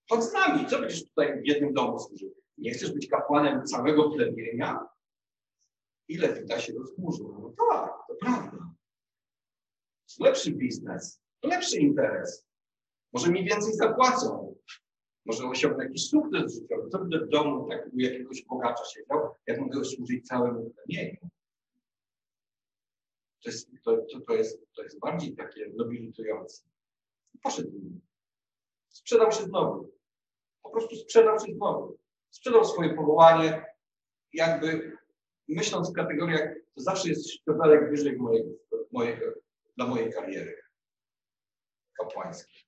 Chodź 0.10 0.24
z 0.24 0.34
nami, 0.34 0.66
co 0.66 0.80
będziesz 0.80 1.04
tutaj 1.04 1.42
w 1.42 1.48
jednym 1.48 1.74
domu 1.74 2.00
służył? 2.00 2.36
Nie 2.58 2.72
chcesz 2.72 2.92
być 2.92 3.08
kapłanem 3.08 3.66
całego 3.66 4.12
plemienia? 4.12 4.80
Ile 6.08 6.42
wita 6.42 6.60
się 6.60 6.74
rozchmurzył? 6.74 7.38
No 7.42 7.54
tak, 7.70 7.94
to 8.08 8.16
prawda. 8.16 8.74
To 10.18 10.24
lepszy 10.24 10.52
biznes, 10.52 11.23
lepszy 11.44 11.78
interes. 11.78 12.46
Może 13.14 13.32
mi 13.32 13.46
więcej 13.46 13.74
zapłacą. 13.74 14.56
Może 15.26 15.48
osiągnę 15.48 15.84
jakiś 15.84 16.10
sukces 16.10 16.54
życiowy. 16.54 16.90
Co 16.90 17.00
będę 17.00 17.20
w 17.20 17.30
domu 17.30 17.70
tak 17.70 17.94
u 17.94 18.00
jakiegoś 18.00 18.46
bogacza 18.46 18.84
siedział, 18.86 19.36
jak 19.48 19.60
mogę 19.60 19.86
służyć 19.86 20.28
całemu 20.28 20.70
plemieniu? 20.70 21.18
To 23.44 23.50
jest, 23.50 23.70
to, 23.84 23.98
to, 23.98 24.20
to, 24.28 24.34
jest, 24.34 24.60
to 24.76 24.84
jest 24.84 25.00
bardziej 25.00 25.36
takie 25.36 25.72
nobilitujące. 25.76 26.64
Poszedł. 27.42 27.72
Sprzedał 28.90 29.32
się 29.32 29.44
znowu. 29.44 29.92
Po 30.64 30.70
prostu 30.70 30.96
sprzedał 30.96 31.40
się 31.40 31.54
znowu. 31.54 31.98
Sprzedał 32.30 32.66
swoje 32.66 32.94
powołanie, 32.94 33.66
jakby 34.34 34.98
myśląc 35.48 35.92
w 35.92 35.94
kategoriach, 35.94 36.56
to 36.76 36.82
zawsze 36.82 37.10
jest 37.10 37.32
szczebelek 37.32 37.90
wyżej 37.90 38.18
mojego, 38.18 38.50
mojego, 38.92 39.26
dla 39.78 39.88
mojej 39.88 40.14
kariery 40.14 40.63
kapłańskiej. 41.98 42.64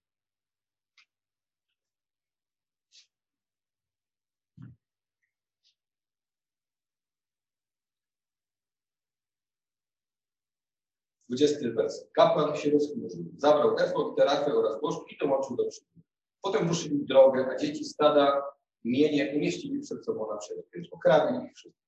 Dwudziesty 11.29 11.71
wers. 11.71 12.05
Kapłan 12.13 12.55
się 12.55 12.71
rozchmurzył. 12.71 13.25
Zabrał 13.37 13.77
efod, 13.79 14.17
terafę 14.17 14.53
oraz 14.53 14.81
bożki 14.81 15.15
i 15.15 15.17
dołączył 15.17 15.55
do 15.55 15.65
przybytku. 15.65 15.99
Potem 16.41 16.67
ruszyli 16.67 17.05
drogę, 17.05 17.47
a 17.51 17.55
dzieci 17.55 17.85
stada 17.85 18.43
mienie 18.83 19.33
umieścili 19.35 19.79
przed 19.79 20.05
sobą 20.05 20.27
na 20.29 20.37
przełęcz. 20.37 20.87
Okradli 20.91 21.45
ich 21.45 21.53
wszystkich. 21.55 21.85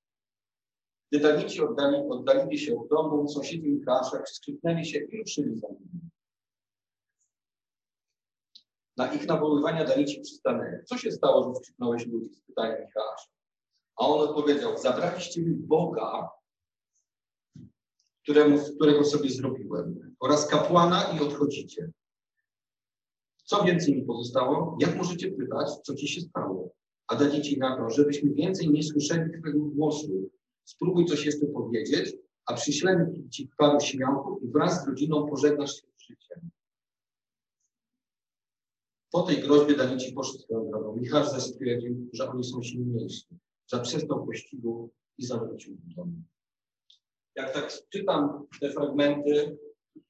Gdy 1.11 1.19
danici 1.19 1.61
oddali, 1.61 1.97
oddalili 2.09 2.59
się 2.59 2.79
od 2.79 2.89
domu, 2.89 3.27
sąsiedzi 3.27 3.69
Michała 3.69 4.03
skrzyknęli 4.25 4.85
się 4.85 4.99
i 4.99 5.17
ruszyli 5.17 5.59
za 5.59 5.67
nimi. 5.67 6.06
Na 8.97 9.13
ich 9.13 9.27
nawoływania 9.27 9.85
danici 9.85 10.21
przystanęli. 10.21 10.85
Co 10.85 10.97
się 10.97 11.11
stało, 11.11 11.43
że 11.43 11.55
skrzyknąłeś 11.55 12.05
ludzi? 12.05 12.35
Spytali 12.35 12.85
Michała. 12.85 13.15
A 13.97 14.07
on 14.07 14.29
odpowiedział, 14.29 14.77
zabraliście 14.77 15.41
mi 15.41 15.55
Boga, 15.55 16.29
któremu, 18.23 18.59
którego 18.75 19.03
sobie 19.03 19.29
zrobiłem, 19.29 20.15
oraz 20.19 20.47
kapłana 20.47 21.03
i 21.17 21.19
odchodzicie. 21.19 21.91
Co 23.45 23.63
więcej 23.63 23.95
mi 23.95 24.03
pozostało? 24.03 24.77
Jak 24.81 24.95
możecie 24.95 25.31
pytać, 25.31 25.69
co 25.83 25.95
ci 25.95 26.07
się 26.07 26.21
stało? 26.21 26.69
A 27.07 27.15
dacie 27.15 27.41
ci 27.41 27.59
na 27.59 27.77
to, 27.77 27.89
żebyśmy 27.89 28.33
więcej 28.33 28.69
nie 28.69 28.83
słyszeli 28.83 29.39
twojego 29.39 29.59
głosu. 29.59 30.29
Spróbuj 30.63 31.05
coś 31.05 31.25
jeszcze 31.25 31.45
powiedzieć, 31.45 32.15
a 32.45 32.53
przyślemy 32.53 33.29
ci 33.29 33.49
paru 33.57 33.79
śmiałków 33.79 34.43
i 34.43 34.47
wraz 34.47 34.83
z 34.83 34.87
rodziną 34.87 35.27
pożegnasz 35.29 35.75
się 35.75 35.87
z 35.97 36.01
życiem. 36.01 36.49
Po 39.11 39.21
tej 39.21 39.41
groźbie 39.41 39.75
Danici 39.75 40.13
poszedł 40.13 40.39
swoją 40.39 40.69
drogą. 40.69 40.95
Michał 40.95 41.25
zaś 41.25 41.43
stwierdził, 41.43 42.09
że 42.13 42.29
oni 42.29 42.43
są 42.43 42.63
silniejsi. 42.63 43.25
Zaprzestał 43.67 44.25
pościgu 44.25 44.89
i 45.17 45.25
zawrócił 45.25 45.77
do 45.77 45.95
domu. 45.95 46.13
Jak 47.35 47.53
tak 47.53 47.73
czytam 47.89 48.47
te 48.61 48.71
fragmenty, 48.71 49.57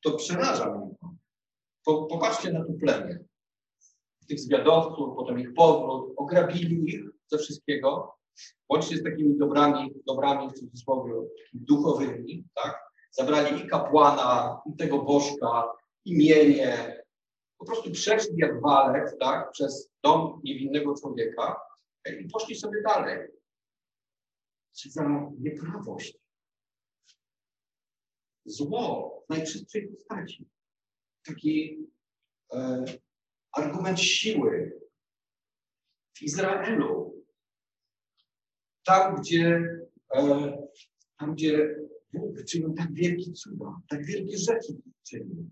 to 0.04 0.12
przeraża 0.12 0.78
mnie 0.78 0.96
to. 1.86 2.06
Popatrzcie 2.06 2.52
na 2.54 2.66
to 2.66 2.74
plemię. 2.74 3.20
Tych 4.28 4.40
zwiadowców, 4.40 5.16
potem 5.16 5.40
ich 5.40 5.54
powrót, 5.54 6.14
ograbili 6.18 6.90
ich 6.90 7.04
ze 7.32 7.38
wszystkiego, 7.38 8.18
łącznie 8.70 8.98
z 8.98 9.04
takimi 9.04 9.38
dobrami, 9.38 9.94
dobrami 10.08 10.50
w 10.50 10.54
cudzysłowie 10.54 11.14
duchowymi, 11.54 12.46
tak? 12.56 12.80
Zabrali 13.12 13.66
i 13.66 13.68
kapłana, 13.68 14.62
i 14.66 14.78
tego 14.78 15.04
bożka, 15.04 15.72
imienie. 16.06 16.97
Po 17.58 17.66
prostu 17.66 17.92
przeszli 17.92 18.38
jak 18.38 18.62
walec, 18.62 19.18
tak? 19.20 19.52
Przez 19.52 19.92
dom 20.04 20.42
niewinnego 20.44 20.96
człowieka 20.96 21.60
i 22.20 22.28
poszli 22.28 22.56
sobie 22.56 22.82
dalej. 22.82 23.28
Co 24.72 24.90
za 24.90 25.32
nieprawość. 25.40 26.18
Zło 28.46 29.24
w 29.26 29.30
najczystszej 29.30 29.88
postaci 29.88 30.50
taki 31.26 31.88
e, 32.54 32.86
argument 33.52 34.00
siły 34.00 34.82
w 36.18 36.22
Izraelu. 36.22 37.24
Tam, 38.86 39.16
gdzie, 39.16 39.62
e, 40.16 40.58
tam, 41.18 41.34
gdzie 41.34 41.76
Bóg 42.14 42.44
czynił 42.44 42.74
tak 42.74 42.94
wielkie 42.94 43.34
cuda, 43.34 43.82
tak 43.90 44.06
wielkie 44.06 44.38
rzeczy 44.38 44.74
czynił. 45.04 45.50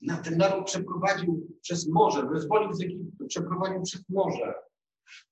Na 0.00 0.16
ten 0.16 0.36
naród 0.36 0.66
przeprowadził 0.66 1.58
przez 1.62 1.88
morze, 1.88 2.26
wyzwolił 2.26 2.72
z 2.72 2.82
Egiptu, 2.82 3.26
przeprowadził 3.26 3.82
przez 3.82 4.08
morze. 4.08 4.54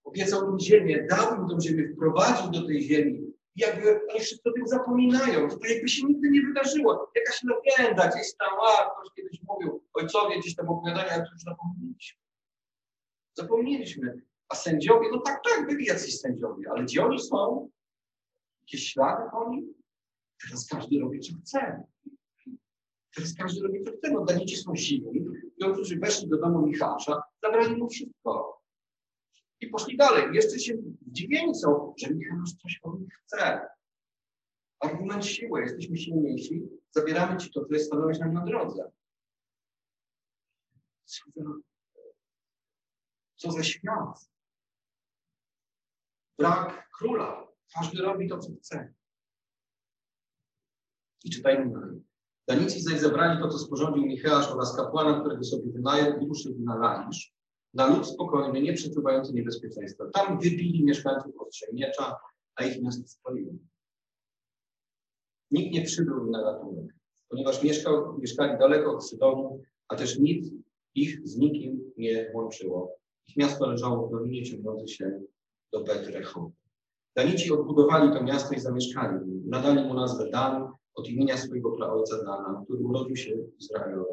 Obiecał 0.05 0.51
im 0.53 0.59
ziemię, 0.61 1.07
dał 1.11 1.43
im 1.43 1.49
tę 1.49 1.61
ziemię, 1.61 1.89
wprowadził 1.95 2.51
do 2.51 2.67
tej 2.67 2.83
ziemi. 2.83 3.37
I 3.57 3.61
jakby 3.61 4.01
oni 4.11 4.21
wszyscy 4.21 4.51
o 4.51 4.53
tym 4.53 4.67
zapominają. 4.67 5.49
To 5.49 5.67
jakby 5.69 5.89
się 5.89 6.07
nigdy 6.07 6.31
nie 6.31 6.43
wydarzyło. 6.43 7.11
Jakaś 7.15 7.43
legenda 7.43 8.09
gdzieś 8.09 8.37
tam, 8.37 8.49
a 8.69 8.91
ktoś 8.91 9.15
kiedyś 9.17 9.41
mówił, 9.43 9.85
ojcowie 9.95 10.41
gdzieś 10.41 10.55
tam 10.55 10.69
opowiadania, 10.69 11.11
ale 11.11 11.25
to 11.25 11.33
już 11.33 11.43
zapomnieliśmy. 11.43 12.21
Zapomnieliśmy. 13.35 14.23
A 14.49 14.55
sędziowie, 14.55 15.09
no 15.13 15.21
tak, 15.21 15.41
tak, 15.45 15.67
byli 15.67 15.87
jacyś 15.87 16.21
sędziowie, 16.21 16.71
ale 16.71 16.85
gdzie 16.85 17.05
oni 17.05 17.19
są? 17.19 17.71
Jakieś 18.63 18.93
ślady 18.93 19.23
po 19.33 19.51
nich? 19.51 19.65
Teraz 20.43 20.69
każdy 20.69 21.01
robi, 21.01 21.21
co 21.21 21.35
chce. 21.37 21.83
Teraz 23.17 23.35
każdy 23.35 23.63
robi, 23.63 23.85
co 23.85 23.93
chce. 23.93 24.11
No 24.11 24.25
Danici 24.25 24.57
są 24.57 24.77
silni. 24.77 25.25
I 25.59 25.65
oni, 25.65 25.73
którzy 25.73 25.99
weszli 25.99 26.29
do 26.29 26.39
domu 26.39 26.67
Michała, 26.67 26.97
zabrali 27.43 27.77
mu 27.77 27.89
wszystko. 27.89 28.63
I 29.61 29.67
poszli 29.67 29.97
dalej. 29.97 30.35
Jeszcze 30.35 30.59
się 30.59 30.75
zdziwieni 31.07 31.55
są, 31.55 31.95
że 31.97 32.15
Michał 32.15 32.39
coś 32.63 32.81
od 32.83 33.01
nich 33.01 33.15
chce. 33.15 33.69
Argument 34.81 35.27
siły. 35.27 35.61
Jesteśmy 35.63 35.97
silniejsi. 35.97 36.63
Zabieramy 36.91 37.41
ci 37.41 37.51
to, 37.51 37.65
co 37.65 37.75
jest 37.75 37.87
stanąłeś 37.87 38.19
nam 38.19 38.33
na 38.33 38.45
drodze. 38.45 38.93
Co 41.05 41.25
za, 41.37 41.51
co 43.37 43.53
za 43.53 43.63
świat. 43.63 44.31
Brak 46.39 46.89
króla. 46.99 47.47
Każdy 47.75 48.03
robi 48.03 48.29
to, 48.29 48.39
co 48.39 48.51
chce. 48.53 48.95
I 51.25 51.31
czytajmy 51.31 51.73
dalej. 51.73 52.06
Danici 52.49 52.81
zaś 52.81 53.01
zabrali 53.01 53.43
to, 53.43 53.49
co 53.49 53.59
sporządził 53.59 54.07
Micheasz 54.07 54.53
oraz 54.53 54.77
kapłana, 54.77 55.21
którego 55.21 55.45
sobie 55.45 55.73
wynajął 55.73 56.21
i 56.21 56.27
uszedł 56.27 56.59
na 56.59 56.77
Laisz, 56.77 57.35
na 57.75 57.87
lud 57.87 58.07
spokojny, 58.07 58.63
nie 58.63 58.73
przeczuwający 58.73 59.33
niebezpieczeństwa. 59.33 60.05
Tam 60.15 60.41
wybili 60.41 60.85
mieszkańców 60.85 61.33
ostrzej 61.39 61.75
miecza, 61.75 62.17
a 62.55 62.65
ich 62.65 62.83
miasto 62.83 63.09
spaliło. 63.09 63.53
Nikt 65.51 65.75
nie 65.75 65.83
przybył 65.83 66.31
na 66.31 66.43
ratunek, 66.43 66.95
ponieważ 67.29 67.63
mieszkał, 67.63 68.19
mieszkali 68.19 68.59
daleko 68.59 68.95
od 68.95 69.09
Sydonu, 69.09 69.63
a 69.89 69.97
też 69.97 70.19
nic 70.19 70.53
ich 70.95 71.29
z 71.29 71.37
nikim 71.37 71.93
nie 71.97 72.31
łączyło. 72.35 72.97
Ich 73.29 73.37
miasto 73.37 73.67
leżało 73.67 74.09
w 74.09 74.11
dolinie 74.11 74.43
ciągnącej 74.43 74.89
się 74.89 75.21
do 75.73 75.85
Betrechu. 75.85 76.53
Danici 77.17 77.53
odbudowali 77.53 78.13
to 78.13 78.23
miasto 78.23 78.55
i 78.55 78.61
zamieszkali. 78.61 79.19
Nadali 79.47 79.89
mu 79.89 79.95
nazwę 79.95 80.31
Dan 80.31 80.73
od 80.97 81.09
imienia 81.09 81.37
swojego 81.37 81.71
praojca 81.71 82.25
Dana, 82.25 82.63
który 82.65 82.79
urodził 82.79 83.17
się 83.17 83.37
w 83.37 83.61
Izraelu. 83.61 84.07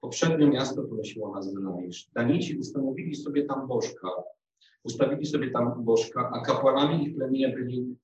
Poprzednio 0.00 0.48
miasto 0.48 0.82
ponosiło 0.82 1.34
nazwę 1.34 1.60
Laisz. 1.60 2.10
Danici 2.14 2.58
ustanowili 2.58 3.14
sobie 3.14 3.44
tam 3.44 3.68
bożka. 3.68 4.08
Ustawili 4.84 5.26
sobie 5.26 5.50
tam 5.50 5.84
bożka, 5.84 6.30
a 6.34 6.40
kapłanami 6.40 7.04
ich 7.04 7.16
plemienia 7.16 7.56
byli, 7.56 7.96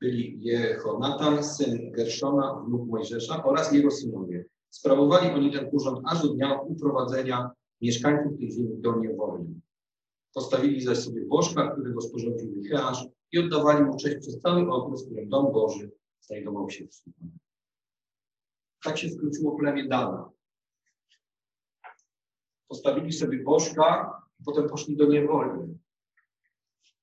byli 0.00 0.42
Jehonatan, 0.42 1.44
syn 1.44 1.90
Gerszona, 1.92 2.64
wnuk 2.66 2.88
Mojżesza 2.88 3.44
oraz 3.44 3.72
jego 3.72 3.90
synowie. 3.90 4.44
Sprawowali 4.70 5.30
oni 5.30 5.52
ten 5.52 5.68
urząd 5.72 5.98
aż 6.04 6.22
do 6.22 6.28
dnia 6.28 6.60
uprowadzenia 6.60 7.50
mieszkańców 7.80 8.38
tej 8.38 8.52
ziemi 8.52 8.78
do 8.78 8.96
niewoli. 8.96 9.60
Postawili 10.34 10.80
zaś 10.80 10.98
sobie 10.98 11.26
bożka, 11.26 11.70
którego 11.70 12.00
sporządził 12.00 12.52
Micheasz 12.56 13.06
i 13.32 13.38
oddawali 13.38 13.84
mu 13.84 13.96
cześć 13.96 14.16
przez 14.18 14.40
cały 14.40 14.70
okres, 14.70 15.02
w 15.02 15.06
którym 15.06 15.28
dom 15.28 15.52
Boży 15.52 15.90
znajdował 16.20 16.70
się 16.70 16.86
w 16.86 16.94
Sydonie. 16.94 17.38
Tak 18.82 18.98
się 18.98 19.10
skróciło 19.10 19.58
plemię 19.58 19.88
Dana. 19.88 20.30
Postawili 22.68 23.12
sobie 23.12 23.42
bożka, 23.42 24.18
i 24.40 24.44
potem 24.44 24.68
poszli 24.68 24.96
do 24.96 25.06
niewoli. 25.06 25.78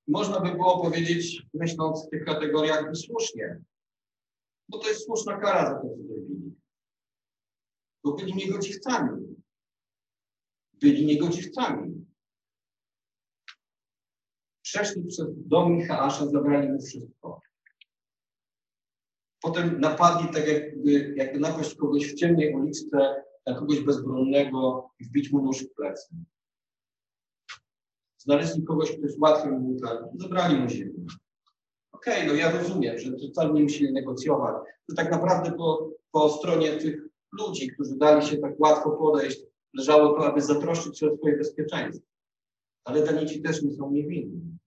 Można 0.07 0.39
by 0.39 0.51
było 0.51 0.83
powiedzieć, 0.83 1.45
myśląc 1.53 2.07
w 2.07 2.09
tych 2.09 2.25
kategoriach, 2.25 2.89
by 2.89 2.95
słusznie, 2.95 3.61
bo 4.69 4.77
to 4.77 4.87
jest 4.87 5.05
słuszna 5.05 5.37
kara 5.37 5.65
za 5.65 5.75
to, 5.75 5.81
co 5.81 6.03
zrobili. 6.03 6.55
Bo 8.03 8.13
byli 8.13 8.33
niegodziwcami. 8.33 9.35
Byli 10.73 11.05
niegodziwcami. 11.05 12.05
Przeszli 14.61 15.03
przez 15.03 15.27
dom 15.35 15.77
Michała, 15.77 16.09
zabrali 16.09 16.71
mu 16.71 16.81
wszystko. 16.81 17.41
Potem 19.45 19.79
napadli 19.79 20.27
tak 20.33 20.47
jakby, 20.47 21.13
jakby 21.15 21.39
napaść 21.39 21.75
kogoś 21.75 22.13
w 22.13 22.15
ciemnej 22.15 22.53
uliczce, 22.53 23.23
na 23.45 23.55
kogoś 23.59 23.79
bezbronnego 23.79 24.89
i 24.99 25.05
wbić 25.05 25.31
mu 25.31 25.41
nóż 25.41 25.63
w 25.63 25.73
plecy. 25.73 26.15
Znaleźli 28.17 28.63
kogoś, 28.63 28.91
kto 28.91 29.01
jest 29.01 29.19
łatwy 29.19 29.51
mu 29.51 29.77
zabrali 30.15 30.55
mu 30.55 30.69
ziemię. 30.69 31.05
Okej, 31.91 32.15
okay, 32.15 32.27
no 32.27 32.33
ja 32.33 32.51
rozumiem, 32.51 32.99
że 32.99 33.11
to 33.11 33.27
wcale 33.27 33.53
nie 33.53 33.63
musieli 33.63 33.93
negocjować. 33.93 34.55
To 34.89 34.95
tak 34.95 35.11
naprawdę 35.11 35.51
po, 35.51 35.91
po 36.11 36.29
stronie 36.29 36.71
tych 36.71 37.01
ludzi, 37.39 37.67
którzy 37.67 37.95
dali 37.97 38.25
się 38.25 38.37
tak 38.37 38.59
łatwo 38.59 38.91
podejść, 38.91 39.41
leżało 39.73 40.13
to, 40.13 40.25
aby 40.25 40.41
zatroszczyć 40.41 40.99
się 40.99 41.11
o 41.11 41.17
swoje 41.17 41.37
bezpieczeństwo. 41.37 42.07
Ale 42.83 43.05
Danici 43.05 43.41
też 43.41 43.63
nie 43.63 43.73
są 43.73 43.91
niewinni. 43.91 44.57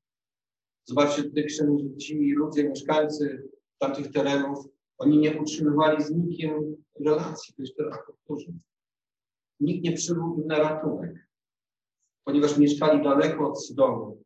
Zobaczcie, 0.85 1.23
tutaj 1.23 1.45
piszemy, 1.45 1.79
że 1.79 1.97
ci 1.97 2.33
ludzie, 2.33 2.69
mieszkańcy 2.69 3.49
tamtych 3.79 4.13
terenów, 4.13 4.69
oni 4.99 5.19
nie 5.19 5.41
utrzymywali 5.41 6.05
z 6.05 6.11
nikim 6.11 6.77
relacji. 7.01 7.55
To 7.55 7.63
jeszcze 7.63 7.85
raz 7.85 7.99
powtórzę. 8.07 8.53
Nikt 9.61 9.85
nie 9.85 9.93
przybył 9.93 10.45
na 10.47 10.59
ratunek, 10.59 11.29
ponieważ 12.25 12.59
mieszkali 12.59 13.05
daleko 13.05 13.53
od 13.53 13.59
domu, 13.75 14.23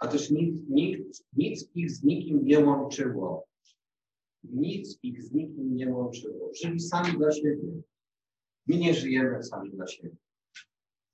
a 0.00 0.06
też 0.06 0.30
nikt, 0.30 0.68
nikt, 0.68 1.24
nic 1.32 1.70
ich 1.74 1.90
z 1.90 2.02
nikim 2.02 2.44
nie 2.44 2.60
łączyło. 2.60 3.46
Nic 4.44 4.98
ich 5.02 5.22
z 5.22 5.32
nikim 5.32 5.76
nie 5.76 5.88
łączyło. 5.88 6.50
Żyli 6.62 6.80
sami 6.80 7.18
dla 7.18 7.32
siebie. 7.32 7.82
My 8.66 8.76
nie 8.76 8.94
żyjemy 8.94 9.42
sami 9.42 9.70
dla 9.70 9.86
siebie. 9.86 10.16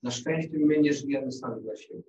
Na 0.03 0.11
szczęście 0.11 0.59
my 0.59 0.81
nie 0.81 0.93
żyjemy 0.93 1.33
sami 1.33 1.63
dla 1.63 1.77
siebie. 1.77 2.03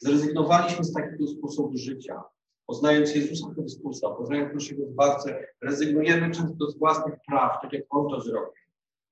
Zrezygnowaliśmy 0.00 0.84
z 0.84 0.92
takiego 0.92 1.26
sposobu 1.26 1.76
życia. 1.76 2.22
Poznając 2.68 3.14
Jezusa 3.14 3.54
Chrystusa, 3.54 4.10
poznając 4.10 4.54
naszego 4.54 4.86
Zbawcę, 4.86 5.46
rezygnujemy 5.62 6.30
często 6.30 6.70
z 6.70 6.78
własnych 6.78 7.14
praw, 7.26 7.62
tak 7.62 7.72
jak 7.72 7.82
On 7.90 8.10
to 8.10 8.20
zrobił. 8.20 8.52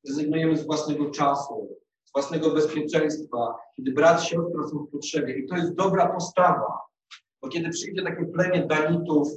Rezygnujemy 0.09 0.57
z 0.57 0.67
własnego 0.67 1.11
czasu, 1.11 1.69
z 2.05 2.13
własnego 2.13 2.51
bezpieczeństwa, 2.51 3.55
kiedy 3.77 3.93
brat, 3.93 4.23
siostra 4.23 4.69
są 4.69 4.79
w 4.79 4.91
potrzebie. 4.91 5.39
I 5.39 5.47
to 5.47 5.57
jest 5.57 5.75
dobra 5.75 6.07
postawa, 6.07 6.79
bo 7.43 7.49
kiedy 7.49 7.71
przyjdzie 7.71 8.03
takie 8.03 8.25
plemię 8.25 8.67
Danitów, 8.67 9.29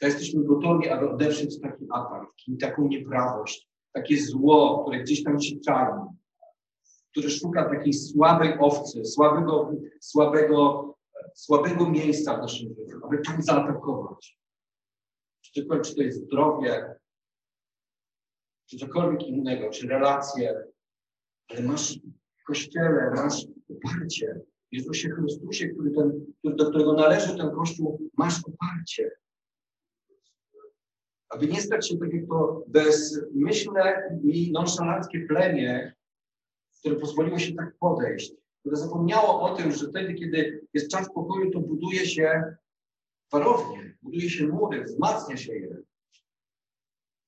to 0.00 0.06
jesteśmy 0.06 0.44
gotowi, 0.44 0.88
aby 0.88 1.10
odeprzeć 1.10 1.60
taki 1.60 1.84
atak, 1.92 2.26
taką 2.60 2.88
nieprawość, 2.88 3.68
takie 3.92 4.22
zło, 4.22 4.82
które 4.82 5.02
gdzieś 5.02 5.24
tam 5.24 5.40
się 5.40 5.56
czai, 5.60 5.92
który 7.10 7.30
szuka 7.30 7.70
takiej 7.70 7.92
słabej 7.92 8.58
owcy, 8.58 9.04
słabego, 9.04 9.72
słabego, 10.00 10.89
słabego 11.34 11.90
miejsca 11.90 12.36
w 12.36 12.40
naszym 12.40 12.74
życiu, 12.74 13.00
aby 13.04 13.18
tam 13.18 13.42
zaatakować. 13.42 14.38
Czy 15.40 15.66
to, 15.66 15.80
czy 15.80 15.94
to 15.94 16.02
jest 16.02 16.24
zdrowie, 16.24 16.94
czy 18.66 18.76
cokolwiek 18.78 19.22
innego, 19.22 19.70
czy 19.70 19.88
relacje, 19.88 20.64
ale 21.48 21.62
masz 21.62 21.98
w 22.40 22.44
Kościele, 22.46 23.10
masz 23.16 23.46
oparcie. 23.70 24.40
Jezusie 24.72 25.10
Chrystusie, 25.10 25.68
który 25.68 25.90
ten, 25.90 26.26
który, 26.38 26.56
do 26.56 26.70
którego 26.70 26.92
należy 26.92 27.36
ten 27.36 27.50
Kościół, 27.50 28.10
masz 28.16 28.40
oparcie. 28.44 29.10
Aby 31.28 31.46
nie 31.46 31.60
stać 31.60 31.88
się 31.88 31.98
tak 31.98 32.12
jak 32.12 32.28
to 32.28 32.64
bezmyślne 32.66 34.18
i 34.24 34.52
nonszalanckie 34.52 35.26
plemię, 35.26 35.94
które 36.78 36.96
pozwoliło 36.96 37.38
się 37.38 37.54
tak 37.54 37.78
podejść, 37.78 38.32
które 38.60 38.76
zapomniało 38.76 39.42
o 39.42 39.56
tym, 39.56 39.72
że 39.72 39.88
wtedy, 39.88 40.14
kiedy 40.14 40.66
jest 40.74 40.90
czas 40.90 41.12
pokoju, 41.14 41.50
to 41.50 41.60
buduje 41.60 42.06
się 42.06 42.56
warownie, 43.32 43.96
buduje 44.02 44.30
się 44.30 44.46
mury, 44.46 44.84
wzmacnia 44.84 45.36
się 45.36 45.54
je. 45.54 45.82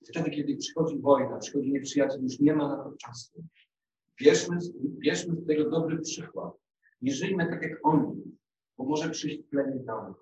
Wtedy, 0.08 0.30
kiedy 0.30 0.56
przychodzi 0.56 0.98
wojna, 0.98 1.38
przychodzi 1.38 1.72
nieprzyjaciel, 1.72 2.22
już 2.22 2.40
nie 2.40 2.54
ma 2.54 2.68
na 2.68 2.84
to 2.84 2.96
czasu. 2.96 3.44
Bierzmy, 4.20 4.58
bierzmy 4.74 5.36
z 5.36 5.46
tego 5.46 5.70
dobry 5.70 5.98
przykład. 5.98 6.54
Nie 7.02 7.14
żyjmy 7.14 7.46
tak 7.46 7.62
jak 7.62 7.80
oni, 7.82 8.22
bo 8.78 8.84
może 8.84 9.10
przyjść 9.10 9.42
plemię 9.50 9.80
tam. 9.86 10.14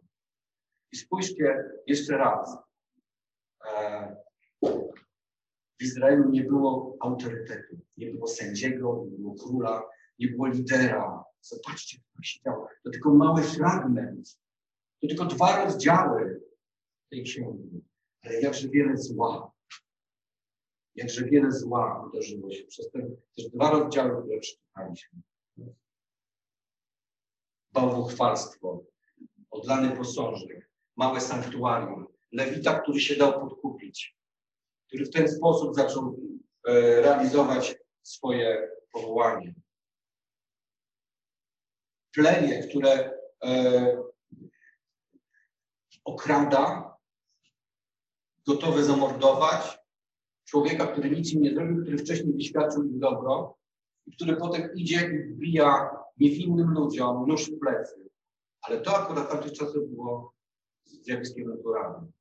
I 0.92 0.96
spójrzcie 0.96 1.64
jeszcze 1.86 2.18
raz. 2.18 2.56
E, 3.66 4.16
w 5.80 5.82
Izraelu 5.82 6.30
nie 6.30 6.44
było 6.44 6.96
autorytetu, 7.00 7.76
nie 7.96 8.10
było 8.10 8.26
sędziego, 8.26 9.06
nie 9.10 9.18
było 9.18 9.34
króla, 9.34 9.82
nie 10.20 10.28
było 10.28 10.46
lidera. 10.46 11.24
Zobaczcie, 11.40 11.98
co 12.16 12.22
się 12.22 12.40
działo. 12.44 12.68
To 12.84 12.90
tylko 12.90 13.14
mały 13.14 13.42
fragment. 13.42 14.38
To 15.00 15.06
tylko 15.08 15.24
dwa 15.24 15.64
rozdziały 15.64 16.42
tej 17.10 17.24
księgi. 17.24 17.84
Ale 18.22 18.40
jakże 18.40 18.68
wiele 18.68 18.96
zła. 18.96 19.52
jakże 20.94 21.24
wiele 21.24 21.52
zła 21.52 22.04
uderzyło 22.08 22.52
się 22.52 22.64
przez 22.64 22.90
te 22.90 22.98
też 23.36 23.48
dwa 23.50 23.70
rozdziały, 23.70 24.22
które 24.22 24.38
przeczytaliśmy. 24.38 25.20
Bałwochwalstwo, 27.72 28.84
odlany 29.50 29.96
posążek, 29.96 30.70
małe 30.96 31.20
sanktuarium, 31.20 32.06
lewita, 32.32 32.80
który 32.80 33.00
się 33.00 33.16
dał 33.16 33.40
podkupić, 33.40 34.16
który 34.86 35.04
w 35.04 35.10
ten 35.10 35.28
sposób 35.28 35.74
zaczął 35.74 36.16
e, 36.68 37.00
realizować 37.00 37.76
swoje 38.02 38.70
powołanie. 38.92 39.54
Plemię, 42.14 42.62
które 42.68 43.12
e, 43.44 44.02
okrada, 46.04 46.94
gotowe 48.46 48.84
zamordować, 48.84 49.78
człowieka, 50.44 50.86
który 50.86 51.10
nic 51.10 51.32
im 51.32 51.42
nie 51.42 51.54
zrobił, 51.54 51.82
który 51.82 51.98
wcześniej 51.98 52.32
wyświadczył 52.32 52.84
im 52.84 53.00
dobro, 53.00 53.56
i 54.06 54.12
który 54.16 54.36
potem 54.36 54.74
idzie 54.74 54.96
i 54.96 55.34
wbija 55.34 55.90
niewinnym 56.18 56.70
ludziom 56.70 57.28
nóż 57.28 57.50
w 57.50 57.58
plecy. 57.58 58.10
Ale 58.62 58.80
to 58.80 58.96
akurat 58.96 59.26
w 59.26 59.30
tamtych 59.30 59.52
czasach 59.52 59.86
było 59.86 60.34
zjawiskiem 60.84 61.48
naturalnym. 61.48 62.12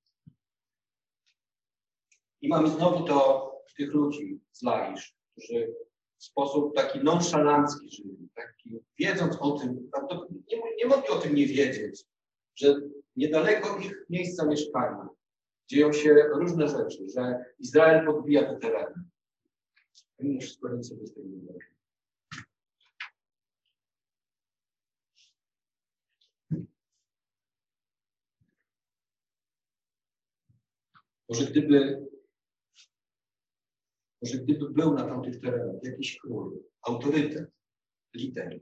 I 2.41 2.47
mamy 2.47 2.69
znowu 2.69 3.05
to 3.05 3.49
tych 3.77 3.93
ludzi 3.93 4.39
z 4.51 4.63
Laisz, 4.63 5.15
którzy 5.31 5.73
w 6.17 6.23
sposób 6.23 6.75
taki 6.75 6.99
nonszalancki 7.03 7.89
żyli, 7.89 8.18
taki, 8.41 8.79
wiedząc 8.99 9.35
o 9.39 9.59
tym, 9.59 9.91
nie, 10.51 10.57
nie 10.77 10.85
mogli 10.85 11.09
o 11.09 11.19
tym 11.19 11.35
nie 11.35 11.45
wiedzieć, 11.45 12.05
że 12.55 12.75
niedaleko 13.15 13.77
ich 13.77 14.05
miejsca 14.09 14.45
mieszkania 14.45 15.09
dzieją 15.69 15.93
się 15.93 16.15
różne 16.33 16.67
rzeczy, 16.67 17.09
że 17.15 17.45
Izrael 17.59 18.05
podbija 18.05 18.43
te 18.43 18.59
tereny. 18.59 19.03
Sobie 20.81 21.07
z 21.07 21.13
tego. 21.13 21.29
Może 31.29 31.45
gdyby, 31.45 32.07
może 34.21 34.37
gdyby 34.37 34.69
był 34.69 34.93
na 34.93 35.03
tamtych 35.03 35.41
terenach 35.41 35.83
jakiś 35.83 36.17
król, 36.17 36.63
autorytet, 36.81 37.51
lider, 38.13 38.59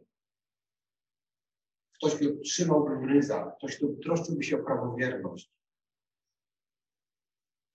ktoś 1.94 2.20
by 2.20 2.40
trzymał 2.40 2.88
ryza, 2.88 3.52
ktoś, 3.58 3.78
kto 3.78 3.88
troszczyłby 4.04 4.44
się 4.44 4.60
o 4.60 4.64
prawowierność, 4.64 5.52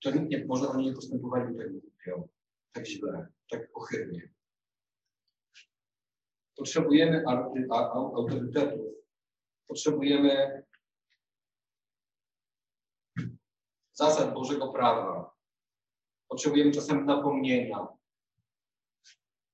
to 0.02 0.10
nikt 0.10 0.30
nie, 0.30 0.44
może 0.46 0.68
oni 0.68 0.86
nie 0.86 0.94
postępowali 0.94 1.56
tak 1.58 1.72
głupio, 1.72 2.28
tak 2.72 2.86
źle, 2.86 3.26
tak 3.50 3.70
ohydnie. 3.74 4.32
Potrzebujemy 6.56 7.24
autorytetów, 7.70 8.94
potrzebujemy 9.66 10.62
zasad 13.92 14.34
Bożego 14.34 14.72
prawa, 14.72 15.36
potrzebujemy 16.28 16.72
czasami 16.72 17.04
napomnienia, 17.04 17.88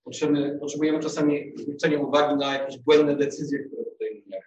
potrzebujemy, 0.08 0.58
potrzebujemy 0.58 1.00
czasami 1.00 1.52
zwrócenia 1.56 2.00
uwagi 2.00 2.36
na 2.36 2.54
jakieś 2.54 2.78
błędne 2.78 3.16
decyzje, 3.16 3.58
które 3.58 3.84
podejmujemy. 3.84 4.44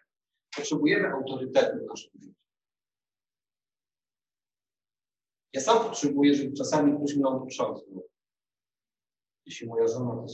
Potrzebujemy 0.55 1.07
autorytetu 1.07 1.77
w 1.85 1.87
naszym 1.87 2.11
życiu. 2.21 2.33
Ja 5.53 5.61
sam 5.61 5.89
potrzebuję, 5.89 6.35
żeby 6.35 6.53
czasami 6.53 6.97
ktoś 6.97 7.15
mną 7.15 7.39
potrząsnął. 7.39 8.09
Jeśli 9.45 9.67
moja 9.67 9.87
żona 9.87 10.15
to 10.15 10.27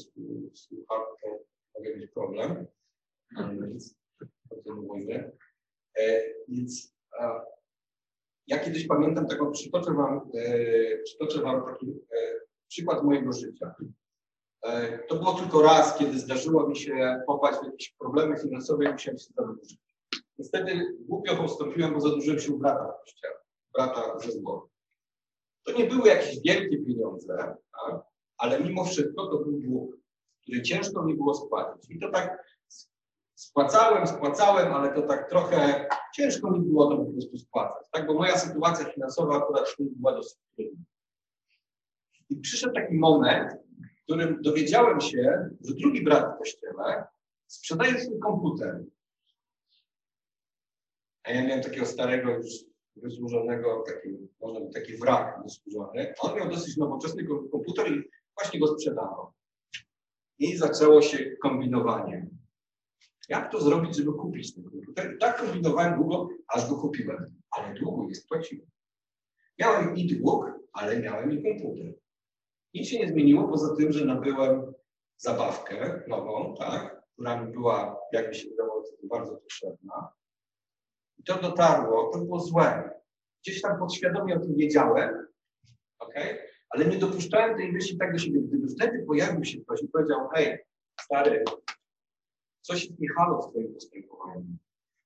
słucha, 0.53 0.95
to 1.21 1.39
mogę 1.77 1.97
mieć 1.97 2.11
problem. 2.11 2.67
Więc 3.37 3.95
o 4.49 4.55
tym 4.55 4.75
mówię. 4.75 5.31
E, 5.97 6.23
więc 6.47 6.93
a, 7.19 7.45
ja 8.47 8.59
kiedyś 8.59 8.87
pamiętam 8.87 9.27
taką, 9.27 9.51
przytoczę 9.51 9.93
wam, 9.93 10.31
e, 10.37 10.97
przytoczę 10.97 11.41
wam 11.41 11.65
taki 11.65 11.91
e, 11.91 12.39
przykład 12.67 13.03
mojego 13.03 13.33
życia. 13.33 13.75
E, 14.63 14.97
to 14.97 15.15
było 15.15 15.33
tylko 15.33 15.61
raz, 15.61 15.97
kiedy 15.97 16.19
zdarzyło 16.19 16.67
mi 16.67 16.75
się 16.75 17.21
popaść 17.27 17.59
w 17.59 17.65
jakieś 17.65 17.89
problemy 17.89 18.37
finansowe 18.37 18.85
i 18.85 18.91
musiałem 18.91 19.19
się 19.19 19.33
zadłużyć. 19.37 19.77
Niestety 20.37 20.97
głupio 20.99 21.35
postąpiłem, 21.35 21.93
bo 21.93 22.01
zadłużyłem 22.01 22.39
się 22.39 22.51
u 22.51 22.57
brata 22.57 22.91
w 22.91 23.01
kościele, 23.01 23.33
brata 23.73 24.19
ze 24.19 24.31
zboru. 24.31 24.69
To 25.65 25.71
nie 25.71 25.85
były 25.85 26.07
jakieś 26.07 26.39
wielkie 26.41 26.77
pieniądze, 26.77 27.37
tak? 27.37 27.57
ale 28.37 28.59
mimo 28.59 28.85
wszystko 28.85 29.27
to 29.27 29.37
był 29.37 29.59
dług, 29.59 29.97
który 30.41 30.61
ciężko 30.61 31.03
mi 31.03 31.15
było 31.15 31.33
spłacić. 31.33 31.91
I 31.91 31.99
to 31.99 32.11
tak 32.11 32.47
spłacałem, 33.35 34.07
spłacałem, 34.07 34.73
ale 34.73 34.93
to 34.93 35.01
tak 35.01 35.29
trochę 35.29 35.87
ciężko 36.15 36.51
mi 36.51 36.59
było 36.59 36.89
to 36.89 36.97
po 36.97 37.11
prostu 37.11 37.37
spłacać, 37.37 37.87
tak? 37.91 38.07
bo 38.07 38.13
moja 38.13 38.37
sytuacja 38.37 38.85
finansowa 38.85 39.37
akurat 39.37 39.75
była 39.79 40.11
dosyć 40.11 40.37
trudna. 40.55 40.83
I 42.29 42.35
przyszedł 42.35 42.73
taki 42.73 42.95
moment, 42.95 43.51
którym 44.07 44.41
dowiedziałem 44.41 45.01
się, 45.01 45.49
że 45.61 45.73
drugi 45.73 46.03
brat 46.03 46.35
w 46.35 46.37
kościele 46.37 47.07
sprzedaje 47.47 47.99
swój 47.99 48.19
komputer. 48.19 48.83
A 51.23 51.31
ja 51.31 51.47
miałem 51.47 51.63
takiego 51.63 51.85
starego 51.85 52.31
już 52.31 52.45
wysłużonego, 52.95 53.83
taki, 53.87 54.17
można 54.41 54.59
by 54.59 54.73
taki 54.73 54.97
wrak 54.97 55.43
wysłużony. 55.43 56.13
On 56.19 56.35
miał 56.35 56.49
dosyć 56.49 56.77
nowoczesny 56.77 57.27
komputer 57.51 57.91
i 57.91 58.03
właśnie 58.35 58.59
go 58.59 58.67
sprzedawał. 58.67 59.33
I 60.39 60.57
zaczęło 60.57 61.01
się 61.01 61.35
kombinowanie. 61.43 62.27
Jak 63.29 63.51
to 63.51 63.61
zrobić, 63.61 63.95
żeby 63.95 64.13
kupić 64.13 64.55
ten 64.55 64.63
komputer? 64.63 65.15
I 65.15 65.17
tak 65.17 65.37
kombinowałem 65.37 65.95
długo, 65.95 66.29
aż 66.47 66.69
go 66.69 66.75
kupiłem. 66.75 67.25
Ale 67.51 67.73
długo 67.73 68.03
nie 68.03 68.15
spłaciłem. 68.15 68.67
Miałem 69.59 69.95
i 69.95 70.07
dług, 70.07 70.45
ale 70.73 70.99
miałem 70.99 71.31
i 71.31 71.43
komputer. 71.43 71.93
Nic 72.77 72.89
się 72.89 72.99
nie 72.99 73.07
zmieniło, 73.07 73.47
poza 73.47 73.75
tym, 73.75 73.91
że 73.91 74.05
nabyłem 74.05 74.73
zabawkę 75.17 76.03
nową, 76.07 76.55
tak, 76.59 77.01
która 77.13 77.41
mi 77.41 77.53
była, 77.53 77.99
jak 78.11 78.29
mi 78.29 78.35
się 78.35 78.49
wydawało, 78.49 78.83
bardzo 79.03 79.35
potrzebna. 79.35 80.09
I 81.17 81.23
to 81.23 81.41
dotarło, 81.41 82.09
to 82.13 82.19
było 82.19 82.39
złe. 82.39 82.91
Gdzieś 83.41 83.61
tam 83.61 83.79
podświadomie 83.79 84.35
o 84.35 84.39
tym 84.39 84.55
wiedziałem, 84.55 85.27
okay? 85.99 86.37
ale 86.69 86.85
nie 86.85 86.97
dopuszczałem 86.97 87.57
tej 87.57 87.73
myśli 87.73 87.97
tak 87.97 88.13
do 88.13 88.17
siebie. 88.17 88.39
Gdyby 88.41 88.67
wtedy 88.67 89.05
pojawił 89.07 89.45
się 89.45 89.61
ktoś 89.61 89.81
i 89.81 89.87
powiedział, 89.87 90.27
hej, 90.35 90.59
stary, 91.01 91.43
coś 92.61 92.85
jest 92.85 92.99
nie 92.99 93.09
halo 93.17 93.41
w 93.41 93.49
twoim 93.49 93.73
postępowaniu. 93.73 94.45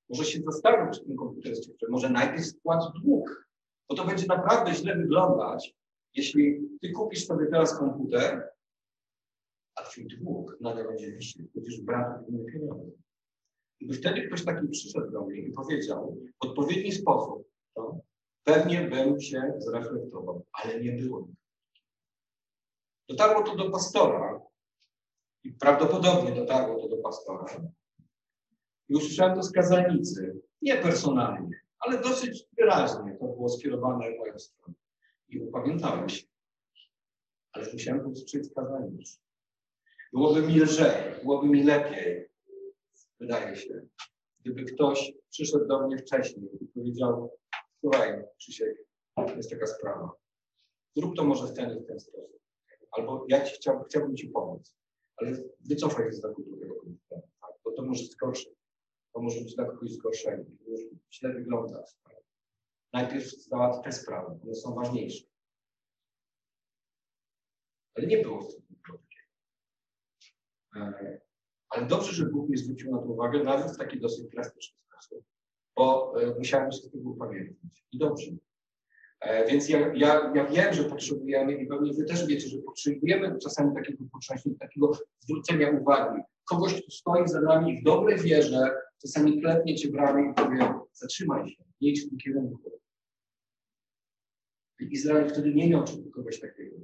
Może 0.08 0.24
się 0.24 0.40
zastanów, 0.46 0.94
czy 0.94 1.04
ten 1.04 1.16
komputer 1.16 1.50
jest 1.50 1.70
Może 1.88 2.10
najpierw 2.10 2.46
spłać 2.46 2.84
dług, 3.02 3.48
bo 3.88 3.94
to 3.94 4.04
będzie 4.04 4.26
naprawdę 4.26 4.74
źle 4.74 4.96
wyglądać, 4.96 5.74
jeśli 6.14 6.60
ty 6.80 6.90
kupisz 6.90 7.26
sobie 7.26 7.46
teraz 7.46 7.78
komputer, 7.78 8.52
a 9.74 9.82
twój 9.82 10.06
dług 10.06 10.56
nadal 10.60 10.88
będzie 10.88 11.12
wyższy, 11.12 11.48
będziesz 11.54 11.80
brał 11.80 12.24
inne 12.28 12.44
pieniądze. 12.52 12.90
Gdyby 13.80 13.94
wtedy 13.94 14.26
ktoś 14.26 14.44
taki 14.44 14.68
przyszedł 14.68 15.10
do 15.10 15.24
mnie 15.24 15.40
i 15.40 15.52
powiedział 15.52 16.16
w 16.42 16.46
odpowiedni 16.46 16.92
sposób, 16.92 17.48
to 17.74 18.00
pewnie 18.44 18.90
bym 18.90 19.20
się 19.20 19.52
zreflektował, 19.58 20.44
ale 20.52 20.80
nie 20.80 20.92
było. 20.92 21.28
Dotarło 23.08 23.42
to 23.42 23.56
do 23.56 23.70
pastora 23.70 24.40
i 25.44 25.52
prawdopodobnie 25.52 26.34
dotarło 26.34 26.82
to 26.82 26.88
do 26.88 26.96
pastora. 26.96 27.46
I 28.88 28.94
usłyszałem 28.94 29.36
to 29.36 29.42
z 29.42 29.52
kazalnicy, 29.52 30.40
nie 30.62 30.76
personalnie, 30.76 31.60
ale 31.78 32.00
dosyć 32.00 32.46
wyraźnie 32.58 33.16
to 33.20 33.26
było 33.26 33.48
skierowane 33.48 34.14
w 34.14 34.18
moją 34.18 34.38
stronę. 34.38 34.74
I 35.32 35.40
upamiętałem 35.40 36.08
się. 36.08 36.26
Ale 37.52 37.72
musiałem 37.72 38.14
z 38.14 38.54
kazalnicy. 38.54 39.18
Byłoby 40.12 40.42
mi 40.42 40.60
lżej, 40.60 41.20
byłoby 41.22 41.48
mi 41.48 41.62
lepiej, 41.64 42.28
wydaje 43.20 43.56
się. 43.56 43.86
Gdyby 44.40 44.64
ktoś 44.64 45.12
przyszedł 45.30 45.66
do 45.66 45.86
mnie 45.86 45.98
wcześniej 45.98 46.48
i 46.60 46.66
powiedział, 46.66 47.38
słuchaj, 47.80 48.24
Krzysiek, 48.38 48.76
jest 49.36 49.50
taka 49.50 49.66
sprawa. 49.66 50.12
Zrób 50.96 51.16
to 51.16 51.24
może 51.24 51.46
w 51.46 51.52
ten 51.52 51.84
w 51.84 51.86
ten 51.86 52.00
sposób. 52.00 52.38
Albo 52.90 53.26
ja 53.28 53.44
ci 53.44 53.54
chciał, 53.54 53.84
chciałbym 53.84 54.16
ci 54.16 54.28
pomóc, 54.28 54.76
ale 55.16 55.32
wycofaj 55.60 56.06
się 56.06 56.12
z 56.12 56.20
zakupu 56.20 56.56
tego 56.56 56.74
komputera, 56.74 57.22
tak? 57.40 57.50
bo 57.64 57.72
to 57.72 57.82
może 57.82 58.04
zgorszyć. 58.04 58.54
To 59.12 59.20
może 59.20 59.40
być 59.40 59.54
dla 59.54 59.64
kogoś 59.64 59.90
zgorszenie, 59.90 60.44
źle 61.12 61.32
wyglądać. 61.32 61.94
Tak? 62.04 62.21
Najpierw 62.92 63.48
załatw 63.48 63.84
te 63.84 63.92
sprawy, 63.92 64.38
one 64.42 64.54
są 64.54 64.74
ważniejsze. 64.74 65.24
Ale 67.94 68.06
nie 68.06 68.18
było 68.18 68.40
w 68.40 68.54
tym 68.54 68.62
takiego. 68.62 69.02
E, 70.76 71.20
ale 71.68 71.86
dobrze, 71.86 72.12
że 72.12 72.24
Bóg 72.26 72.48
mi 72.48 72.56
zwrócił 72.56 72.90
na 72.90 72.98
to 72.98 73.04
uwagę, 73.04 73.44
nawet 73.44 73.72
w 73.72 73.78
taki 73.78 74.00
dosyć 74.00 74.28
drastyczny 74.28 74.78
sposób, 74.88 75.24
bo 75.76 76.14
e, 76.22 76.38
musiałem 76.38 76.72
się 76.72 76.78
z 76.78 76.90
tego 76.90 77.10
upamiętnić. 77.10 77.84
I 77.92 77.98
dobrze. 77.98 78.30
E, 79.20 79.46
więc 79.46 79.68
ja, 79.68 79.92
ja, 79.94 80.32
ja 80.34 80.46
wiem, 80.46 80.74
że 80.74 80.84
potrzebujemy 80.84 81.54
i 81.54 81.66
pewnie 81.66 81.92
wy 81.92 82.04
też 82.04 82.26
wiecie, 82.26 82.48
że 82.48 82.58
potrzebujemy 82.58 83.38
czasami 83.38 83.74
takiego 83.74 84.04
potrząśnięcia, 84.12 84.58
takiego 84.58 84.92
zwrócenia 85.20 85.70
uwagi. 85.70 86.22
Kogoś, 86.44 86.82
kto 86.82 86.90
stoi 86.90 87.28
za 87.28 87.40
nami 87.40 87.80
w 87.80 87.84
dobrej 87.84 88.18
wierze, 88.18 88.70
czasami 89.02 89.40
klepnie 89.40 89.76
cię 89.76 89.88
bramy 89.88 90.30
i 90.30 90.34
powie, 90.34 90.74
zatrzymaj 90.92 91.48
się, 91.48 91.64
nie 91.80 91.90
idź 91.90 92.06
w 92.06 92.08
tym 92.08 92.18
kierunku. 92.18 92.81
Izrael 94.80 95.30
wtedy 95.30 95.54
nie 95.54 95.70
miał 95.70 95.84
kogoś 96.14 96.40
takiego. 96.40 96.76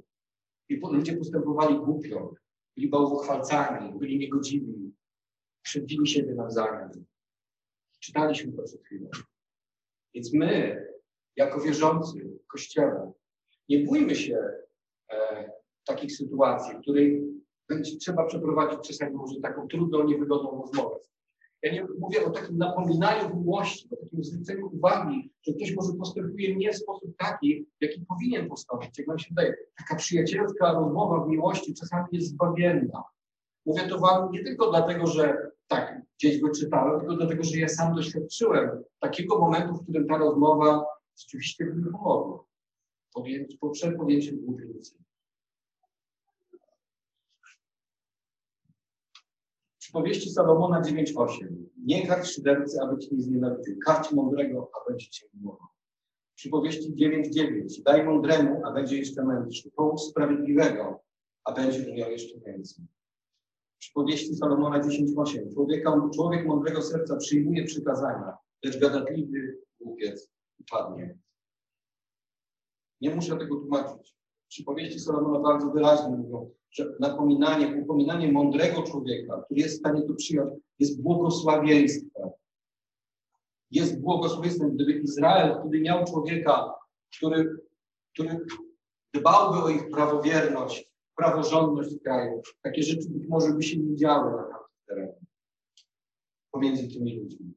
I 0.69 0.79
ludzie 0.79 1.17
postępowali 1.17 1.75
głupio, 1.79 2.33
byli 2.75 2.89
bałwochwalcami, 2.89 3.99
byli 3.99 4.19
niegodziwi, 4.19 4.93
krzywdzili 5.63 6.07
siebie 6.07 6.35
nawzajem. 6.35 7.05
Czytaliśmy 7.99 8.53
to 8.53 8.63
przed 8.63 8.83
chwilą. 8.83 9.09
Więc 10.13 10.33
my, 10.33 10.85
jako 11.35 11.61
wierzący 11.61 12.39
w 12.43 12.47
Kościele, 12.47 13.11
nie 13.69 13.85
bójmy 13.85 14.15
się 14.15 14.37
e, 15.11 15.51
takich 15.85 16.15
sytuacji, 16.15 16.77
w 16.77 16.81
której 16.81 17.23
będzie 17.67 17.97
trzeba 17.97 18.25
przeprowadzić 18.25 18.87
czasami 18.87 19.15
może 19.15 19.39
taką 19.41 19.67
trudną, 19.67 20.03
niewygodną 20.03 20.61
rozmowę. 20.61 20.99
Ja 21.63 21.73
nie 21.73 21.87
mówię 21.99 22.25
o 22.25 22.29
takim 22.29 22.57
napominaniu 22.57 23.35
miłości, 23.35 23.89
o 23.91 23.95
takim 23.95 24.23
zwróceniu 24.23 24.69
uwagi, 24.73 25.31
że 25.47 25.53
ktoś 25.53 25.75
może 25.75 25.93
postępuje 25.93 26.55
nie 26.55 26.73
w 26.73 26.77
sposób 26.77 27.17
taki, 27.17 27.65
jaki 27.81 28.05
powinien 28.05 28.49
postąpić. 28.49 28.97
Jak 28.97 29.07
nam 29.07 29.19
się 29.19 29.27
wydaje, 29.29 29.55
taka 29.77 29.95
przyjacielska 29.95 30.73
rozmowa 30.73 31.25
w 31.25 31.29
miłości 31.29 31.73
czasami 31.73 32.07
jest 32.11 32.27
zbawienna. 32.27 33.03
Mówię 33.65 33.87
to 33.87 33.99
wam 33.99 34.31
nie 34.31 34.43
tylko 34.43 34.69
dlatego, 34.69 35.07
że 35.07 35.51
tak, 35.67 36.01
gdzieś 36.17 36.41
wyczytałem, 36.41 36.99
tylko 36.99 37.15
dlatego, 37.15 37.43
że 37.43 37.59
ja 37.59 37.67
sam 37.67 37.95
doświadczyłem 37.95 38.83
takiego 38.99 39.39
momentu, 39.39 39.75
w 39.75 39.83
którym 39.83 40.07
ta 40.07 40.17
rozmowa 40.17 40.85
rzeczywiście 41.17 41.65
mi 41.65 41.91
pomogła. 41.91 42.43
Po, 43.59 43.69
przed 43.69 43.97
podjęciem 43.97 44.41
dwóch 44.41 44.61
Przypowieści 49.89 50.29
Salomona 50.29 50.81
9.8. 50.81 51.47
Nie 51.77 52.07
karć 52.07 52.27
szydercy, 52.27 52.81
aby 52.81 52.99
cię 52.99 53.07
nie 53.11 53.21
znienawidził. 53.21 53.79
Karć 53.85 54.11
mądrego, 54.11 54.71
a 54.73 54.89
będzie 54.89 55.09
cię 55.09 55.25
miłował. 55.33 55.67
Przypowieści 56.35 56.95
9.9. 56.95 57.83
Daj 57.83 58.05
mądremu, 58.05 58.61
a 58.65 58.71
będzie 58.71 58.97
jeszcze 58.97 59.23
mędrszy. 59.23 59.71
Połóż 59.71 60.01
sprawiedliwego, 60.01 60.99
a 61.43 61.51
będzie 61.51 61.93
miał 61.93 62.11
jeszcze 62.11 62.39
więcej. 62.39 62.85
Przypowieści 63.79 64.35
Salomona 64.35 64.79
10.8. 64.81 65.53
Człowieka, 65.53 66.09
człowiek 66.13 66.45
mądrego 66.45 66.81
serca 66.81 67.15
przyjmuje 67.15 67.63
przykazania, 67.63 68.37
lecz 68.63 68.79
gadatliwy 68.79 69.57
głupiec 69.81 70.29
upadnie. 70.59 71.17
Nie 73.01 73.15
muszę 73.15 73.37
tego 73.37 73.55
tłumaczyć. 73.55 74.15
Przypowieści 74.49 74.99
Salomona 74.99 75.39
bardzo 75.39 75.71
wyraźnie 75.71 76.17
mówią, 76.17 76.51
że 76.71 76.93
napominanie, 76.99 77.81
upominanie 77.83 78.31
mądrego 78.31 78.83
człowieka, 78.83 79.41
który 79.45 79.61
jest 79.61 79.75
w 79.75 79.79
stanie 79.79 80.01
to 80.01 80.13
przyjąć, 80.13 80.53
jest 80.79 81.01
błogosławieństwem. 81.01 82.29
Jest 83.71 84.01
błogosławieństwem. 84.01 84.75
Gdyby 84.75 84.91
Izrael 84.91 85.59
wtedy 85.59 85.81
miał 85.81 86.05
człowieka, 86.05 86.73
który, 87.17 87.57
który 88.13 88.39
dbałby 89.13 89.59
o 89.59 89.69
ich 89.69 89.89
prawowierność, 89.89 90.91
praworządność 91.15 91.95
kraju, 92.03 92.41
takie 92.61 92.83
rzeczy 92.83 93.09
być 93.09 93.27
może 93.27 93.53
by 93.53 93.63
się 93.63 93.79
nie 93.79 93.95
działy 93.95 94.31
na 94.31 94.43
tamtym 94.43 94.79
terenie 94.87 95.19
pomiędzy 96.51 96.87
tymi 96.87 97.19
ludźmi. 97.19 97.53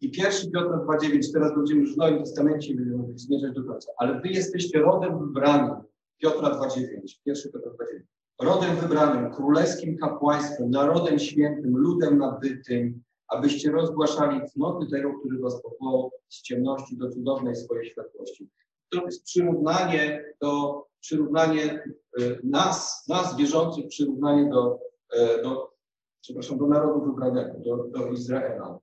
I 0.00 0.10
pierwszy 0.10 0.50
Piotr 0.50 0.68
2,9, 0.68 1.32
teraz 1.32 1.54
będziemy 1.56 1.80
już 1.80 1.94
w 1.94 1.96
Nowym 1.96 2.18
Testamencie 2.18 2.74
zmierzać 3.14 3.54
do 3.54 3.64
końca. 3.64 3.92
Ale 3.98 4.20
wy 4.20 4.28
jesteście 4.28 4.78
rodem 4.78 5.18
wybranym. 5.18 5.74
Piotra 6.18 6.50
2,9, 6.50 6.86
pierwszy 7.24 7.52
Piotr 7.52 7.68
2,9. 7.68 8.00
Rodem 8.40 8.76
wybranym, 8.76 9.32
królewskim 9.32 9.98
kapłaństwem, 9.98 10.70
narodem 10.70 11.18
świętym, 11.18 11.76
ludem 11.76 12.18
nabytym, 12.18 13.02
abyście 13.28 13.70
rozgłaszali 13.70 14.40
cnoty 14.50 14.86
tego, 14.90 15.18
który 15.18 15.38
was 15.38 15.62
powołał 15.62 16.12
z 16.28 16.42
ciemności 16.42 16.96
do 16.96 17.10
cudownej 17.10 17.56
swojej 17.56 17.90
światłości. 17.90 18.48
To 18.90 19.04
jest 19.04 19.24
przyrównanie 19.24 20.34
do, 20.40 20.84
przyrównanie 21.00 21.84
y, 22.20 22.40
nas, 22.44 23.04
nas 23.08 23.36
wierzących, 23.36 23.88
przyrównanie 23.88 24.50
do, 24.50 24.78
y, 25.14 25.42
do 25.42 25.76
przepraszam, 26.20 26.58
do 26.58 26.66
narodu 26.66 27.06
wybranego, 27.06 27.58
do, 27.58 27.76
do 27.76 28.10
Izraela. 28.10 28.78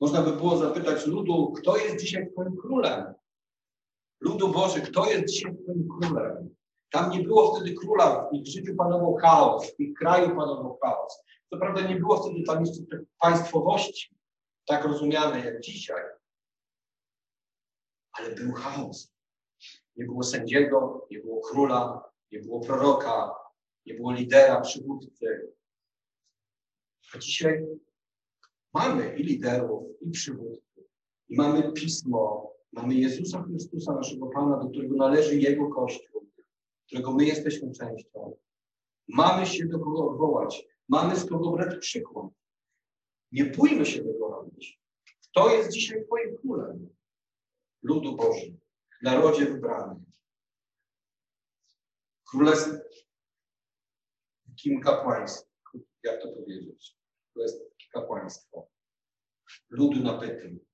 Można 0.00 0.22
by 0.22 0.32
było 0.32 0.56
zapytać 0.56 1.06
ludu, 1.06 1.52
kto 1.52 1.76
jest 1.76 2.00
dzisiaj 2.00 2.32
Twoim 2.32 2.56
królem? 2.56 3.14
Ludu 4.20 4.48
Boży, 4.48 4.80
kto 4.80 5.10
jest 5.10 5.24
dzisiaj 5.24 5.56
Twoim 5.56 5.88
królem? 5.88 6.57
Tam 6.90 7.10
nie 7.10 7.22
było 7.22 7.54
wtedy 7.54 7.74
króla, 7.74 8.28
w 8.30 8.34
ich 8.34 8.46
życiu 8.46 8.76
panował 8.76 9.14
chaos, 9.14 9.76
w 9.76 9.80
ich 9.80 9.98
kraju 9.98 10.28
panował 10.28 10.78
chaos. 10.82 11.22
Co 11.50 11.58
prawda 11.58 11.80
nie 11.80 11.96
było 11.96 12.22
wtedy 12.22 12.42
tam 12.42 12.64
jeszcze 12.64 12.82
państwowości, 13.20 14.16
tak 14.66 14.84
rozumiane 14.84 15.44
jak 15.44 15.60
dzisiaj, 15.60 16.02
ale 18.12 18.34
był 18.34 18.52
chaos. 18.52 19.12
Nie 19.96 20.04
było 20.04 20.22
sędziego, 20.22 21.06
nie 21.10 21.18
było 21.18 21.40
króla, 21.40 22.10
nie 22.32 22.38
było 22.38 22.60
proroka, 22.60 23.34
nie 23.86 23.94
było 23.94 24.12
lidera, 24.12 24.60
przywódcy. 24.60 25.52
A 27.14 27.18
dzisiaj 27.18 27.66
Mamy 28.74 29.16
i 29.16 29.22
liderów, 29.22 29.84
i 30.00 30.10
przywódców, 30.10 30.84
i 31.28 31.36
mamy 31.36 31.72
pismo, 31.72 32.52
mamy 32.72 32.94
Jezusa 32.94 33.42
Chrystusa, 33.42 33.94
naszego 33.94 34.26
Pana, 34.26 34.56
do 34.56 34.68
którego 34.68 34.96
należy 34.96 35.36
Jego 35.36 35.68
Kościół, 35.68 36.07
którego 36.88 37.12
my 37.12 37.24
jesteśmy 37.24 37.72
częścią. 37.72 38.36
Mamy 39.08 39.46
się 39.46 39.66
do 39.66 39.78
kogo 39.78 40.10
odwołać, 40.10 40.64
mamy 40.88 41.16
z 41.16 41.28
kogo 41.28 41.50
brać 41.50 41.78
przykład. 41.80 42.26
Nie 43.32 43.44
bójmy 43.44 43.86
się 43.86 43.98
tego 43.98 44.28
robić. 44.28 44.80
Kto 45.22 45.50
jest 45.50 45.72
dzisiaj 45.72 46.04
Twoim 46.06 46.36
królem? 46.36 46.88
Ludu 47.82 48.16
Boży, 48.16 48.56
narodzie 49.02 49.46
wybrany. 49.46 50.04
Królestwo. 52.30 52.72
Kim 54.56 54.80
kapłaństwo, 54.80 55.48
jak 56.02 56.22
to 56.22 56.32
powiedzieć? 56.32 56.98
Królestwo 57.32 57.64
kapłaństwo 57.92 58.68
ludu 59.70 60.02
nabytym. 60.02 60.67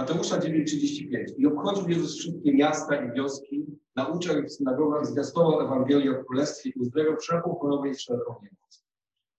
Mateusza 0.00 0.38
9,35. 0.38 1.24
I 1.38 1.46
obchodził 1.46 1.88
Jezus 1.88 2.18
wszystkie 2.18 2.54
miasta 2.54 3.04
i 3.04 3.12
wioski, 3.12 3.66
nauczał 3.96 4.38
ich 4.38 4.46
w 4.46 4.52
synagogach, 4.52 5.06
zwiastował 5.06 5.60
Ewangelię 5.60 6.10
o 6.10 6.24
Królestwie 6.24 6.70
i 6.70 6.80
uzdrawiał 6.80 7.16
wszelką 7.16 7.54
chorobę 7.54 7.88
i 7.88 7.94
wszelką 7.94 8.34
niemoc. 8.42 8.84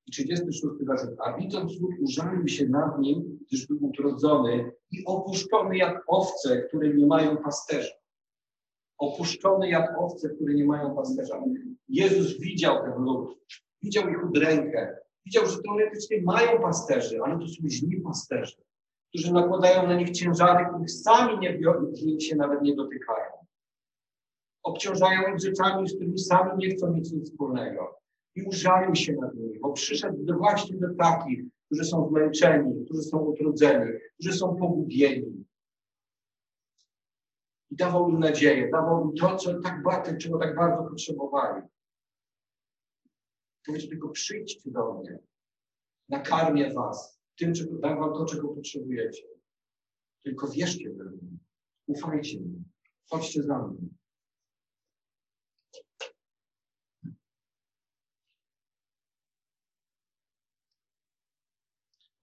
I 0.08 0.12
36 0.12 0.86
werset. 0.86 1.16
A 1.26 1.38
widząc 1.38 1.80
lud 1.80 1.92
użalił 2.02 2.48
się 2.48 2.70
nad 2.70 3.00
nim, 3.00 3.40
gdyż 3.48 3.68
był 3.68 3.78
utrodzony 3.86 4.72
i 4.92 5.06
opuszczony 5.06 5.78
jak 5.78 6.04
owce, 6.08 6.62
które 6.62 6.94
nie 6.94 7.06
mają 7.06 7.38
pasterza. 7.38 7.94
Opuszczony 8.98 9.70
jak 9.70 10.00
owce, 10.00 10.30
które 10.30 10.54
nie 10.54 10.66
mają 10.66 10.96
pasterza. 10.96 11.44
Jezus 11.90 12.40
widział 12.40 12.84
ten 12.84 13.04
lud, 13.04 13.38
widział 13.82 14.10
ich 14.10 14.26
udrękę, 14.30 14.98
Widział, 15.26 15.46
że 15.46 15.58
teoretycznie 15.62 16.22
mają 16.22 16.62
pasterzy, 16.62 17.22
ale 17.24 17.40
to 17.40 17.48
są 17.48 17.70
źli 17.70 18.02
pasterzy, 18.02 18.56
którzy 19.12 19.34
nakładają 19.34 19.88
na 19.88 19.96
nich 19.96 20.12
ciężary, 20.12 20.66
których 20.66 20.92
sami 20.92 21.40
nie 21.40 21.58
biorą, 21.58 21.92
których 21.94 22.24
się 22.24 22.36
nawet 22.36 22.62
nie 22.62 22.76
dotykają. 22.76 23.32
Obciążają 24.64 25.34
ich 25.34 25.40
rzeczami, 25.40 25.90
z 25.90 25.96
którymi 25.96 26.20
sami 26.20 26.52
nie 26.58 26.76
chcą 26.76 26.94
mieć 26.94 27.12
nic 27.12 27.30
wspólnego. 27.32 28.02
I 28.36 28.44
użalił 28.44 28.96
się 28.96 29.14
nad 29.14 29.36
nimi, 29.36 29.60
bo 29.60 29.74
przyszedł 29.74 30.38
właśnie 30.38 30.78
do 30.78 30.96
takich, 30.96 31.44
którzy 31.66 31.84
są 31.84 32.10
zmęczeni, 32.10 32.86
którzy 32.86 33.02
są 33.02 33.20
utrudzeni, 33.20 33.92
którzy 34.14 34.34
są 34.34 34.56
pogubieni. 34.56 35.46
I 37.72 37.76
dawał 37.76 38.10
im 38.10 38.20
nadzieję, 38.20 38.70
dawał 38.72 39.06
im 39.06 39.16
to, 39.16 39.36
co 39.36 39.62
tak 39.62 39.84
bardzo, 39.84 40.18
czego 40.18 40.40
tak 40.40 40.56
bardzo 40.56 40.84
potrzebowali. 40.84 41.62
Powiedział 43.66 43.90
tylko 43.90 44.10
przyjdźcie 44.10 44.72
do 44.72 44.94
mnie, 44.94 45.20
nakarmię 46.10 46.74
was 46.74 47.21
tym, 47.42 47.54
czego 47.54 47.78
dam 47.78 48.00
wam 48.00 48.14
to, 48.14 48.26
czego 48.26 48.48
potrzebujecie. 48.48 49.24
Tylko 50.24 50.48
wierzcie 50.48 50.94
we 50.94 51.04
mnie, 51.04 51.38
ufajcie 51.88 52.40
mi, 52.40 52.64
chodźcie 53.10 53.44
za 53.44 53.58
mną. 53.58 53.90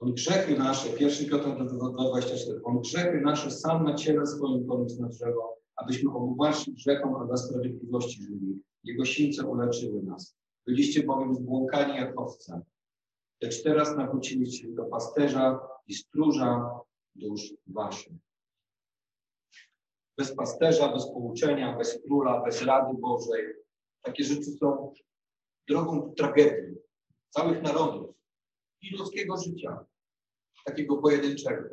On 0.00 0.12
grzechy 0.12 0.58
nasze, 0.58 0.90
pierwszy 0.90 1.26
Piotr 1.26 1.48
2,24, 1.48 2.60
on 2.64 2.80
grzechy 2.80 3.20
nasze 3.20 3.50
sam 3.50 3.84
na 3.84 3.94
ciele 3.94 4.26
swoim 4.26 4.66
poniósł 4.66 5.02
na 5.02 5.08
drzewo, 5.08 5.58
abyśmy 5.76 6.10
obłaszli 6.10 6.74
grzechom, 6.74 7.16
a 7.16 7.24
dla 7.26 7.36
sprawiedliwości 7.36 8.22
żyli. 8.22 8.62
Jego 8.84 9.04
sińce 9.04 9.46
uleczyły 9.46 10.02
nas. 10.02 10.36
Byliście 10.66 11.02
bowiem 11.02 11.34
zbłąkani 11.34 11.96
jak 11.96 12.20
owce, 12.20 12.62
lecz 13.42 13.62
teraz 13.62 13.96
nawróciliście 13.96 14.68
do 14.68 14.84
pasterza 14.84 15.60
i 15.86 15.94
stróża 15.94 16.70
dusz 17.14 17.54
waszych. 17.66 18.12
bez 20.18 20.34
pasterza, 20.36 20.92
bez 20.92 21.06
pouczenia, 21.06 21.76
bez 21.76 22.02
króla, 22.02 22.42
bez 22.44 22.62
rady 22.62 22.98
Bożej. 22.98 23.54
Takie 24.02 24.24
rzeczy 24.24 24.44
są 24.44 24.92
drogą 25.68 26.14
tragedii 26.14 26.76
całych 27.30 27.62
narodów 27.62 28.16
i 28.80 28.96
ludzkiego 28.96 29.36
życia, 29.36 29.84
takiego 30.64 30.96
pojedynczego. 30.96 31.68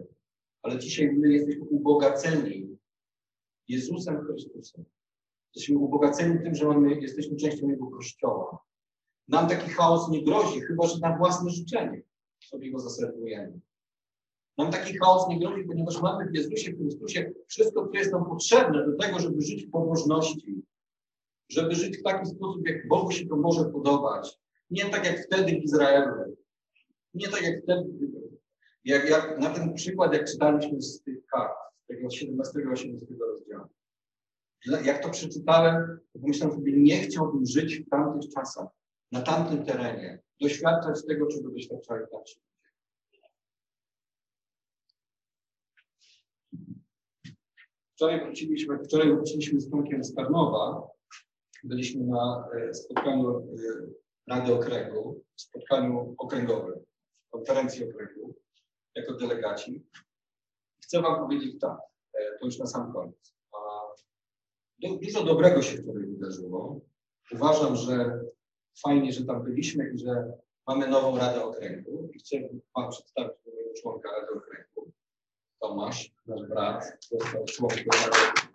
Ale 0.61 0.79
dzisiaj 0.79 1.11
my 1.11 1.33
jesteśmy 1.33 1.63
ubogaceni 1.63 2.77
Jezusem 3.67 4.25
Chrystusem. 4.25 4.85
Jesteśmy 5.55 5.77
ubogaceni 5.77 6.43
tym, 6.43 6.55
że 6.55 6.65
mamy, 6.65 7.01
jesteśmy 7.01 7.37
częścią 7.37 7.69
Jego 7.69 7.87
Kościoła. 7.87 8.59
Nam 9.27 9.47
taki 9.47 9.69
chaos 9.69 10.09
nie 10.09 10.23
grozi, 10.23 10.61
chyba 10.61 10.87
że 10.87 10.99
na 10.99 11.17
własne 11.17 11.49
życzenie 11.49 12.01
sobie 12.45 12.71
go 12.71 12.79
zaserwujemy. 12.79 13.59
Nam 14.57 14.71
taki 14.71 14.97
chaos 14.97 15.29
nie 15.29 15.39
grozi, 15.39 15.63
ponieważ 15.63 16.01
mamy 16.01 16.29
w 16.31 16.35
Jezusie 16.35 16.71
Chrystusie 16.71 17.31
wszystko, 17.47 17.87
co 17.87 17.97
jest 17.97 18.11
nam 18.11 18.25
potrzebne 18.25 18.85
do 18.85 18.97
tego, 18.97 19.19
żeby 19.19 19.41
żyć 19.41 19.65
w 19.65 19.71
pobożności, 19.71 20.63
żeby 21.49 21.75
żyć 21.75 21.97
w 21.97 22.03
taki 22.03 22.25
sposób, 22.25 22.67
jak 22.67 22.87
Bogu 22.87 23.11
się 23.11 23.27
to 23.27 23.35
może 23.35 23.65
podobać. 23.65 24.39
Nie 24.69 24.85
tak 24.85 25.05
jak 25.05 25.25
wtedy 25.25 25.51
w 25.51 25.63
Izraelu. 25.63 26.37
Nie 27.13 27.27
tak 27.27 27.41
jak 27.41 27.63
wtedy. 27.63 27.89
Jak, 28.83 29.09
jak 29.09 29.39
na 29.39 29.49
ten 29.49 29.73
przykład, 29.73 30.13
jak 30.13 30.31
czytaliśmy 30.31 30.81
z 30.81 31.03
tych 31.03 31.25
kart, 31.25 31.51
z 31.83 31.87
tego 31.87 32.07
17-18 32.07 32.99
rozdziału. 33.19 33.67
Jak 34.83 35.03
to 35.03 35.09
przeczytałem, 35.09 35.99
to 36.13 36.19
pomyślałem 36.19 36.55
sobie, 36.55 36.73
nie 36.77 37.01
chciałbym 37.01 37.45
żyć 37.45 37.79
w 37.79 37.89
tamtych 37.89 38.31
czasach, 38.33 38.67
na 39.15 39.21
tamtym 39.21 39.65
terenie, 39.65 40.19
doświadczać 40.41 41.05
tego, 41.07 41.27
czego 41.27 41.49
doświadczali 41.49 42.05
tamci. 42.11 42.39
Wczoraj 47.95 48.25
wróciliśmy, 48.25 48.79
wczoraj 48.83 49.09
wróciliśmy 49.09 49.61
z 49.61 49.69
Tomkiem 49.69 50.03
z 50.03 50.15
Karnowa. 50.15 50.87
Byliśmy 51.63 52.05
na 52.05 52.49
e, 52.55 52.73
spotkaniu 52.73 53.37
e, 53.37 53.43
Rady 54.27 54.53
Okręgu, 54.53 55.23
spotkaniu 55.35 56.15
okręgowym, 56.17 56.79
konferencji 57.31 57.89
okręgu, 57.89 58.35
jako 58.95 59.13
delegaci. 59.13 59.85
Chcę 60.83 61.01
Wam 61.01 61.19
powiedzieć 61.19 61.59
tak, 61.61 61.77
e, 62.13 62.39
to 62.39 62.45
już 62.45 62.57
na 62.57 62.67
sam 62.67 62.93
koniec. 62.93 63.35
Dużo 64.79 65.23
dobrego 65.23 65.61
się 65.61 65.77
wczoraj 65.77 66.05
wydarzyło. 66.05 66.81
Uważam, 67.31 67.75
że 67.75 68.24
fajnie, 68.83 69.13
że 69.13 69.25
tam 69.25 69.43
byliśmy 69.43 69.89
i 69.93 69.97
że 69.97 70.33
mamy 70.67 70.87
nową 70.87 71.17
Radę 71.17 71.43
Okręgu. 71.43 72.09
I 72.13 72.19
chcę 72.19 72.37
Wam 72.75 72.89
przedstawić 72.89 73.37
nowego 73.45 73.69
członka 73.81 74.09
Rady 74.11 74.33
Okręgu. 74.33 74.91
Tomasz, 75.59 76.11
nasz 76.27 76.47
brat, 76.47 76.97
został 77.11 77.45
członkiem 77.45 77.85
Rady 77.93 78.45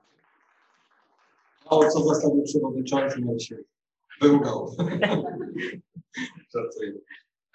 Mało 1.70 1.88
co 1.88 2.00
został 2.00 2.42
przewodniczącym, 2.42 3.28
ale 3.28 3.40
się 3.40 3.56
wyłgał. 4.20 4.76
Żartuję. 6.54 6.92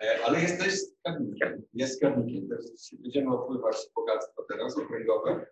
E, 0.04 0.26
ale 0.26 0.42
jest 0.42 0.60
też 0.60 0.74
skarbnikiem. 0.82 1.62
Jest 1.74 1.96
skarbnikiem. 1.96 2.50
Będziemy 3.00 3.32
opływać 3.32 3.76
bogactwo 3.96 4.46
teraz 4.50 4.78
okręgowe. 4.78 5.46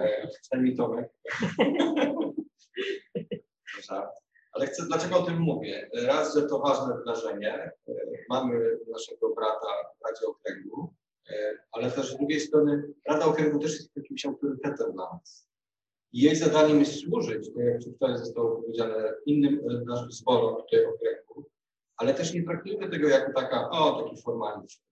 E, 0.00 0.28
przynajmniej 0.42 0.76
Tomek. 0.76 1.12
Żart. 3.88 4.25
Ale 4.56 4.66
chcę, 4.66 4.86
dlaczego 4.86 5.18
o 5.18 5.22
tym 5.22 5.38
mówię? 5.38 5.90
Raz, 5.94 6.34
że 6.34 6.42
to 6.42 6.58
ważne 6.58 6.96
wydarzenie. 6.96 7.54
E, 7.54 7.92
mamy 8.28 8.78
naszego 8.88 9.34
brata 9.34 9.68
w 10.00 10.04
Radzie 10.08 10.26
Okręgu, 10.26 10.94
ale 11.72 11.90
też 11.90 12.12
z 12.12 12.16
drugiej 12.16 12.40
strony 12.40 12.82
Rada 13.08 13.26
Okręgu 13.26 13.58
też 13.58 13.72
jest 13.72 13.96
jakimś 13.96 14.26
autorytetem 14.26 14.92
dla 14.92 15.12
nas. 15.12 15.48
I 16.12 16.20
jej 16.20 16.36
zadaniem 16.36 16.78
jest 16.78 17.00
służyć, 17.00 17.48
tak 17.54 17.64
jak 17.64 17.94
wczoraj 17.96 18.18
zostało 18.18 18.62
powiedziane, 18.62 19.14
innym 19.26 19.60
naszym 19.86 20.12
zborom 20.12 20.56
tutaj 20.62 20.84
okręgu, 20.84 21.50
ale 21.96 22.14
też 22.14 22.34
nie 22.34 22.42
traktujmy 22.42 22.90
tego 22.90 23.08
jako 23.08 23.32
taka, 23.32 23.70
o, 23.70 24.02
taki 24.02 24.22
formalność. 24.22 24.82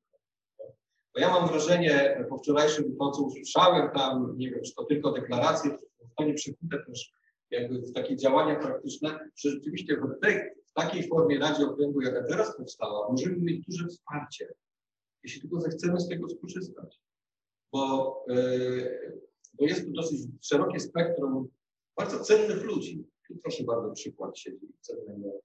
Bo 1.14 1.20
ja 1.20 1.30
mam 1.30 1.48
wrażenie, 1.48 2.24
po 2.28 2.38
wczorajszym 2.38 2.96
to, 2.96 3.10
co 3.10 3.22
usłyszałem 3.22 3.90
tam, 3.90 4.34
nie 4.36 4.50
wiem, 4.50 4.62
czy 4.62 4.74
to 4.74 4.84
tylko 4.84 5.12
deklaracje, 5.12 5.70
to 5.70 6.04
zostanie 6.04 6.34
przekute 6.34 6.84
też 6.86 7.12
jakby 7.54 7.78
w 7.78 7.92
takie 7.92 8.16
działania 8.16 8.56
praktyczne, 8.56 9.18
że 9.36 9.50
rzeczywiście 9.50 9.96
w, 9.96 10.20
tej, 10.22 10.40
w 10.66 10.72
takiej 10.72 11.08
formie 11.08 11.38
Radzie 11.38 11.66
Okręgu, 11.66 12.00
jaka 12.00 12.24
teraz 12.24 12.56
powstała, 12.56 13.08
możemy 13.10 13.36
mieć 13.36 13.66
duże 13.66 13.86
wsparcie, 13.86 14.54
jeśli 15.22 15.40
tylko 15.40 15.60
zechcemy 15.60 16.00
z 16.00 16.08
tego 16.08 16.28
skorzystać. 16.28 17.00
Bo, 17.72 18.24
yy, 18.28 19.20
bo 19.54 19.64
jest 19.64 19.84
tu 19.84 19.92
dosyć 19.92 20.20
szerokie 20.42 20.80
spektrum 20.80 21.48
bardzo 21.96 22.20
cennych 22.20 22.64
ludzi. 22.64 23.04
Tu 23.28 23.36
proszę 23.42 23.64
bardzo 23.64 23.92
przykład 23.92 24.38
siedzi 24.38 24.68
cennego 24.80 25.40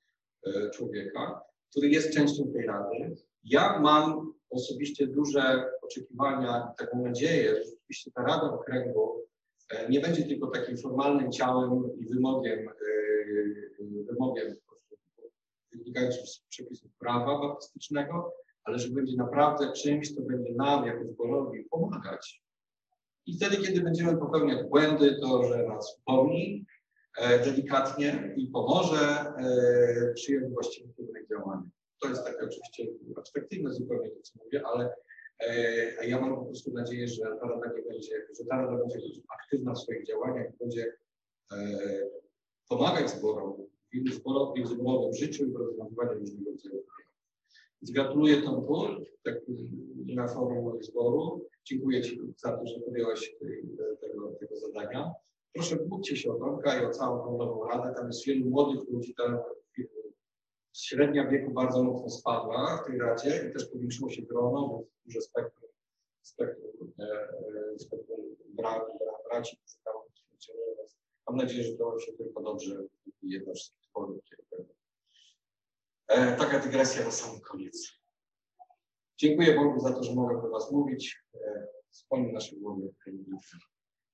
yy, 0.46 0.70
człowieka, 0.74 1.42
który 1.72 1.90
jest 1.90 2.14
częścią 2.14 2.52
tej 2.54 2.66
rady. 2.66 3.16
Ja 3.44 3.80
mam 3.80 4.34
osobiście 4.50 5.08
duże 5.08 5.72
oczekiwania, 5.82 6.74
taką 6.78 7.02
nadzieję, 7.06 7.56
że 7.56 7.64
rzeczywiście 7.64 8.12
ta 8.12 8.22
Rada 8.24 8.54
Okręgu 8.54 9.29
nie 9.90 10.00
będzie 10.00 10.24
tylko 10.24 10.48
takim 10.48 10.78
formalnym 10.78 11.32
ciałem 11.32 12.00
i 12.00 12.06
wymogiem, 12.06 12.70
e, 12.70 12.74
wymogiem 14.04 14.56
wynikającym 15.74 16.28
z 16.28 16.40
przepisów 16.50 16.92
prawa 17.00 17.40
baptystycznego, 17.40 18.34
ale 18.64 18.80
że 18.80 18.90
będzie 18.90 19.18
naprawdę 19.18 19.74
czymś, 19.74 20.16
co 20.16 20.22
będzie 20.22 20.54
nam 20.54 20.86
jako 20.86 21.06
zborowi 21.06 21.64
pomagać. 21.64 22.44
I 23.26 23.38
wtedy, 23.38 23.58
kiedy 23.58 23.82
będziemy 23.82 24.18
popełniać 24.18 24.70
błędy, 24.70 25.18
to 25.22 25.44
że 25.44 25.68
nas 25.68 26.00
upomni 26.02 26.66
e, 27.18 27.46
delikatnie 27.46 28.34
i 28.38 28.48
pomoże 28.48 29.34
przyjąć 30.16 30.54
właściwy 30.54 30.94
kierunek 30.94 31.30
działania. 31.30 31.70
To 32.02 32.10
jest 32.10 32.26
takie 32.26 32.40
oczywiście 32.40 32.84
perspektywne 33.16 33.74
zupełnie 33.74 34.10
to, 34.10 34.22
co 34.22 34.40
mówię, 34.46 34.62
ale 34.66 34.94
e, 35.40 36.08
ja 36.08 36.22
mam 36.22 36.36
po 36.36 36.46
prostu 36.46 36.74
nadzieję, 36.74 37.08
że 37.08 37.24
ta 37.24 37.48
Rada 37.48 37.74
nie 37.76 37.82
będzie, 37.82 38.28
że 38.40 38.46
ta 38.46 38.58
Rada 38.58 38.78
będzie 38.78 39.00
aktywna 39.40 39.74
w 39.74 39.80
swoich 39.80 40.08
działaniach, 40.08 40.58
będzie 40.60 40.94
e, 41.52 41.58
pomagać 42.70 43.10
zborom, 43.10 43.54
w 43.94 44.14
zborowym, 44.14 44.64
w 44.64 44.68
zborowym 44.68 45.14
życiu 45.14 45.46
i 45.46 45.52
w 45.52 45.56
rozwiązywaniu 45.56 46.20
różnego 46.20 46.52
rodzaju. 46.52 46.84
Więc 47.82 47.92
gratuluję 47.92 48.42
Tomku, 48.42 48.88
tak 49.24 49.36
na 50.16 50.28
forum 50.28 50.84
zboru. 50.84 51.46
Dziękuję 51.66 52.02
Ci 52.02 52.22
za 52.38 52.58
to, 52.58 52.68
że 52.68 52.80
podjęłaś 52.80 53.36
tego, 54.02 54.32
tego 54.40 54.56
zadania. 54.56 55.12
Proszę, 55.54 55.76
bódźcie 55.76 56.16
się 56.16 56.32
o 56.32 56.40
Tomka 56.40 56.82
i 56.82 56.86
o 56.86 56.90
całą 56.90 57.38
nową 57.38 57.68
radę. 57.68 57.94
Tam 57.96 58.08
jest 58.08 58.26
wielu 58.26 58.50
młodych 58.50 58.90
ludzi, 58.90 59.14
tam 59.18 59.40
średnia 60.74 61.28
wieku 61.28 61.52
bardzo 61.52 61.84
mocno 61.84 62.10
spadła 62.10 62.78
w 62.78 62.88
tej 62.88 63.00
Radzie 63.00 63.50
i 63.50 63.54
też 63.54 63.66
powiększyło 63.66 64.10
się 64.10 64.22
grono, 64.22 64.68
bo 64.68 64.84
duże 65.06 65.22
spektrum, 65.22 65.70
spektrum, 66.22 66.94
e, 67.00 67.04
e 67.04 67.80
spektrum 67.80 68.36
bra, 68.50 68.80
bra, 68.80 69.14
braci, 69.30 69.58
którzy 69.58 69.84
tam 69.84 69.94
funkcjonują. 70.30 70.76
Mam 71.28 71.38
nadzieję, 71.38 71.64
że 71.64 71.78
to 71.78 72.00
się 72.00 72.14
tylko 72.14 72.42
dobrze 72.42 72.84
jednoczy 73.22 73.64
z 73.64 73.74
tworów. 73.90 74.24
E, 76.08 76.38
taka 76.38 76.60
dygresja 76.60 77.06
na 77.06 77.12
sam 77.12 77.40
koniec. 77.40 77.92
Dziękuję 79.18 79.56
Bogu 79.56 79.80
za 79.80 79.94
to, 79.94 80.04
że 80.04 80.16
mogę 80.16 80.42
do 80.42 80.50
Was 80.50 80.72
mówić. 80.72 81.24
E, 81.36 81.68
wspomnę 81.90 82.32
naszych 82.32 82.60
głowy. 82.60 82.94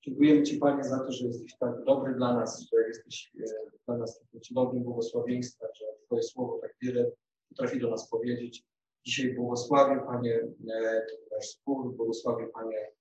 Dziękujemy 0.06 0.43
Ci 0.43 0.58
Panie 0.58 0.84
za 0.84 0.99
to, 0.99 1.12
że 1.12 1.26
jesteś 1.26 1.58
tak 1.58 1.84
dobry 1.84 2.14
dla 2.16 2.34
nas, 2.34 2.62
że 2.62 2.88
jesteś 2.88 3.32
e, 3.39 3.45
dla 3.88 3.97
nas 3.97 4.20
takim 4.20 4.41
cudownym 4.41 4.84
błogosławieństwem, 4.84 5.70
że 5.76 5.86
Twoje 6.06 6.24
słowo 6.24 6.60
tak 6.62 6.76
wiele 6.82 7.12
potrafi 7.49 7.80
do 7.80 7.89
nas 7.89 8.10
powiedzieć. 8.10 8.64
Dzisiaj 9.06 9.34
błogosławię 9.34 10.01
Panie 10.06 10.36
e, 10.74 11.06
nasz 11.32 11.47
spór, 11.47 11.95
błogosławię 11.95 12.47
Panie 12.47 12.91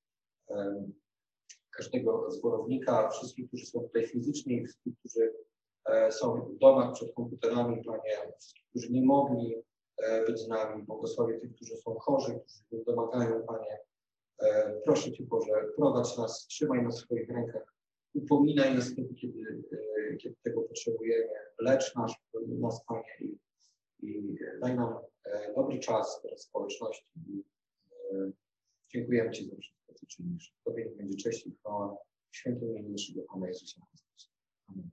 e, 0.50 0.84
każdego 1.70 2.30
zborownika, 2.30 3.08
wszystkich, 3.08 3.48
którzy 3.48 3.66
są 3.66 3.80
tutaj 3.80 4.06
fizycznie, 4.06 4.64
wszystkich, 4.64 4.94
którzy 4.98 5.32
są 6.10 6.40
w 6.40 6.58
domach 6.58 6.92
przed 6.92 7.14
komputerami, 7.14 7.84
Panie, 7.84 8.32
wszystkich, 8.38 8.64
którzy 8.70 8.92
nie 8.92 9.04
mogli 9.04 9.54
być 10.26 10.38
z 10.38 10.48
nami. 10.48 10.82
Błogosławię 10.82 11.40
tych, 11.40 11.54
którzy 11.54 11.76
są 11.76 11.94
chorzy, 11.94 12.40
którzy 12.66 12.84
domagają, 12.84 13.42
Panie, 13.46 13.78
proszę 14.84 15.12
Cię 15.12 15.24
Boże, 15.24 15.52
prowadź 15.76 16.16
nas, 16.18 16.46
trzymaj 16.46 16.82
nas 16.82 17.00
w 17.00 17.04
swoich 17.04 17.28
rękach, 17.28 17.74
upominaj 18.14 18.74
nas 18.74 18.92
wtedy, 18.92 19.14
kiedy, 19.14 19.64
e, 20.12 20.16
kiedy 20.16 20.36
tego 20.42 20.62
potrzebujemy, 20.62 21.28
lecz 21.58 21.94
nas, 21.94 22.12
nas 22.46 22.84
Panie 22.84 23.14
i, 23.20 23.38
i 24.02 24.38
daj 24.60 24.76
nam 24.76 24.98
e, 25.24 25.54
dobry 25.54 25.78
czas 25.78 26.22
teraz 26.22 26.40
społeczności. 26.40 27.06
Dziękujemy 28.92 29.30
Ci 29.30 29.50
za 29.50 29.56
wszystko, 29.56 29.94
co 29.94 30.06
czynisz. 30.06 30.54
Tobie 30.64 30.90
będzie 30.96 31.16
cześć 31.16 31.46
i 31.46 31.52
chwała 31.52 31.96
w 32.30 32.36
świętym 32.36 32.70
imieniu 32.70 32.90
naszego 32.90 33.22
Pana 33.22 33.48
Jezusa 33.48 33.80
Chrystusa. 33.90 34.28
Amen. 34.68 34.90